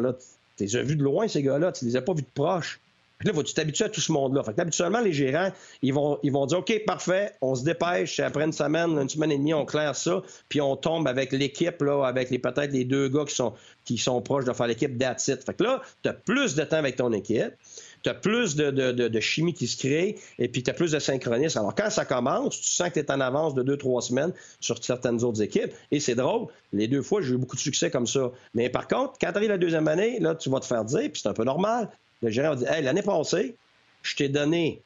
[0.56, 1.72] tu les as vus de loin, ces gars-là.
[1.72, 2.80] Tu les as pas vus de proche.
[3.24, 4.44] Là, faut-tu t'habituer à tout ce monde-là.
[4.44, 5.50] Fait que habituellement, les gérants,
[5.82, 9.32] ils vont, ils vont dire OK, parfait, on se dépêche, après une semaine, une semaine
[9.32, 12.84] et demie, on claire ça, puis on tombe avec l'équipe, là, avec les peut-être les
[12.84, 13.54] deux gars qui sont,
[13.84, 16.76] qui sont proches de faire l'équipe that's Fait que là, tu as plus de temps
[16.76, 17.54] avec ton équipe.
[18.03, 21.59] Tu as plus de, chimie qui se crée et puis tu as plus de synchronisme.
[21.59, 24.32] Alors, quand ça commence, tu sens que tu es en avance de deux, trois semaines
[24.61, 25.72] sur certaines autres équipes.
[25.90, 26.49] Et c'est drôle.
[26.72, 28.30] Les deux fois, j'ai eu beaucoup de succès comme ça.
[28.55, 31.11] Mais par contre, quand tu arrives la deuxième année, là, tu vas te faire dire,
[31.12, 31.90] puis c'est un peu normal,
[32.22, 33.57] le gérant va dire Hey, l'année passée,
[34.03, 34.82] je t'ai donné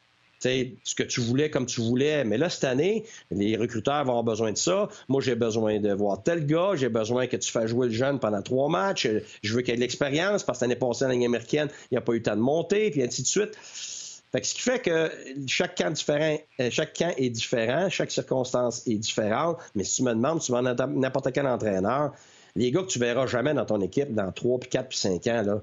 [0.83, 2.23] ce que tu voulais comme tu voulais.
[2.23, 4.89] Mais là, cette année, les recruteurs vont avoir besoin de ça.
[5.07, 6.71] Moi, j'ai besoin de voir tel gars.
[6.75, 9.07] J'ai besoin que tu fasses jouer le jeune pendant trois matchs.
[9.41, 11.97] Je veux qu'il ait de l'expérience parce que l'année passée, en ligne américaine, il n'y
[11.97, 13.57] a pas eu temps de monter, puis ainsi de suite.
[13.61, 15.11] ce qui fait que
[15.47, 19.57] chaque camp, différent, euh, chaque camp est différent, chaque circonstance est différente.
[19.75, 22.13] Mais si tu me demandes, tu vas n'importe quel entraîneur,
[22.55, 25.27] les gars que tu verras jamais dans ton équipe dans 3, puis 4, puis 5
[25.27, 25.61] ans, là,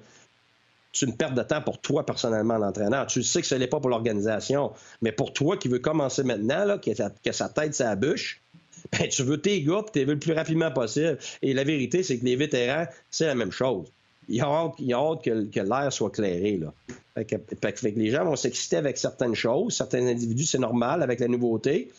[0.92, 3.06] c'est une perte de temps pour toi personnellement, l'entraîneur.
[3.06, 4.72] Tu sais que ce n'est pas pour l'organisation,
[5.02, 8.40] mais pour toi qui veux commencer maintenant, là, que, sa tête sa bûche,
[8.92, 11.18] ben, tu veux tes gars tu veux le plus rapidement possible.
[11.42, 13.86] Et la vérité, c'est que les vétérans, c'est la même chose.
[14.28, 16.58] Ils ont hâte, que, l'air soit clairé.
[16.58, 16.72] Là.
[17.24, 19.74] que, les gens vont s'exciter avec certaines choses.
[19.74, 21.90] Certains individus, c'est normal avec la nouveauté.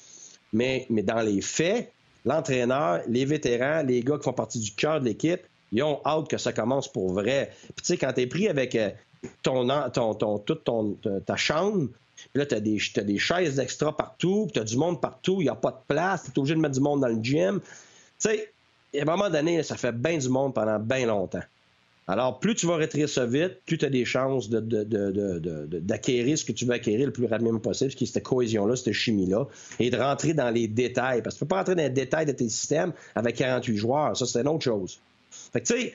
[0.54, 1.92] Mais, mais dans les faits,
[2.26, 6.28] l'entraîneur, les vétérans, les gars qui font partie du cœur de l'équipe, ils ont hâte
[6.28, 7.52] que ça commence pour vrai.
[7.76, 8.90] Puis tu sais, quand t'es pris avec euh,
[9.44, 11.88] ton, ton, toute ton, ta chambre,
[12.36, 15.50] là, t'as des, as des chaises extra partout, puis t'as du monde partout, il n'y
[15.50, 17.60] a pas de place, t'es obligé de mettre du monde dans le gym.
[18.20, 18.52] Tu sais,
[18.98, 21.44] à un moment donné, ça fait bien du monde pendant bien longtemps.
[22.08, 26.52] Alors, plus tu vas rétrécir ça vite, plus tu as des chances d'acquérir ce que
[26.52, 29.48] tu veux acquérir le plus rapidement possible, ce qui est cette cohésion-là, cette chimie-là,
[29.80, 31.22] et de rentrer dans les détails.
[31.22, 33.78] Parce que tu ne peux pas rentrer dans les détails de tes systèmes avec 48
[33.78, 34.18] joueurs.
[34.18, 35.00] Ça, c'est une autre chose.
[35.54, 35.94] Fait que, tu sais,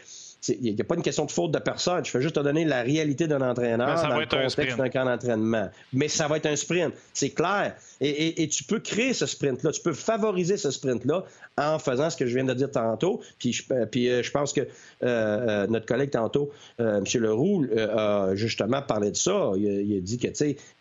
[0.48, 2.04] il n'y a pas une question de faute de personne.
[2.04, 5.70] Je fais juste te donner la réalité d'un entraîneur dans le contexte d'un camp d'entraînement.
[5.92, 7.74] Mais ça va être un sprint, c'est clair.
[8.00, 11.24] Et, tu peux créer ce sprint-là, tu peux favoriser ce sprint-là
[11.58, 13.20] en faisant ce que je viens de dire tantôt.
[13.38, 14.60] Puis je, euh, puis, euh, je pense que
[15.02, 17.04] euh, notre collègue tantôt, M.
[17.14, 19.52] Leroux, a justement parlé de ça.
[19.56, 20.28] Il, a dit que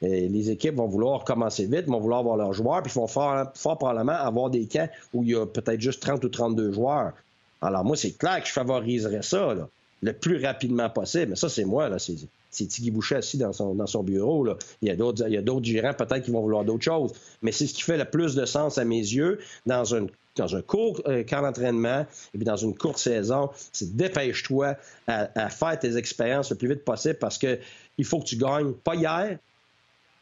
[0.01, 3.51] les équipes vont vouloir commencer vite, vont vouloir avoir leurs joueurs, puis ils vont fort,
[3.55, 7.13] fort probablement avoir des camps où il y a peut-être juste 30 ou 32 joueurs.
[7.61, 9.55] Alors, moi, c'est clair que je favoriserais ça
[10.01, 11.31] le plus rapidement possible.
[11.31, 11.89] Mais ça, c'est moi.
[11.89, 11.97] Là.
[11.99, 14.47] C'est, Tiggy Boucher assis dans son, bureau.
[14.81, 17.13] Il, y a d'autres, il gérants peut-être qui vont vouloir d'autres choses.
[17.41, 21.01] Mais c'est ce qui fait le plus de sens à mes yeux dans, un court
[21.07, 23.49] euh, camp d'entraînement et dans une courte saison.
[23.73, 24.75] C'est dépêche-toi
[25.07, 27.59] à, faire tes expériences le plus vite possible parce que
[27.97, 29.37] il faut que tu gagnes pas hier,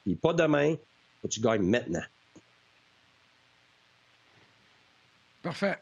[0.07, 0.77] et pas demain, il
[1.21, 2.03] faut que tu gagnes maintenant.
[5.41, 5.77] Parfait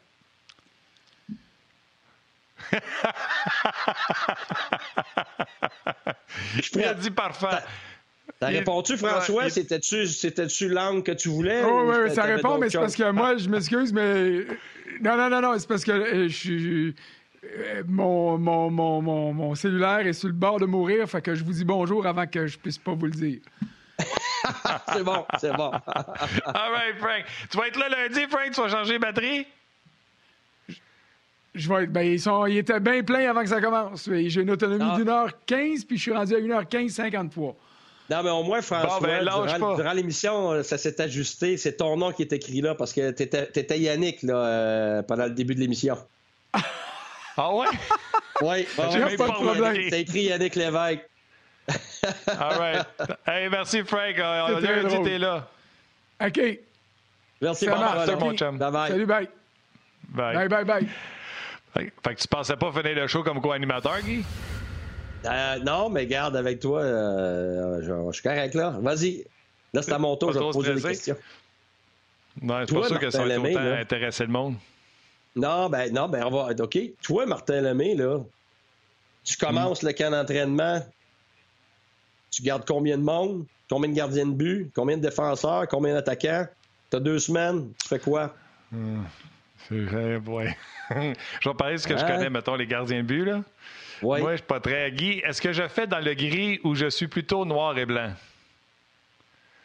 [6.56, 7.46] je dit parfait.
[8.38, 9.48] T'as répondu, François?
[9.50, 11.62] C'était-tu, c'était-tu l'angle que tu voulais?
[11.64, 14.44] Oh, oui, oui, ça répond, mais c'est parce que moi, je m'excuse, mais.
[15.00, 16.94] Non, non, non, non, c'est parce que euh, je suis.
[17.44, 21.42] Euh, mon, mon, mon, mon, cellulaire est sur le bord de mourir, fait que je
[21.42, 23.40] vous dis bonjour avant que je puisse pas vous le dire.
[24.92, 25.70] c'est bon, c'est bon.
[25.86, 27.24] All right, Frank.
[27.50, 28.50] Tu vas être là lundi, Frank?
[28.52, 29.46] Tu vas changer les batteries?
[31.54, 34.08] Je vais être, ben, ils, sont, ils étaient bien pleins avant que ça commence.
[34.10, 34.96] J'ai une autonomie ah.
[34.96, 37.54] d'une heure 15, puis je suis rendu à 1h15, 53.
[38.10, 41.56] Non, mais au moins, François, ben, durant, l'émission, ça s'est ajusté.
[41.56, 45.24] C'est ton nom qui est écrit là parce que t'étais, étais Yannick là, euh, pendant
[45.24, 45.96] le début de l'émission.
[47.36, 47.66] ah ouais?
[48.40, 48.66] Oui, ouais,
[49.16, 49.76] pas de problème.
[49.88, 51.08] C'est écrit Yannick Lévesque.
[52.26, 52.86] All right.
[53.26, 54.16] Hey, merci, Frank.
[54.18, 55.48] On a dit t'es là.
[56.24, 56.40] OK.
[57.40, 58.58] Merci, mon chum.
[58.58, 58.90] Bye bye.
[58.90, 59.28] Salut, bye.
[60.08, 60.34] Bye.
[60.34, 60.88] Bye, bye, bye.
[61.74, 64.24] Fait, que tu pensais pas finir le show comme co-animateur, Guy?
[65.24, 68.76] Euh, non, mais garde avec toi, euh, je, suis correct là.
[68.80, 69.24] Vas-y.
[69.72, 71.16] Là, c'est à mon tour, je vais te poser des questions.
[72.40, 74.56] Non, c'est pas sûr que ça va autant intéresser le monde.
[75.34, 76.52] Non, ben, non, ben, on va.
[76.62, 76.78] OK.
[77.02, 78.18] Toi, Martin Lemay, là,
[79.24, 80.84] tu commences le camp d'entraînement,
[82.30, 86.46] tu gardes combien de monde, combien de gardiens de but, combien de défenseurs, combien d'attaquants?
[86.90, 88.34] T'as deux semaines, tu fais quoi?
[88.70, 89.04] Hmm.
[90.26, 90.56] Ouais.
[91.40, 93.24] je vais parler de ce que je connais, mettons, les gardiens de but.
[93.24, 93.42] Là.
[94.02, 94.90] Moi, je suis pas très.
[94.90, 98.12] Guy, est-ce que je fais dans le gris ou je suis plutôt noir et blanc?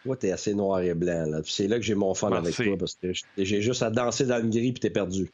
[0.04, 1.26] Toi, t'es assez noir et blanc.
[1.30, 1.40] Là.
[1.44, 4.38] C'est là que j'ai mon fun avec toi parce que j'ai juste à danser dans
[4.38, 5.30] le gris puis t'es perdu.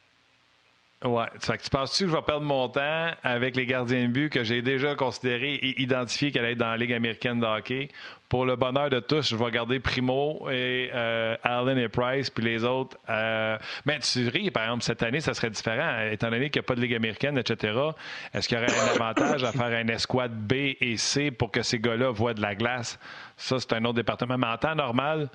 [1.02, 1.26] Ouais.
[1.38, 4.30] Fait que tu penses-tu que je vais perdre mon temps avec les gardiens de but
[4.30, 7.88] que j'ai déjà considérés et identifiés qu'elle être dans la Ligue américaine de hockey?
[8.30, 12.42] Pour le bonheur de tous, je vais garder Primo et euh, Allen et Price, puis
[12.42, 12.96] les autres.
[13.10, 13.58] Euh...
[13.84, 16.00] Mais tu ris, par exemple, cette année, ça serait différent.
[16.10, 17.78] Étant donné qu'il n'y a pas de Ligue américaine, etc.,
[18.32, 21.62] est-ce qu'il y aurait un avantage à faire un escouade B et C pour que
[21.62, 22.98] ces gars-là voient de la glace?
[23.36, 24.38] Ça, c'est un autre département.
[24.38, 25.28] Mais en temps normal,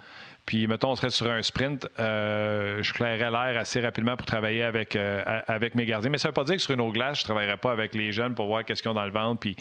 [0.46, 4.64] puis, mettons, on serait sur un sprint, euh, je clairerais l'air assez rapidement pour travailler
[4.64, 6.10] avec, euh, avec mes gardiens.
[6.10, 7.72] Mais ça ne veut pas dire que sur une eau glace, je ne travaillerais pas
[7.72, 9.40] avec les jeunes pour voir qu'est-ce qu'ils ont dans le ventre.
[9.40, 9.56] Puis,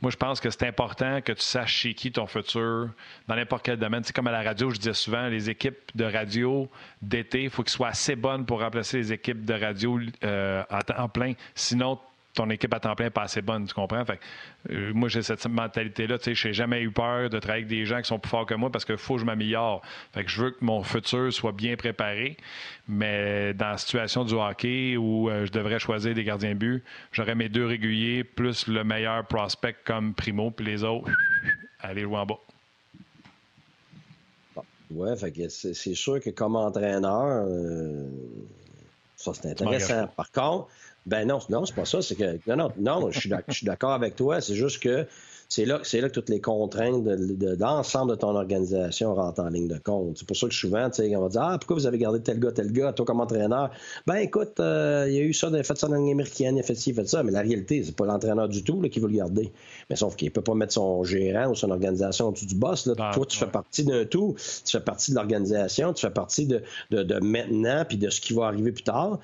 [0.00, 2.90] moi, je pense que c'est important que tu saches chez qui ton futur,
[3.26, 4.04] dans n'importe quel domaine.
[4.04, 6.70] C'est comme à la radio, je disais souvent, les équipes de radio
[7.02, 10.62] d'été, il faut qu'elles soient assez bonnes pour remplacer les équipes de radio euh,
[10.96, 11.32] en plein.
[11.54, 11.98] Sinon,
[12.38, 14.04] ton équipe à temps plein n'est pas assez bonne, tu comprends?
[14.04, 14.20] Fait
[14.70, 16.18] euh, moi, j'ai cette mentalité-là.
[16.24, 18.54] Je n'ai jamais eu peur de travailler avec des gens qui sont plus forts que
[18.54, 19.82] moi parce qu'il faut que je m'améliore.
[20.12, 22.36] Fait que je veux que mon futur soit bien préparé.
[22.86, 26.84] Mais dans la situation du hockey où euh, je devrais choisir des gardiens de but,
[27.10, 31.10] j'aurais mes deux réguliers plus le meilleur prospect comme Primo, puis les autres,
[31.80, 32.38] aller jouer en bas.
[34.90, 35.08] Oui,
[35.50, 38.08] c'est sûr que comme entraîneur, euh,
[39.16, 40.06] ça c'est intéressant.
[40.16, 40.68] Par contre,
[41.08, 42.02] ben non, non, c'est pas ça.
[42.02, 44.40] C'est que non, non, non, je suis d'accord avec toi.
[44.40, 45.06] C'est juste que
[45.50, 49.48] c'est là, c'est là que toutes les contraintes d'ensemble de, de, ton organisation rentrent en
[49.48, 50.18] ligne de compte.
[50.18, 52.52] C'est pour ça que souvent, on va dire Ah, pourquoi vous avez gardé tel gars,
[52.52, 53.70] tel gars, toi comme entraîneur?
[54.06, 56.56] Ben écoute, euh, il y a eu ça, il a fait ça dans l'Union américaine,
[56.56, 58.62] il a fait ci, il a fait ça, mais la réalité, c'est pas l'entraîneur du
[58.62, 59.50] tout là, qui veut le garder.
[59.88, 62.84] Mais sauf qu'il peut pas mettre son gérant ou son organisation au-dessus du boss.
[62.84, 62.92] Là.
[62.98, 66.46] Ah, toi, tu fais partie d'un tout, tu fais partie de l'organisation, tu fais partie
[66.46, 69.18] de, de, maintenant puis de ce qui va arriver plus tard.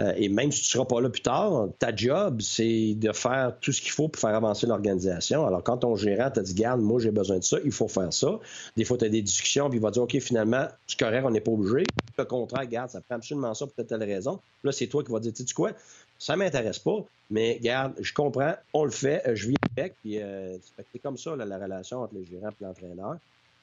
[0.00, 3.52] Euh, et même si tu seras pas là plus tard, ta job, c'est de faire
[3.60, 5.46] tout ce qu'il faut pour faire avancer l'organisation.
[5.46, 8.12] Alors, quand ton gérant t'a dit, garde, moi, j'ai besoin de ça, il faut faire
[8.12, 8.38] ça.
[8.76, 11.30] Des fois, tu as des discussions, puis il va dire, OK, finalement, c'est correct, on
[11.30, 11.84] n'est pas obligé.
[12.16, 14.38] Le contrat, garde, ça prend absolument ça pour telle raison.
[14.62, 15.72] Là, c'est toi qui vas dire, tu sais quoi,
[16.20, 20.56] ça m'intéresse pas, mais garde, je comprends, on le fait, je vis avec, puis euh,
[20.92, 23.16] c'est comme ça, la relation entre le gérant et l'entraîneur.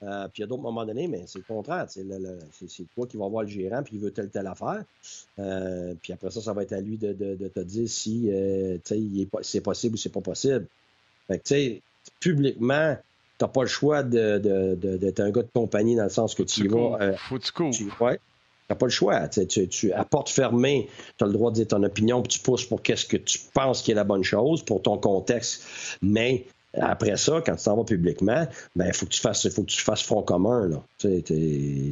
[0.04, 1.86] Euh, puis a d'autres moments donnés, mais c'est le contraire.
[1.88, 2.04] C'est
[2.94, 4.84] toi qui vas voir le gérant, puis il veut telle telle affaire.
[5.40, 7.14] Euh, puis après ça, ça va être à lui de,
[7.48, 8.78] te dire si euh,
[9.42, 10.68] c'est possible ou c'est pas possible.
[11.28, 11.80] Fait que,
[12.20, 12.98] publiquement,
[13.38, 16.68] t'as pas le choix d'être un gars de compagnie dans le sens que tu y
[16.68, 17.14] vas.
[17.18, 17.72] Faut que tu cours.
[17.72, 18.20] Tu, ouais,
[18.68, 19.28] t'as pas le choix.
[19.28, 22.40] Tu, tu, à porte fermée, tu as le droit de dire ton opinion, puis tu
[22.40, 25.64] pousses pour qu'est-ce que tu penses qui est la bonne chose pour ton contexte.
[26.02, 26.46] Mais
[26.80, 29.72] après ça, quand tu t'en vas publiquement, ben il faut que tu fasses, faut que
[29.72, 30.68] tu fasses front commun.
[30.68, 30.84] Là.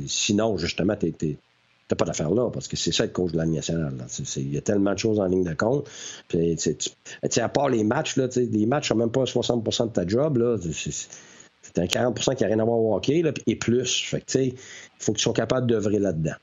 [0.08, 1.38] sinon, justement, tu
[1.92, 3.94] n'as pas d'affaire là, parce que c'est ça être coach de la nationale.
[4.38, 5.90] Il y a tellement de choses en ligne de compte.
[6.28, 6.58] Puis,
[7.38, 10.62] à part les matchs, là, les matchs sont même pas 60% de ta job.
[11.62, 14.04] C'est un 40% qui n'a rien à voir au hockey, là, et plus.
[14.04, 14.54] Fait il
[15.00, 16.36] faut que tu sois capable d'œuvrer là-dedans.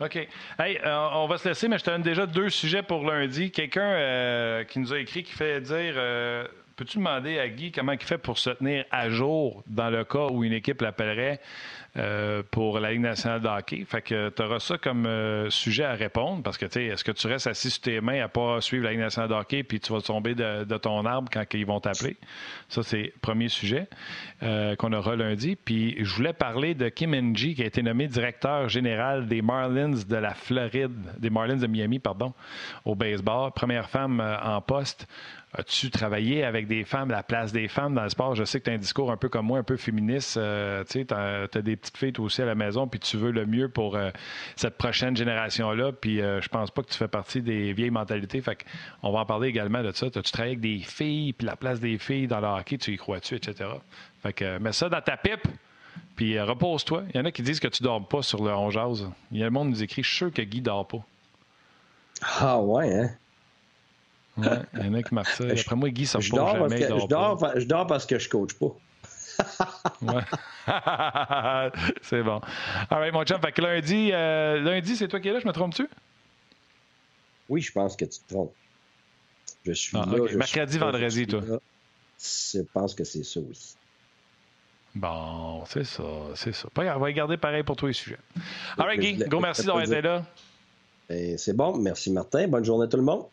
[0.00, 0.16] OK.
[0.58, 3.50] Hey, euh, on va se laisser, mais je te donne déjà deux sujets pour lundi.
[3.50, 6.46] Quelqu'un euh, qui nous a écrit qui fait dire euh,
[6.76, 10.26] Peux-tu demander à Guy comment il fait pour se tenir à jour dans le cas
[10.30, 11.40] où une équipe l'appellerait
[11.96, 13.86] euh, pour la Ligue nationale de hockey?
[13.88, 17.02] Fait que tu auras ça comme euh, sujet à répondre parce que, tu sais, est-ce
[17.02, 19.62] que tu restes assis sur tes mains à pas suivre la Ligue nationale de hockey
[19.62, 22.18] puis tu vas tomber de, ton arbre quand ils vont t'appeler?
[22.68, 23.88] Ça, c'est le premier sujet
[24.42, 25.56] euh, qu'on aura lundi.
[25.56, 30.02] Puis je voulais parler de Kim Ng qui a été nommé directeur général des Marlins
[30.06, 32.34] de la Floride, des Marlins de Miami, pardon,
[32.84, 33.50] au baseball.
[33.52, 35.08] Première femme en poste.
[35.54, 38.34] As-tu travaillé avec des femmes, la place des femmes dans le sport?
[38.34, 40.36] Je sais que tu as un discours un peu comme moi, un peu féministe.
[40.36, 43.68] Euh, tu as, des petites filles aussi à la maison, puis tu veux le mieux
[43.68, 44.10] pour euh,
[44.56, 45.92] cette prochaine génération-là.
[45.92, 48.42] Puis euh, je pense pas que tu fais partie des vieilles mentalités.
[48.42, 48.58] Fait
[49.02, 50.06] on va en parler également de ça.
[50.06, 52.96] As-tu travaillé avec des filles, puis la place des filles dans le hockey, tu y
[52.96, 53.70] crois-tu, etc.
[54.22, 55.46] Fait que mets ça dans ta pipe.
[56.16, 57.04] Puis repose-toi.
[57.14, 58.70] Il y en a qui disent que tu dors pas sur le on
[59.30, 61.04] Il y a le monde qui nous écrit, je suis sûr que Guy dort pas.
[62.40, 63.10] Ah ouais, hein?
[64.36, 65.44] Ouais, il y en a qui marquent ça.
[65.44, 66.80] Après moi, Guy, ça je dors jamais.
[66.80, 68.74] Que, je, dors, je dors parce que je coach pas.
[70.02, 70.22] ouais.
[72.02, 72.40] c'est bon.
[72.90, 73.40] All right, mon chum.
[73.40, 75.88] Fait que lundi, euh, lundi c'est toi qui es là, je me trompe-tu?
[77.48, 78.54] Oui, je pense que tu te trompes.
[79.64, 80.18] Je suis ah, là.
[80.34, 81.42] Mercredi, vendredi, toi.
[82.18, 83.74] Je pense que c'est ça, oui.
[84.94, 86.04] Bon, c'est ça,
[86.34, 86.68] c'est ça.
[86.74, 88.18] On va regarder pareil pour tous les sujets.
[88.78, 90.24] All right, Guy, gros merci d'avoir été là.
[91.08, 91.76] Ben, c'est bon.
[91.76, 92.48] Merci, Martin.
[92.48, 93.26] Bonne journée à tout le monde.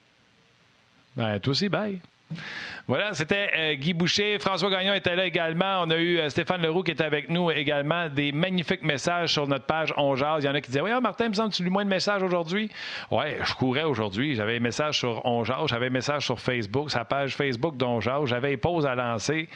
[1.16, 2.00] Ben, toi aussi, bye.
[2.88, 4.38] Voilà, c'était euh, Guy Boucher.
[4.40, 5.84] François Gagnon était là également.
[5.84, 8.10] On a eu euh, Stéphane Leroux qui était avec nous également.
[8.10, 11.30] Des magnifiques messages sur notre page On Il y en a qui disaient Oui, Martin,
[11.30, 12.70] me semble que tu lis moins de messages aujourd'hui.
[13.12, 14.36] Oui, je courais aujourd'hui.
[14.36, 18.54] J'avais un message sur On j'avais un message sur Facebook, sa page Facebook d'On J'avais
[18.54, 19.48] une pause à lancer.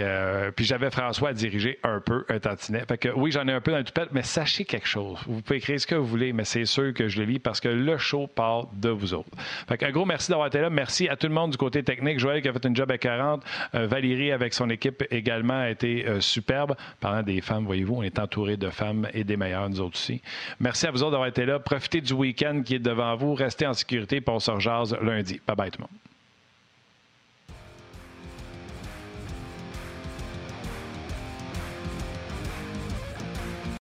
[0.00, 2.84] Euh, puis j'avais François à diriger un peu un tantinet.
[2.88, 5.18] Fait que oui, j'en ai un peu dans le toupette, mais sachez quelque chose.
[5.26, 7.60] Vous pouvez écrire ce que vous voulez, mais c'est sûr que je le lis parce
[7.60, 9.30] que le show parle de vous autres.
[9.68, 10.70] Fait un gros merci d'avoir été là.
[10.70, 12.18] Merci à tout le monde du côté technique.
[12.18, 13.42] Joël qui a fait une job à 40.
[13.74, 16.74] Euh, Valérie avec son équipe également a été euh, superbe.
[17.00, 20.20] Parlant des femmes, voyez-vous, on est entouré de femmes et des meilleures, nous autres aussi.
[20.60, 21.58] Merci à vous autres d'avoir été là.
[21.58, 23.34] Profitez du week-end qui est devant vous.
[23.34, 25.40] Restez en sécurité pour on se lundi.
[25.46, 26.07] Bye bye tout le monde.